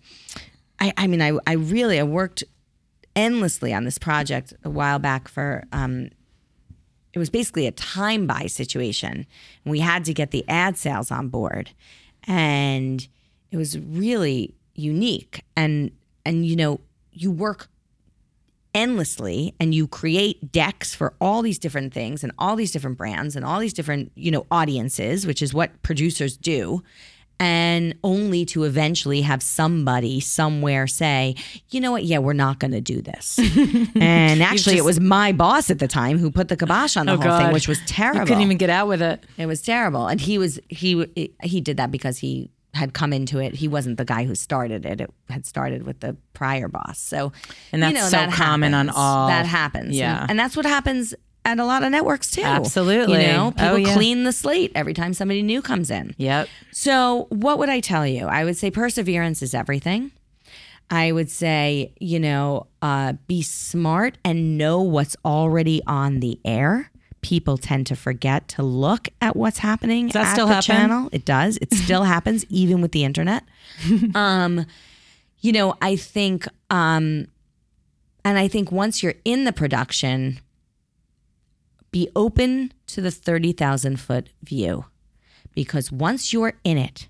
I, 0.80 0.94
I 0.96 1.06
mean, 1.08 1.20
I, 1.20 1.32
I 1.46 1.52
really 1.52 2.00
I 2.00 2.04
worked 2.04 2.42
endlessly 3.14 3.74
on 3.74 3.84
this 3.84 3.98
project 3.98 4.54
a 4.64 4.70
while 4.70 4.98
back 4.98 5.28
for 5.28 5.64
um, 5.72 6.08
it 7.12 7.18
was 7.18 7.28
basically 7.28 7.66
a 7.66 7.72
time 7.72 8.26
buy 8.26 8.46
situation. 8.46 9.26
We 9.66 9.80
had 9.80 10.06
to 10.06 10.14
get 10.14 10.30
the 10.30 10.42
ad 10.48 10.78
sales 10.78 11.10
on 11.10 11.28
board. 11.28 11.72
And 12.26 13.06
it 13.50 13.58
was 13.58 13.78
really 13.78 14.54
unique. 14.78 15.42
And 15.56 15.90
and 16.24 16.44
you 16.46 16.56
know, 16.56 16.80
you 17.12 17.30
work 17.30 17.68
endlessly 18.74 19.54
and 19.58 19.74
you 19.74 19.88
create 19.88 20.52
decks 20.52 20.94
for 20.94 21.14
all 21.20 21.40
these 21.42 21.58
different 21.58 21.94
things 21.94 22.22
and 22.22 22.32
all 22.38 22.56
these 22.56 22.70
different 22.72 22.98
brands 22.98 23.34
and 23.34 23.44
all 23.44 23.58
these 23.58 23.72
different, 23.72 24.12
you 24.14 24.30
know, 24.30 24.46
audiences, 24.50 25.26
which 25.26 25.40
is 25.40 25.54
what 25.54 25.82
producers 25.82 26.36
do. 26.36 26.82
And 27.38 27.94
only 28.02 28.46
to 28.46 28.64
eventually 28.64 29.20
have 29.20 29.42
somebody 29.42 30.20
somewhere 30.20 30.86
say, 30.86 31.36
you 31.70 31.82
know 31.82 31.92
what? 31.92 32.04
Yeah, 32.04 32.16
we're 32.18 32.32
not 32.32 32.58
going 32.60 32.70
to 32.70 32.80
do 32.80 33.02
this. 33.02 33.38
and 33.94 34.42
actually, 34.42 34.78
it 34.78 34.84
was 34.86 34.98
my 35.00 35.32
boss 35.32 35.70
at 35.70 35.78
the 35.78 35.86
time 35.88 36.16
who 36.18 36.30
put 36.30 36.48
the 36.48 36.56
kibosh 36.56 36.96
on 36.96 37.04
the 37.04 37.12
Oh, 37.12 37.16
whole 37.16 37.24
God. 37.24 37.42
thing, 37.44 37.52
which 37.52 37.68
was 37.68 37.78
terrible. 37.86 38.20
You 38.20 38.26
couldn't 38.26 38.42
even 38.42 38.56
get 38.56 38.70
out 38.70 38.88
with 38.88 39.02
it. 39.02 39.22
It 39.36 39.44
was 39.44 39.60
terrible, 39.60 40.06
and 40.06 40.18
he 40.18 40.38
was 40.38 40.58
he 40.70 41.06
he 41.42 41.60
did 41.60 41.76
that 41.76 41.90
because 41.90 42.16
he 42.16 42.48
had 42.76 42.94
come 42.94 43.12
into 43.12 43.38
it. 43.40 43.54
He 43.56 43.66
wasn't 43.68 43.96
the 43.98 44.04
guy 44.04 44.24
who 44.24 44.34
started 44.34 44.86
it. 44.86 45.00
It 45.00 45.10
had 45.28 45.44
started 45.46 45.84
with 45.84 46.00
the 46.00 46.16
prior 46.34 46.68
boss. 46.68 46.98
So, 47.00 47.32
And 47.72 47.82
that's 47.82 48.10
so 48.10 48.28
common 48.30 48.72
on 48.74 48.88
all- 48.90 49.28
That 49.28 49.46
happens. 49.46 49.96
Yeah. 49.96 50.20
and, 50.22 50.30
and 50.30 50.38
that's 50.38 50.56
what 50.56 50.64
happens 50.66 51.14
at 51.44 51.58
a 51.58 51.64
lot 51.64 51.82
of 51.82 51.90
networks 51.90 52.30
too. 52.30 52.42
Absolutely. 52.42 53.22
You 53.22 53.32
know, 53.32 53.50
people 53.52 53.66
Oh, 53.68 53.76
yeah. 53.76 53.94
clean 53.94 54.24
the 54.24 54.32
slate 54.32 54.72
every 54.74 54.94
time 54.94 55.14
somebody 55.14 55.42
new 55.42 55.62
comes 55.62 55.90
in. 55.90 56.14
Yep. 56.18 56.48
So, 56.72 57.26
what 57.30 57.58
would 57.58 57.68
I 57.68 57.80
tell 57.80 58.06
you? 58.06 58.26
I 58.26 58.44
would 58.44 58.56
say 58.56 58.70
perseverance 58.70 59.42
is 59.42 59.54
everything. 59.54 60.10
I 60.90 61.10
would 61.12 61.30
say, 61.30 61.92
you 62.00 62.20
know, 62.20 62.66
uh, 62.82 63.14
be 63.26 63.42
smart 63.42 64.18
and 64.24 64.56
know 64.58 64.82
what's 64.82 65.16
already 65.24 65.82
on 65.86 66.20
the 66.20 66.38
air. 66.44 66.90
People 67.26 67.58
tend 67.58 67.88
to 67.88 67.96
forget 67.96 68.46
to 68.50 68.62
look 68.62 69.08
at 69.20 69.34
what's 69.34 69.58
happening 69.58 70.06
that 70.10 70.26
at 70.26 70.32
still 70.32 70.46
the 70.46 70.54
happen? 70.54 70.66
channel. 70.66 71.08
It 71.10 71.24
does. 71.24 71.58
It 71.60 71.72
still 71.84 72.04
happens, 72.04 72.44
even 72.48 72.80
with 72.80 72.92
the 72.92 73.02
internet. 73.02 73.42
um, 74.14 74.64
you 75.40 75.50
know, 75.50 75.74
I 75.82 75.96
think, 75.96 76.46
um, 76.70 77.26
and 78.24 78.38
I 78.38 78.46
think 78.46 78.70
once 78.70 79.02
you're 79.02 79.16
in 79.24 79.42
the 79.42 79.52
production, 79.52 80.38
be 81.90 82.08
open 82.14 82.72
to 82.86 83.00
the 83.00 83.10
30,000 83.10 83.98
foot 83.98 84.28
view 84.44 84.84
because 85.52 85.90
once 85.90 86.32
you're 86.32 86.54
in 86.62 86.78
it, 86.78 87.08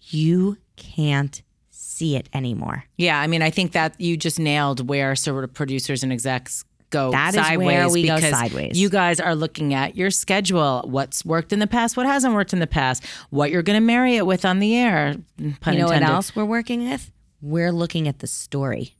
you 0.00 0.56
can't 0.76 1.42
see 1.68 2.16
it 2.16 2.30
anymore. 2.32 2.84
Yeah, 2.96 3.20
I 3.20 3.26
mean, 3.26 3.42
I 3.42 3.50
think 3.50 3.72
that 3.72 4.00
you 4.00 4.16
just 4.16 4.38
nailed 4.38 4.88
where 4.88 5.14
sort 5.14 5.44
of 5.44 5.52
producers 5.52 6.02
and 6.02 6.10
execs 6.12 6.64
go 6.90 7.10
That 7.10 7.34
is 7.34 7.44
sideways 7.44 7.66
where 7.66 7.88
we 7.88 8.06
go 8.06 8.18
sideways. 8.18 8.78
You 8.78 8.88
guys 8.88 9.20
are 9.20 9.34
looking 9.34 9.74
at 9.74 9.96
your 9.96 10.10
schedule, 10.10 10.82
what's 10.86 11.24
worked 11.24 11.52
in 11.52 11.58
the 11.58 11.66
past, 11.66 11.96
what 11.96 12.06
hasn't 12.06 12.34
worked 12.34 12.52
in 12.52 12.58
the 12.58 12.66
past, 12.66 13.04
what 13.30 13.50
you're 13.50 13.62
going 13.62 13.80
to 13.80 13.84
marry 13.84 14.16
it 14.16 14.26
with 14.26 14.44
on 14.44 14.58
the 14.58 14.76
air. 14.76 15.16
Pun 15.60 15.74
you 15.74 15.80
know 15.80 15.86
intended. 15.86 16.06
what 16.06 16.14
else 16.14 16.36
we're 16.36 16.44
working 16.44 16.88
with? 16.88 17.10
We're 17.40 17.72
looking 17.72 18.08
at 18.08 18.18
the 18.18 18.26
story, 18.26 18.96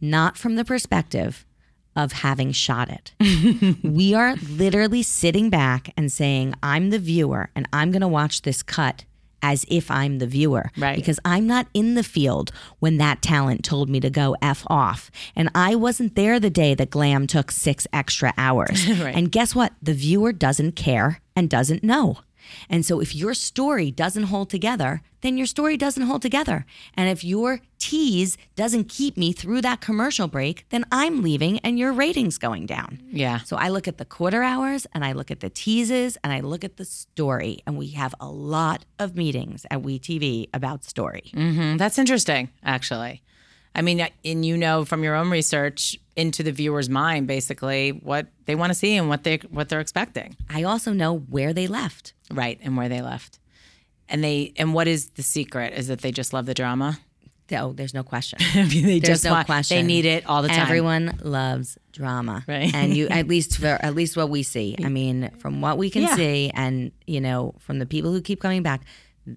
not 0.00 0.36
from 0.36 0.56
the 0.56 0.64
perspective 0.64 1.44
of 1.94 2.12
having 2.12 2.52
shot 2.52 2.88
it. 2.88 3.12
we 3.82 4.14
are 4.14 4.36
literally 4.36 5.02
sitting 5.02 5.50
back 5.50 5.92
and 5.96 6.10
saying, 6.10 6.54
I'm 6.62 6.90
the 6.90 6.98
viewer 6.98 7.50
and 7.54 7.68
I'm 7.72 7.90
going 7.90 8.00
to 8.00 8.08
watch 8.08 8.42
this 8.42 8.62
cut 8.62 9.04
as 9.42 9.64
if 9.68 9.90
I'm 9.90 10.18
the 10.18 10.26
viewer. 10.26 10.70
Right. 10.76 10.96
Because 10.96 11.18
I'm 11.24 11.46
not 11.46 11.66
in 11.74 11.94
the 11.94 12.02
field 12.02 12.52
when 12.78 12.96
that 12.98 13.20
talent 13.22 13.64
told 13.64 13.88
me 13.88 14.00
to 14.00 14.10
go 14.10 14.36
F 14.40 14.64
off. 14.68 15.10
And 15.34 15.50
I 15.54 15.74
wasn't 15.74 16.14
there 16.16 16.38
the 16.38 16.50
day 16.50 16.74
that 16.74 16.90
glam 16.90 17.26
took 17.26 17.50
six 17.50 17.86
extra 17.92 18.32
hours. 18.38 18.86
Right. 19.02 19.16
And 19.16 19.32
guess 19.32 19.54
what? 19.54 19.72
The 19.82 19.94
viewer 19.94 20.32
doesn't 20.32 20.76
care 20.76 21.20
and 21.34 21.48
doesn't 21.50 21.82
know. 21.82 22.18
And 22.68 22.84
so 22.84 23.00
if 23.00 23.14
your 23.14 23.34
story 23.34 23.90
doesn't 23.90 24.24
hold 24.24 24.50
together, 24.50 25.02
then 25.20 25.36
your 25.36 25.46
story 25.46 25.76
doesn't 25.76 26.02
hold 26.04 26.22
together. 26.22 26.66
And 26.94 27.08
if 27.08 27.22
your 27.24 27.60
tease 27.78 28.36
doesn't 28.56 28.88
keep 28.88 29.16
me 29.16 29.32
through 29.32 29.60
that 29.62 29.80
commercial 29.80 30.28
break, 30.28 30.66
then 30.70 30.84
I'm 30.90 31.22
leaving 31.22 31.58
and 31.60 31.78
your 31.78 31.92
ratings 31.92 32.38
going 32.38 32.66
down. 32.66 33.00
Yeah. 33.10 33.38
So 33.40 33.56
I 33.56 33.68
look 33.68 33.86
at 33.86 33.98
the 33.98 34.04
quarter 34.04 34.42
hours 34.42 34.86
and 34.92 35.04
I 35.04 35.12
look 35.12 35.30
at 35.30 35.40
the 35.40 35.50
teases 35.50 36.18
and 36.24 36.32
I 36.32 36.40
look 36.40 36.64
at 36.64 36.76
the 36.76 36.84
story. 36.84 37.60
And 37.66 37.76
we 37.78 37.88
have 37.90 38.14
a 38.20 38.28
lot 38.28 38.84
of 38.98 39.16
meetings 39.16 39.64
at 39.70 39.82
WeTV 39.82 40.48
about 40.52 40.84
story. 40.84 41.30
Mm, 41.34 41.78
That's 41.78 41.98
interesting, 41.98 42.50
actually. 42.64 43.22
I 43.74 43.82
mean, 43.82 44.06
and 44.24 44.44
you 44.44 44.56
know 44.56 44.84
from 44.84 45.02
your 45.02 45.14
own 45.14 45.30
research 45.30 45.96
into 46.14 46.42
the 46.42 46.52
viewer's 46.52 46.90
mind, 46.90 47.26
basically 47.26 47.90
what 47.90 48.26
they 48.44 48.54
want 48.54 48.70
to 48.70 48.74
see 48.78 48.96
and 48.96 49.08
what 49.08 49.24
they 49.24 49.38
what 49.50 49.70
they're 49.70 49.80
expecting, 49.80 50.36
I 50.50 50.64
also 50.64 50.92
know 50.92 51.16
where 51.18 51.54
they 51.54 51.66
left. 51.66 52.12
Right, 52.32 52.58
and 52.62 52.76
where 52.76 52.88
they 52.88 53.02
left. 53.02 53.38
And 54.08 54.22
they 54.22 54.52
and 54.56 54.74
what 54.74 54.88
is 54.88 55.10
the 55.10 55.22
secret? 55.22 55.72
Is 55.74 55.88
that 55.88 56.00
they 56.00 56.12
just 56.12 56.32
love 56.32 56.46
the 56.46 56.54
drama? 56.54 56.98
Oh, 57.54 57.72
there's 57.72 57.92
no 57.92 58.02
question. 58.02 58.38
I 58.40 58.62
mean, 58.68 58.86
they 58.86 58.98
There's 58.98 59.20
just 59.20 59.24
no 59.24 59.32
want, 59.32 59.46
question. 59.46 59.76
They 59.76 59.82
need 59.82 60.06
it 60.06 60.24
all 60.26 60.40
the 60.42 60.48
time. 60.48 60.60
Everyone 60.60 61.18
loves 61.22 61.76
drama, 61.92 62.42
Right. 62.48 62.74
And 62.74 62.96
you, 62.96 63.08
at 63.08 63.28
least 63.34 63.58
for 63.58 63.66
at 63.66 63.94
least 63.94 64.16
what 64.16 64.30
we 64.30 64.42
see. 64.42 64.74
I 64.82 64.88
mean, 64.88 65.30
from 65.38 65.60
what 65.60 65.76
we 65.76 65.90
can 65.90 66.02
Yeah. 66.02 66.16
see, 66.16 66.50
and 66.54 66.92
you 67.06 67.20
know, 67.20 67.54
from 67.58 67.78
the 67.78 67.84
people 67.86 68.10
who 68.10 68.22
keep 68.22 68.40
coming 68.40 68.62
back, 68.62 68.82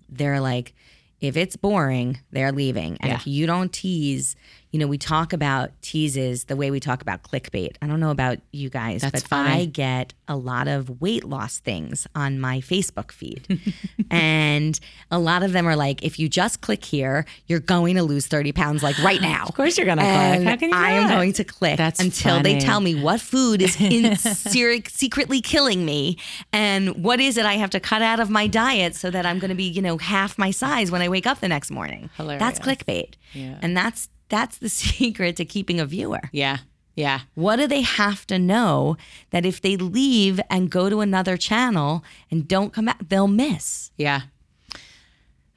they're 0.08 0.40
like, 0.40 0.74
if 1.20 1.36
it's 1.36 1.56
boring, 1.58 2.20
they're 2.32 2.52
leaving, 2.54 2.98
and 3.02 3.10
Yeah. 3.12 3.16
if 3.16 3.28
you 3.28 3.46
don't 3.48 3.72
tease, 3.74 4.36
you 4.76 4.80
know, 4.80 4.88
we 4.88 4.98
talk 4.98 5.32
about 5.32 5.72
teases 5.82 6.44
the 6.44 6.56
way 6.58 6.70
we 6.70 6.82
talk 6.82 7.02
about 7.02 7.24
clickbait. 7.24 7.78
I 7.82 7.88
don't 7.88 8.02
know 8.02 8.10
about 8.10 8.40
you 8.52 8.70
guys, 8.70 9.04
That's 9.04 9.22
but 9.22 9.30
funny. 9.30 9.50
I 9.50 9.66
get 9.68 10.14
a 10.28 10.36
lot 10.36 10.68
of 10.68 11.00
weight 11.00 11.24
loss 11.24 11.60
things 11.60 12.06
on 12.14 12.42
my 12.42 12.60
Facebook 12.60 13.14
feed. 13.14 13.62
and 14.12 14.78
a 15.10 15.18
lot 15.18 15.44
of 15.44 15.54
them 15.54 15.66
are 15.66 15.78
like, 15.78 16.04
if 16.04 16.20
you 16.20 16.28
just 16.28 16.60
click 16.60 16.84
here, 16.84 17.26
you're 17.48 17.62
going 17.62 17.96
to 17.96 18.04
lose 18.04 18.28
30 18.28 18.52
pounds 18.52 18.84
like 18.84 19.02
right 19.02 19.22
now. 19.36 19.46
Of 19.48 19.56
course 19.56 19.78
you're 19.78 19.86
gonna 19.86 20.02
click. 20.02 20.46
How 20.46 20.58
can 20.58 20.70
you 20.72 20.76
I 20.76 20.90
am 20.90 21.10
going 21.10 21.32
to 21.32 21.46
click 21.46 21.78
That's 21.78 22.02
until 22.02 22.44
they 22.44 22.60
tell 22.60 22.82
me 22.82 23.02
what 23.02 23.22
food 23.22 23.62
is 23.62 23.80
in 23.80 24.18
secretly 24.90 25.40
killing 25.40 25.86
me 25.86 26.18
and 26.52 27.02
what 27.02 27.22
is 27.22 27.38
it 27.38 27.46
I 27.46 27.54
have 27.54 27.70
to 27.70 27.80
cut 27.80 28.02
out 28.02 28.20
of 28.20 28.30
my 28.30 28.48
diet 28.48 28.94
so 28.94 29.10
that 29.10 29.26
I'm 29.26 29.40
going 29.40 29.52
to 29.52 29.56
be, 29.56 29.70
you 29.70 29.82
know, 29.82 29.98
half 30.00 30.38
my 30.38 30.52
size 30.52 30.92
when 30.92 31.02
I 31.02 31.08
wake 31.08 31.26
up 31.26 31.40
the 31.40 31.48
next 31.48 31.72
morning. 31.72 32.10
Hilarious. 32.18 32.42
That's 32.42 32.60
clickbait. 32.60 33.14
Yeah. 33.32 33.58
And 33.62 33.78
that's 33.78 34.10
that's 34.30 34.58
the 34.58 34.70
secret 34.84 35.36
to 35.38 35.46
keeping 35.46 35.80
a 35.80 35.86
viewer. 35.86 36.22
Yeah, 36.32 36.58
yeah. 36.96 37.22
What 37.36 37.58
do 37.58 37.68
they 37.68 37.82
have 37.82 38.26
to 38.28 38.40
know 38.40 38.98
that 39.32 39.46
if 39.46 39.62
they 39.62 39.78
leave 39.78 40.40
and 40.50 40.70
go 40.70 40.90
to 40.90 41.02
another 41.02 41.38
channel 41.38 42.04
and 42.32 42.48
don't 42.48 42.72
come 42.74 42.86
back, 42.86 43.00
they'll 43.10 43.28
miss? 43.28 43.92
Yeah. 43.98 44.22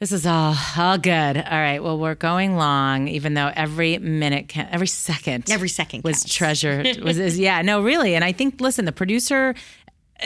This 0.01 0.13
is 0.13 0.25
all 0.27 0.55
all 0.77 0.97
good. 0.97 1.37
All 1.37 1.59
right. 1.59 1.83
Well, 1.83 1.99
we're 1.99 2.15
going 2.15 2.55
long, 2.57 3.09
even 3.09 3.35
though 3.35 3.51
every 3.57 3.99
minute, 3.99 4.47
can, 4.47 4.69
every 4.71 4.87
second, 4.87 5.51
Every 5.51 5.69
second 5.69 6.05
was 6.05 6.19
counts. 6.21 6.35
treasured. 6.35 7.01
Was 7.03 7.19
is, 7.29 7.37
yeah, 7.37 7.63
no, 7.63 7.83
really. 7.83 8.15
And 8.15 8.25
I 8.25 8.31
think, 8.31 8.61
listen, 8.61 8.85
the 8.85 8.93
producer 8.93 9.57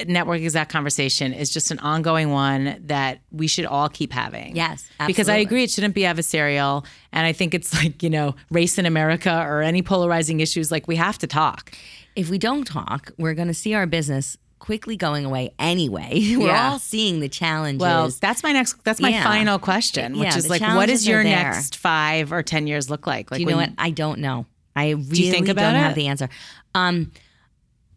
network 0.06 0.40
exact 0.40 0.70
conversation 0.72 1.32
is 1.32 1.50
just 1.50 1.70
an 1.70 1.78
ongoing 1.80 2.30
one 2.30 2.80
that 2.86 3.20
we 3.30 3.46
should 3.46 3.66
all 3.66 3.88
keep 3.88 4.12
having. 4.12 4.56
Yes, 4.56 4.88
because 5.06 5.28
I 5.28 5.36
agree 5.36 5.64
it 5.64 5.70
shouldn't 5.70 5.94
be 5.94 6.02
adversarial, 6.02 6.84
and 7.12 7.26
I 7.26 7.32
think 7.32 7.54
it's 7.54 7.74
like 7.82 8.02
you 8.02 8.10
know 8.10 8.34
race 8.50 8.78
in 8.78 8.86
America 8.86 9.44
or 9.46 9.62
any 9.62 9.82
polarizing 9.82 10.40
issues. 10.40 10.70
Like 10.70 10.88
we 10.88 10.96
have 10.96 11.18
to 11.18 11.26
talk. 11.26 11.72
if 12.16 12.28
we 12.28 12.38
don't 12.38 12.66
talk, 12.66 13.10
we're 13.18 13.34
going 13.34 13.48
to 13.48 13.54
see 13.54 13.72
our 13.74 13.86
business 13.86 14.36
quickly 14.58 14.96
going 14.96 15.24
away 15.24 15.50
anyway. 15.58 16.10
We're 16.36 16.46
Yeah. 16.48 16.70
all 16.70 16.78
seeing 16.78 17.18
the 17.20 17.28
challenges. 17.28 17.80
Well, 17.80 18.10
that's 18.20 18.42
my 18.44 18.52
next. 18.52 18.84
That's 18.84 19.00
my 19.00 19.08
Yeah. 19.08 19.24
final 19.24 19.58
question, 19.58 20.18
which 20.18 20.28
Yeah, 20.28 20.36
is 20.36 20.48
like, 20.48 20.60
what 20.62 20.86
does 20.86 21.08
your 21.08 21.24
next 21.24 21.76
five 21.76 22.32
or 22.32 22.42
ten 22.42 22.66
years 22.68 22.88
look 22.88 23.06
like? 23.06 23.30
Like, 23.30 23.38
Do 23.38 23.42
you 23.44 23.50
know 23.50 23.56
what? 23.56 23.70
I 23.78 23.90
don't 23.90 24.20
know. 24.20 24.46
I 24.76 24.90
really 24.90 25.30
think 25.30 25.48
about 25.48 25.72
don't 25.72 25.80
have 25.80 25.94
the 25.96 26.06
answer. 26.06 26.28
Um, 26.74 27.10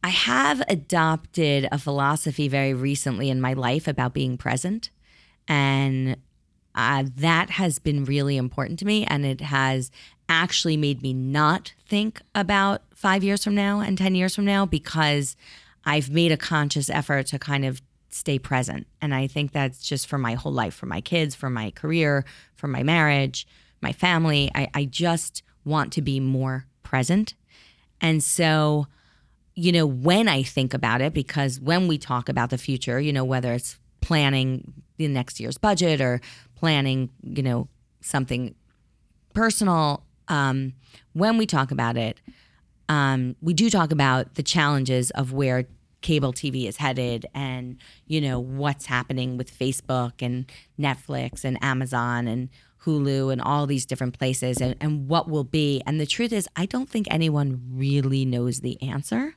I 0.06 0.10
have 0.10 0.62
adopted 0.70 1.68
a 1.72 1.80
philosophy 1.80 2.48
very 2.48 2.76
recently 2.76 3.32
in 3.32 3.42
my 3.42 3.54
life 3.54 3.88
about 3.88 4.14
being 4.14 4.38
present, 4.38 4.92
and 5.48 6.18
uh, 6.76 7.06
that 7.16 7.50
has 7.50 7.80
been 7.80 8.06
really 8.06 8.38
important 8.38 8.78
to 8.80 8.86
me. 8.86 9.04
And 9.04 9.26
it 9.26 9.42
has 9.42 9.90
actually 10.30 10.78
made 10.78 11.02
me 11.02 11.12
not 11.12 11.74
think 11.88 12.22
about 12.36 12.84
five 12.94 13.24
years 13.24 13.44
from 13.44 13.56
now 13.56 13.80
and 13.80 13.98
10 13.98 14.14
years 14.14 14.36
from 14.36 14.46
now 14.46 14.68
because 14.68 15.36
I've 15.86 16.12
made 16.12 16.32
a 16.32 16.38
conscious 16.38 16.88
effort 16.88 17.26
to 17.28 17.40
kind 17.40 17.66
of 17.66 17.82
stay 18.10 18.38
present. 18.38 18.86
And 19.02 19.12
I 19.12 19.26
think 19.26 19.54
that's 19.54 19.80
just 19.80 20.06
for 20.06 20.20
my 20.20 20.36
whole 20.36 20.54
life, 20.54 20.76
for 20.76 20.86
my 20.86 21.02
kids, 21.02 21.34
for 21.34 21.50
my 21.50 21.72
career, 21.72 22.26
for 22.54 22.68
my 22.68 22.84
marriage, 22.84 23.48
my 23.82 23.92
family. 23.92 24.52
I, 24.54 24.70
I 24.72 24.86
just 24.86 25.42
want 25.64 25.92
to 25.94 26.04
be 26.04 26.20
more 26.20 26.68
present. 26.84 27.34
And 28.00 28.24
so, 28.24 28.86
you 29.56 29.72
know, 29.72 29.86
when 29.86 30.28
I 30.28 30.44
think 30.44 30.74
about 30.74 31.02
it, 31.02 31.14
because 31.14 31.60
when 31.60 31.88
we 31.88 31.98
talk 31.98 32.28
about 32.30 32.50
the 32.50 32.58
future, 32.58 33.00
you 33.00 33.14
know, 33.14 33.24
whether 33.24 33.54
it's 33.54 33.80
planning 34.02 34.74
the 34.98 35.08
next 35.08 35.40
year's 35.40 35.58
budget 35.58 36.02
or 36.02 36.22
planning, 36.56 37.10
you 37.24 37.42
know, 37.42 37.68
something 38.02 38.54
personal, 39.34 40.04
um, 40.28 40.74
when 41.14 41.38
we 41.38 41.46
talk 41.46 41.72
about 41.72 41.98
it, 41.98 42.20
um, 42.90 43.36
we 43.42 43.54
do 43.54 43.70
talk 43.70 43.92
about 43.92 44.36
the 44.36 44.44
challenges 44.44 45.10
of 45.12 45.32
where 45.32 45.66
cable 46.02 46.34
TV 46.34 46.68
is 46.68 46.78
headed 46.78 47.26
and, 47.34 47.78
you 48.06 48.22
know, 48.22 48.40
what's 48.40 48.86
happening 48.86 49.38
with 49.38 49.58
Facebook 49.58 50.14
and 50.22 50.46
Netflix 50.80 51.44
and 51.44 51.58
Amazon 51.64 52.28
and 52.28 52.50
Hulu 52.84 53.32
and 53.32 53.42
all 53.42 53.66
these 53.66 53.86
different 53.86 54.18
places 54.18 54.62
and, 54.62 54.76
and 54.80 55.08
what 55.08 55.28
will 55.28 55.44
be. 55.44 55.82
And 55.88 56.00
the 56.00 56.06
truth 56.06 56.32
is, 56.32 56.48
I 56.56 56.68
don't 56.68 56.90
think 56.90 57.08
anyone 57.10 57.62
really 57.72 58.24
knows 58.26 58.60
the 58.60 58.80
answer. 58.84 59.36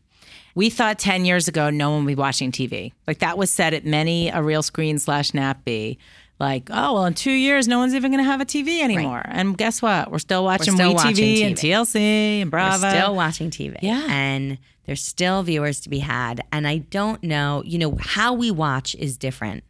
We 0.59 0.70
thought 0.70 0.98
10 0.98 1.24
years 1.24 1.46
ago 1.46 1.70
no 1.70 1.90
one 1.90 2.04
would 2.04 2.11
be 2.11 2.16
watching 2.16 2.50
TV. 2.50 2.92
Like 3.06 3.20
that 3.20 3.38
was 3.38 3.48
said 3.48 3.74
at 3.74 3.84
many 3.86 4.28
a 4.28 4.38
Realscreen 4.38 4.98
slash 4.98 5.30
NATPE. 5.30 5.98
Like, 6.40 6.68
oh, 6.72 6.94
well, 6.94 7.06
in 7.06 7.14
two 7.14 7.30
years, 7.30 7.68
no 7.68 7.78
one's 7.78 7.94
even 7.94 8.11
going 8.11 8.24
to 8.24 8.28
have 8.28 8.40
a 8.40 8.44
TV 8.44 8.82
anymore. 8.82 9.22
And 9.24 9.56
guess 9.56 9.80
what? 9.80 10.11
We're 10.11 10.18
still 10.18 10.42
watching 10.42 10.74
still 10.74 10.94
WeTV 10.94 10.96
watching 10.96 11.44
and 11.44 11.56
TLC 11.56 11.96
and 12.42 12.50
Bravo. 12.50 12.82
We're 12.82 12.90
still 12.90 13.14
watching 13.14 13.50
TV. 13.50 13.76
Yeah. 13.82 14.04
And 14.11 14.59
there's 14.84 15.00
still 15.00 15.44
viewers 15.44 15.78
to 15.82 15.88
be 15.88 16.00
had. 16.00 16.40
And 16.50 16.66
I 16.66 16.78
don't 16.78 17.22
know, 17.22 17.62
you 17.64 17.78
know, 17.78 17.96
how 18.00 18.32
we 18.32 18.50
watch 18.50 18.96
is 18.96 19.16
different. 19.16 19.62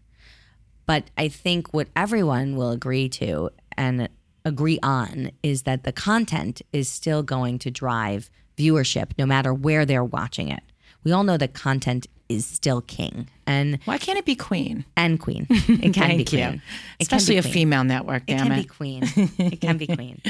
But 0.86 1.10
I 1.18 1.28
think 1.28 1.74
what 1.74 1.88
everyone 1.96 2.56
will 2.56 2.70
agree 2.70 3.10
to 3.10 3.50
and 3.76 4.08
agree 4.42 4.78
on 4.82 5.32
is 5.42 5.64
that 5.64 5.84
the 5.84 5.92
content 5.92 6.62
is 6.72 6.88
still 6.88 7.22
going 7.22 7.58
to 7.58 7.70
drive 7.70 8.30
viewership 8.56 9.10
no 9.18 9.26
matter 9.26 9.52
where 9.52 9.84
they're 9.84 10.02
watching 10.02 10.48
it. 10.48 10.62
We 11.04 11.12
all 11.12 11.24
know 11.24 11.36
that 11.36 11.54
content 11.54 12.06
is 12.28 12.44
still 12.44 12.82
king 12.82 13.26
and 13.46 13.78
Why 13.86 13.96
can't 13.96 14.18
it 14.18 14.26
be 14.26 14.36
Queen? 14.36 14.84
and 14.98 15.18
queen. 15.18 15.46
It 15.50 15.94
can 15.94 16.10
be 16.10 16.16
you. 16.18 16.24
queen. 16.26 16.62
It 16.98 17.02
Especially 17.04 17.36
be 17.36 17.38
a 17.38 17.42
queen. 17.42 17.52
female 17.54 17.84
network, 17.84 18.24
It 18.26 18.36
damn 18.36 18.48
can 18.48 18.52
it. 18.52 18.62
be 18.62 18.64
queen. 18.64 19.02
It 19.38 19.60
can 19.62 19.78
be 19.78 19.86
queen. 19.96 20.20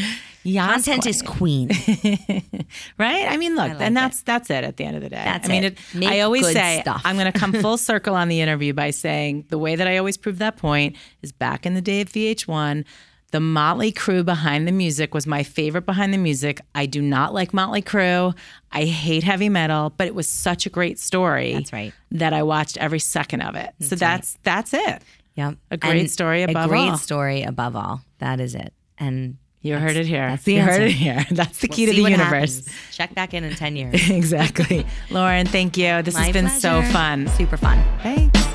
Content 0.55 1.07
is 1.07 1.23
queen. 1.23 1.71
queen. 1.71 2.67
right? 2.99 3.27
I 3.29 3.37
mean, 3.37 3.57
look, 3.57 3.71
like 3.71 3.81
and 3.81 3.97
that's 3.97 4.23
that's 4.23 4.49
it 4.51 4.63
at 4.63 4.77
the 4.77 4.85
end 4.85 4.95
of 4.95 5.03
the 5.03 5.09
day. 5.09 5.17
That's 5.25 5.49
I 5.49 5.51
mean, 5.51 5.65
it. 5.65 5.79
I 6.05 6.21
always 6.21 6.47
say 6.53 6.81
stuff. 6.83 7.03
I'm 7.05 7.17
going 7.19 7.33
to 7.33 7.37
come 7.37 7.53
full 7.55 7.77
circle 7.79 8.15
on 8.15 8.29
the 8.29 8.41
interview 8.41 8.73
by 8.73 8.91
saying 8.91 9.47
the 9.49 9.59
way 9.59 9.75
that 9.75 9.89
I 9.89 9.99
always 9.99 10.17
prove 10.17 10.39
that 10.39 10.57
point 10.57 10.95
is 11.23 11.33
back 11.33 11.67
in 11.67 11.75
the 11.75 11.83
day 11.83 12.01
of 12.01 12.09
VH1. 12.11 12.85
The 13.31 13.41
Motley 13.41 13.93
Crue 13.93 14.25
behind 14.25 14.67
the 14.67 14.73
music 14.73 15.13
was 15.13 15.27
my 15.27 15.43
favorite 15.43 15.85
behind 15.85 16.15
the 16.15 16.19
music. 16.19 16.63
I 16.75 16.87
do 16.87 17.03
not 17.03 17.35
like 17.35 17.53
Motley 17.53 17.83
Crue. 17.83 18.35
I 18.73 18.85
hate 18.85 19.23
heavy 19.23 19.51
metal, 19.51 19.93
but 19.99 20.07
it 20.07 20.15
was 20.15 20.27
such 20.27 20.65
a 20.65 20.71
great 20.71 20.99
story. 20.99 21.53
That's 21.53 21.73
right. 21.73 21.93
That 22.13 22.33
I 22.33 22.43
watched 22.43 22.79
every 22.79 23.01
second 23.01 23.43
of 23.43 23.55
it. 23.55 23.75
so 23.81 23.97
that's 23.97 24.39
that's 24.45 24.73
it. 24.73 25.03
Yep. 25.35 25.57
A 25.71 25.77
great 25.77 26.01
And 26.01 26.11
story 26.11 26.43
above 26.43 26.65
A 26.65 26.69
great 26.69 26.89
all. 26.91 26.97
story 26.97 27.43
above 27.43 27.77
all. 27.77 28.01
That 28.19 28.41
is 28.41 28.55
it. 28.55 28.73
And 28.99 29.37
You 29.61 29.77
heard 29.77 29.97
it 29.97 30.07
here. 30.07 30.27
that's 30.31 30.45
the 30.45 30.55
you 30.55 30.63
heard 30.63 30.83
it 30.83 30.93
here. 30.93 31.25
That's 31.31 31.59
the 31.59 31.69
key 31.69 31.85
we'll 31.87 31.95
to 31.97 32.03
the 32.03 32.11
universe. 32.11 32.57
happens. 32.67 32.97
Check 32.97 33.15
back 33.15 33.35
in 33.35 33.45
in 33.45 33.55
10 33.55 33.77
years. 33.77 33.95
exactly. 34.11 34.87
Lauren, 35.11 35.47
thank 35.47 35.77
you. 35.77 36.03
This 36.03 36.17
has 36.17 36.27
My 36.29 36.33
been 36.33 36.49
so 36.49 36.81
fun. 36.83 37.29
Super 37.29 37.57
fun. 37.59 37.85
Thanks. 38.03 38.49